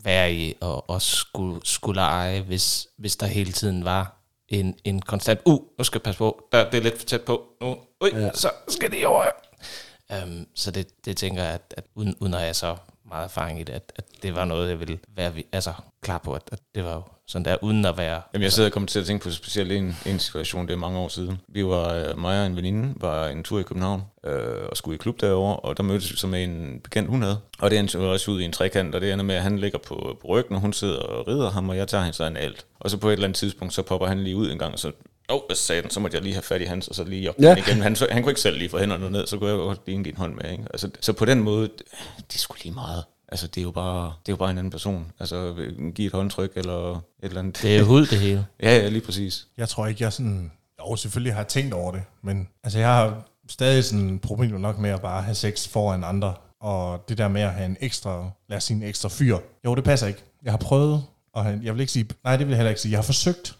være 0.04 0.32
i 0.34 0.54
og, 0.60 0.90
og 0.90 1.02
skulle, 1.02 1.60
skulle 1.64 2.00
eje, 2.00 2.40
hvis, 2.40 2.88
hvis 2.98 3.16
der 3.16 3.26
hele 3.26 3.52
tiden 3.52 3.84
var 3.84 4.16
en, 4.48 4.74
en 4.84 5.02
konstant, 5.02 5.40
uh, 5.44 5.60
nu 5.78 5.84
skal 5.84 5.98
jeg 5.98 6.02
passe 6.02 6.18
på, 6.18 6.48
der, 6.52 6.70
det 6.70 6.78
er 6.78 6.82
lidt 6.82 6.98
for 6.98 7.06
tæt 7.06 7.20
på, 7.20 7.42
nu, 7.60 7.76
ui, 8.00 8.10
Ja. 8.14 8.30
så 8.34 8.50
skal 8.68 8.90
det 8.90 9.06
over. 9.06 9.24
Um, 10.24 10.46
så 10.54 10.70
det, 10.70 11.04
det 11.04 11.16
tænker 11.16 11.42
jeg, 11.42 11.52
at, 11.52 11.74
at 11.76 11.84
uden, 11.94 12.16
uden 12.20 12.34
at 12.34 12.40
have 12.40 12.54
så 12.54 12.76
meget 13.10 13.24
erfaring 13.24 13.60
i 13.60 13.62
det, 13.62 13.72
at, 13.72 13.92
at 13.96 14.04
det 14.22 14.34
var 14.34 14.44
noget, 14.44 14.70
jeg 14.70 14.80
ville 14.80 14.98
være 15.16 15.32
altså, 15.52 15.72
klar 16.02 16.18
på, 16.18 16.32
at, 16.32 16.42
at 16.52 16.58
det 16.74 16.84
var 16.84 16.94
jo 16.94 17.02
sådan 17.26 17.44
der, 17.44 17.56
uden 17.62 17.84
at 17.84 17.98
være... 17.98 18.22
Jamen, 18.34 18.42
jeg 18.42 18.52
sidder 18.52 18.68
og 18.68 18.72
kommer 18.72 18.86
til 18.86 19.00
at 19.00 19.06
tænke 19.06 19.22
på 19.22 19.30
specielt 19.30 19.72
en, 19.72 19.96
en 20.06 20.18
situation, 20.18 20.66
det 20.66 20.72
er 20.72 20.78
mange 20.78 20.98
år 20.98 21.08
siden. 21.08 21.40
Vi 21.48 21.64
var, 21.64 21.94
øh, 21.94 22.18
mig 22.18 22.40
og 22.40 22.46
en 22.46 22.56
veninde, 22.56 22.94
var 22.96 23.28
en 23.28 23.42
tur 23.42 23.60
i 23.60 23.62
København 23.62 24.02
øh, 24.24 24.68
og 24.70 24.76
skulle 24.76 24.94
i 24.94 24.98
klub 24.98 25.20
derovre, 25.20 25.56
og 25.56 25.76
der 25.76 25.82
mødtes 25.82 26.12
vi 26.12 26.16
så 26.16 26.26
med 26.26 26.44
en 26.44 26.80
bekendt, 26.84 27.10
hun 27.10 27.22
havde. 27.22 27.38
Og 27.58 27.70
det 27.70 27.78
endte 27.78 27.98
også 27.98 28.30
ud 28.30 28.40
i 28.40 28.44
en 28.44 28.52
trekant, 28.52 28.94
og 28.94 29.00
det 29.00 29.12
ender 29.12 29.24
med, 29.24 29.34
at 29.34 29.42
han 29.42 29.58
ligger 29.58 29.78
på, 29.78 30.18
på 30.20 30.28
ryggen, 30.28 30.54
og 30.54 30.60
hun 30.60 30.72
sidder 30.72 30.98
og 30.98 31.28
rider 31.28 31.50
ham, 31.50 31.68
og 31.68 31.76
jeg 31.76 31.88
tager 31.88 32.04
hende 32.04 32.16
sådan 32.16 32.36
alt. 32.36 32.66
Og 32.80 32.90
så 32.90 32.96
på 32.96 33.08
et 33.08 33.12
eller 33.12 33.24
andet 33.24 33.38
tidspunkt, 33.38 33.74
så 33.74 33.82
popper 33.82 34.06
han 34.06 34.24
lige 34.24 34.36
ud 34.36 34.50
en 34.50 34.58
gang, 34.58 34.72
og 34.72 34.78
så 34.78 34.92
Åh, 35.30 35.36
oh, 35.36 35.40
hvad 35.48 35.56
sagde 35.56 35.82
den? 35.82 35.90
Så 35.90 36.00
måtte 36.00 36.14
jeg 36.14 36.22
lige 36.24 36.34
have 36.34 36.42
fat 36.42 36.60
i 36.60 36.64
hans, 36.64 36.88
og 36.88 36.94
så 36.94 37.04
lige 37.04 37.28
op 37.30 37.34
Ja. 37.40 37.56
igen. 37.56 37.82
Han, 37.82 37.96
så, 37.96 38.06
han 38.10 38.22
kunne 38.22 38.30
ikke 38.30 38.40
selv 38.40 38.58
lige 38.58 38.70
få 38.70 38.78
hænderne 38.78 39.10
ned, 39.10 39.26
så 39.26 39.38
kunne 39.38 39.50
jeg 39.50 39.56
godt 39.58 39.80
lige 39.86 39.96
give 40.04 40.08
en 40.12 40.16
hånd 40.16 40.34
med. 40.34 40.50
Ikke? 40.50 40.64
Altså, 40.70 40.90
så 41.00 41.12
på 41.12 41.24
den 41.24 41.40
måde, 41.40 41.62
det 42.16 42.34
er 42.34 42.38
sgu 42.38 42.54
lige 42.62 42.74
meget. 42.74 43.04
Altså, 43.28 43.46
det 43.46 43.58
er 43.58 43.62
jo 43.62 43.70
bare, 43.70 44.04
det 44.04 44.28
er 44.28 44.32
jo 44.32 44.36
bare 44.36 44.50
en 44.50 44.58
anden 44.58 44.70
person. 44.70 45.12
Altså, 45.20 45.54
give 45.94 46.06
et 46.06 46.12
håndtryk 46.12 46.52
eller 46.56 46.92
et 46.96 47.00
eller 47.22 47.38
andet. 47.38 47.62
Det 47.62 47.74
er 47.74 47.78
jo 47.78 47.84
hud, 47.84 48.06
det 48.06 48.18
hele. 48.18 48.46
Ja, 48.62 48.76
ja, 48.76 48.88
lige 48.88 49.00
præcis. 49.04 49.46
Jeg 49.56 49.68
tror 49.68 49.86
ikke, 49.86 50.04
jeg 50.04 50.12
sådan... 50.12 50.52
Jo, 50.80 50.96
selvfølgelig 50.96 51.32
har 51.34 51.40
jeg 51.40 51.48
tænkt 51.48 51.74
over 51.74 51.92
det, 51.92 52.02
men 52.22 52.48
altså, 52.64 52.78
jeg 52.78 52.88
har 52.88 53.22
stadig 53.48 53.84
sådan 53.84 54.18
problemer 54.18 54.58
nok 54.58 54.78
med 54.78 54.90
at 54.90 55.00
bare 55.02 55.22
have 55.22 55.34
sex 55.34 55.68
foran 55.68 56.04
andre. 56.04 56.34
Og 56.60 57.04
det 57.08 57.18
der 57.18 57.28
med 57.28 57.40
at 57.42 57.52
have 57.52 57.66
en 57.66 57.76
ekstra, 57.80 58.30
lad 58.48 58.56
os 58.56 58.64
sige 58.64 58.76
en 58.76 58.82
ekstra 58.82 59.08
fyr. 59.08 59.38
Jo, 59.64 59.74
det 59.74 59.84
passer 59.84 60.06
ikke. 60.06 60.24
Jeg 60.44 60.52
har 60.52 60.58
prøvet, 60.58 61.04
og 61.34 61.44
han- 61.44 61.60
jeg 61.64 61.74
vil 61.74 61.80
ikke 61.80 61.92
sige, 61.92 62.08
nej, 62.24 62.36
det 62.36 62.46
vil 62.46 62.50
jeg 62.52 62.58
heller 62.58 62.68
ikke 62.70 62.80
sige. 62.80 62.92
Jeg 62.92 62.98
har 62.98 63.02
forsøgt. 63.02 63.56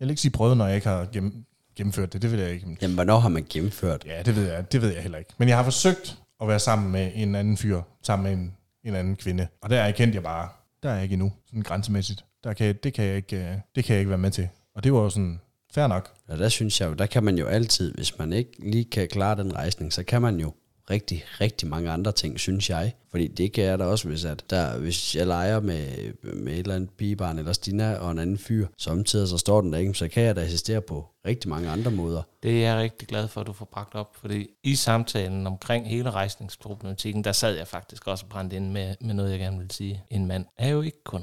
Jeg 0.00 0.06
vil 0.06 0.10
ikke 0.10 0.22
sige 0.22 0.32
prøvet, 0.32 0.56
når 0.56 0.66
jeg 0.66 0.74
ikke 0.74 0.88
har 0.88 1.06
gennem, 1.12 1.44
gennemført 1.76 2.12
det. 2.12 2.22
Det 2.22 2.32
vil 2.32 2.40
jeg 2.40 2.50
ikke. 2.50 2.76
Jamen, 2.82 2.94
hvornår 2.94 3.18
har 3.18 3.28
man 3.28 3.46
gennemført? 3.50 4.04
Ja, 4.06 4.22
det 4.22 4.36
ved 4.36 4.52
jeg, 4.52 4.72
det 4.72 4.82
ved 4.82 4.92
jeg 4.92 5.02
heller 5.02 5.18
ikke. 5.18 5.30
Men 5.38 5.48
jeg 5.48 5.56
har 5.56 5.64
forsøgt 5.64 6.18
at 6.40 6.48
være 6.48 6.58
sammen 6.58 6.92
med 6.92 7.10
en 7.14 7.34
anden 7.34 7.56
fyr, 7.56 7.80
sammen 8.02 8.24
med 8.24 8.32
en, 8.32 8.54
en 8.84 8.94
anden 8.94 9.16
kvinde. 9.16 9.46
Og 9.62 9.70
der 9.70 9.80
erkendte 9.80 10.16
jeg 10.16 10.22
bare, 10.22 10.48
der 10.82 10.90
er 10.90 10.94
jeg 10.94 11.02
ikke 11.02 11.12
endnu, 11.12 11.32
sådan 11.46 11.62
grænsemæssigt. 11.62 12.24
Der 12.44 12.52
kan, 12.52 12.74
det, 12.82 12.94
kan 12.94 13.04
jeg 13.04 13.16
ikke, 13.16 13.36
øh, 13.36 13.56
det 13.74 13.84
kan 13.84 13.94
jeg 13.94 14.00
ikke 14.00 14.08
være 14.10 14.18
med 14.18 14.30
til. 14.30 14.48
Og 14.74 14.84
det 14.84 14.92
var 14.92 15.00
jo 15.00 15.10
sådan, 15.10 15.40
fair 15.74 15.86
nok. 15.86 16.10
Og 16.28 16.38
der 16.38 16.48
synes 16.48 16.80
jeg 16.80 16.88
jo, 16.88 16.94
der 16.94 17.06
kan 17.06 17.24
man 17.24 17.38
jo 17.38 17.46
altid, 17.46 17.94
hvis 17.94 18.18
man 18.18 18.32
ikke 18.32 18.50
lige 18.58 18.84
kan 18.84 19.08
klare 19.08 19.36
den 19.36 19.54
rejsning, 19.54 19.92
så 19.92 20.02
kan 20.02 20.22
man 20.22 20.40
jo 20.40 20.52
rigtig, 20.90 21.24
rigtig 21.40 21.68
mange 21.68 21.90
andre 21.90 22.12
ting, 22.12 22.40
synes 22.40 22.70
jeg. 22.70 22.94
Fordi 23.10 23.28
det 23.28 23.52
kan 23.52 23.64
jeg 23.64 23.78
da 23.78 23.84
også, 23.84 24.08
hvis, 24.08 24.24
at 24.24 24.44
der, 24.50 24.78
hvis 24.78 25.16
jeg 25.16 25.26
leger 25.26 25.60
med, 25.60 26.12
med 26.22 26.52
et 26.52 26.58
eller 26.58 26.74
andet 26.74 26.90
pigebarn 26.90 27.38
eller 27.38 27.52
Stina 27.52 27.94
og 27.94 28.10
en 28.10 28.18
anden 28.18 28.38
fyr, 28.38 28.66
samtidig 28.78 29.28
så 29.28 29.38
står 29.38 29.60
den 29.60 29.72
der 29.72 29.78
ikke, 29.78 29.94
så 29.94 30.08
kan 30.08 30.22
jeg 30.22 30.36
da 30.36 30.40
assistere 30.40 30.80
på 30.80 31.06
rigtig 31.26 31.50
mange 31.50 31.70
andre 31.70 31.90
måder. 31.90 32.22
Det 32.42 32.64
er 32.64 32.70
jeg 32.70 32.82
rigtig 32.82 33.08
glad 33.08 33.28
for, 33.28 33.40
at 33.40 33.46
du 33.46 33.52
får 33.52 33.64
bragt 33.64 33.94
op, 33.94 34.16
fordi 34.16 34.48
i 34.62 34.74
samtalen 34.74 35.46
omkring 35.46 35.88
hele 35.88 36.10
rejsningsproblematikken, 36.10 37.24
der 37.24 37.32
sad 37.32 37.56
jeg 37.56 37.68
faktisk 37.68 38.06
også 38.06 38.26
brændt 38.26 38.52
ind 38.52 38.70
med, 38.70 38.94
med 39.00 39.14
noget, 39.14 39.30
jeg 39.30 39.38
gerne 39.38 39.58
vil 39.58 39.70
sige. 39.70 40.04
En 40.10 40.26
mand 40.26 40.46
er 40.58 40.68
jo 40.68 40.82
ikke 40.82 41.04
kun 41.04 41.22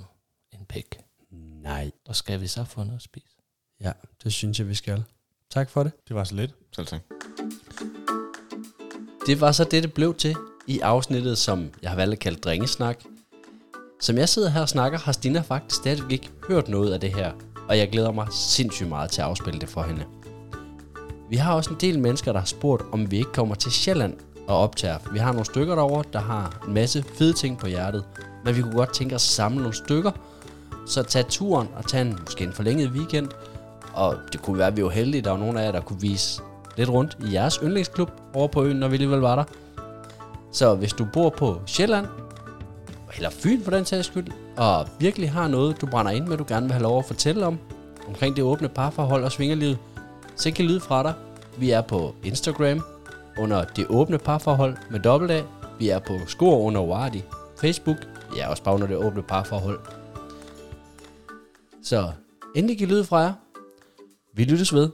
en 0.53 0.65
pæk. 0.69 0.97
Nej. 1.63 1.91
Og 2.07 2.15
skal 2.15 2.41
vi 2.41 2.47
så 2.47 2.63
få 2.63 2.83
noget 2.83 2.97
at 2.97 3.03
spise? 3.03 3.35
Ja, 3.81 3.91
det 4.23 4.33
synes 4.33 4.59
jeg, 4.59 4.67
vi 4.69 4.75
skal. 4.75 5.03
Tak 5.49 5.69
for 5.69 5.83
det. 5.83 5.91
Det 6.07 6.15
var 6.15 6.23
så 6.23 6.35
lidt. 6.35 6.53
Selv 6.75 6.87
tak. 6.87 7.01
Det 9.25 9.41
var 9.41 9.51
så 9.51 9.63
det, 9.63 9.83
det 9.83 9.93
blev 9.93 10.13
til 10.13 10.35
i 10.67 10.79
afsnittet, 10.79 11.37
som 11.37 11.69
jeg 11.81 11.89
har 11.89 11.95
valgt 11.95 12.13
at 12.13 12.19
kalde 12.19 12.39
drengesnak. 12.39 12.99
Som 13.99 14.17
jeg 14.17 14.29
sidder 14.29 14.49
her 14.49 14.61
og 14.61 14.69
snakker, 14.69 14.99
har 14.99 15.11
Stina 15.11 15.39
faktisk 15.39 15.75
stadigvæk 15.75 16.11
ikke 16.11 16.29
hørt 16.47 16.67
noget 16.67 16.93
af 16.93 16.99
det 16.99 17.15
her, 17.15 17.31
og 17.69 17.77
jeg 17.77 17.89
glæder 17.89 18.11
mig 18.11 18.27
sindssygt 18.31 18.89
meget 18.89 19.11
til 19.11 19.21
at 19.21 19.27
afspille 19.27 19.59
det 19.59 19.69
for 19.69 19.81
hende. 19.81 20.05
Vi 21.29 21.35
har 21.35 21.53
også 21.53 21.69
en 21.69 21.77
del 21.81 21.99
mennesker, 21.99 22.31
der 22.31 22.39
har 22.39 22.45
spurgt, 22.45 22.83
om 22.91 23.11
vi 23.11 23.17
ikke 23.17 23.31
kommer 23.33 23.55
til 23.55 23.71
Sjælland 23.71 24.13
og 24.47 24.57
optager. 24.57 24.97
Vi 25.13 25.19
har 25.19 25.31
nogle 25.31 25.45
stykker 25.45 25.75
derover, 25.75 26.03
der 26.03 26.19
har 26.19 26.63
en 26.67 26.73
masse 26.73 27.03
fede 27.17 27.33
ting 27.33 27.57
på 27.57 27.67
hjertet, 27.67 28.03
men 28.45 28.55
vi 28.55 28.61
kunne 28.61 28.75
godt 28.75 28.93
tænke 28.93 29.15
os 29.15 29.23
at 29.23 29.35
samle 29.35 29.57
nogle 29.57 29.73
stykker, 29.73 30.11
så 30.87 31.03
tage 31.03 31.25
turen 31.29 31.67
og 31.75 31.87
tage 31.87 32.01
en, 32.01 32.19
måske 32.25 32.43
en 32.43 32.53
forlænget 32.53 32.89
weekend, 32.89 33.27
og 33.93 34.15
det 34.31 34.41
kunne 34.41 34.57
være, 34.57 34.67
at 34.67 34.77
vi 34.77 34.83
var 34.83 34.89
heldige, 34.89 35.21
der 35.21 35.31
var 35.31 35.37
nogle 35.37 35.61
af 35.61 35.65
jer, 35.65 35.71
der 35.71 35.81
kunne 35.81 36.01
vise 36.01 36.41
lidt 36.77 36.89
rundt 36.89 37.17
i 37.27 37.33
jeres 37.33 37.59
yndlingsklub 37.63 38.11
over 38.33 38.47
på 38.47 38.63
øen, 38.63 38.77
når 38.77 38.87
vi 38.87 38.93
alligevel 38.95 39.19
var 39.19 39.35
der. 39.35 39.43
Så 40.51 40.75
hvis 40.75 40.93
du 40.93 41.07
bor 41.13 41.29
på 41.29 41.61
Sjælland, 41.65 42.07
eller 43.15 43.29
Fyn 43.29 43.63
for 43.63 43.71
den 43.71 43.85
sags 43.85 44.07
skyld, 44.07 44.27
og 44.57 44.87
virkelig 44.99 45.31
har 45.31 45.47
noget, 45.47 45.81
du 45.81 45.85
brænder 45.85 46.11
ind 46.11 46.27
med, 46.27 46.37
du 46.37 46.45
gerne 46.47 46.65
vil 46.65 46.73
have 46.73 46.83
lov 46.83 46.99
at 46.99 47.05
fortælle 47.05 47.45
om, 47.45 47.59
omkring 48.07 48.35
det 48.35 48.43
åbne 48.43 48.69
parforhold 48.69 49.23
og 49.23 49.31
svingerlivet, 49.31 49.77
så 50.35 50.51
kan 50.51 50.65
lyde 50.65 50.79
fra 50.79 51.03
dig. 51.03 51.13
Vi 51.57 51.71
er 51.71 51.81
på 51.81 52.15
Instagram 52.23 52.81
under 53.37 53.63
det 53.63 53.85
åbne 53.89 54.17
parforhold 54.17 54.77
med 54.91 54.99
dobbelt 54.99 55.31
A. 55.31 55.41
Vi 55.79 55.89
er 55.89 55.99
på 55.99 56.19
Skor 56.27 56.57
under 56.57 56.81
Wardi. 56.81 57.23
Facebook, 57.61 57.97
vi 58.33 58.39
er 58.39 58.47
også 58.47 58.63
bare 58.63 58.75
under 58.75 58.87
det 58.87 58.97
åbne 58.97 59.21
parforhold. 59.21 59.79
Så 61.83 62.11
endelig 62.55 62.77
giv 62.77 62.87
lyd 62.87 63.03
fra 63.03 63.17
jer. 63.17 63.33
Vi 64.33 64.43
lyttes 64.43 64.73
ved. 64.73 64.89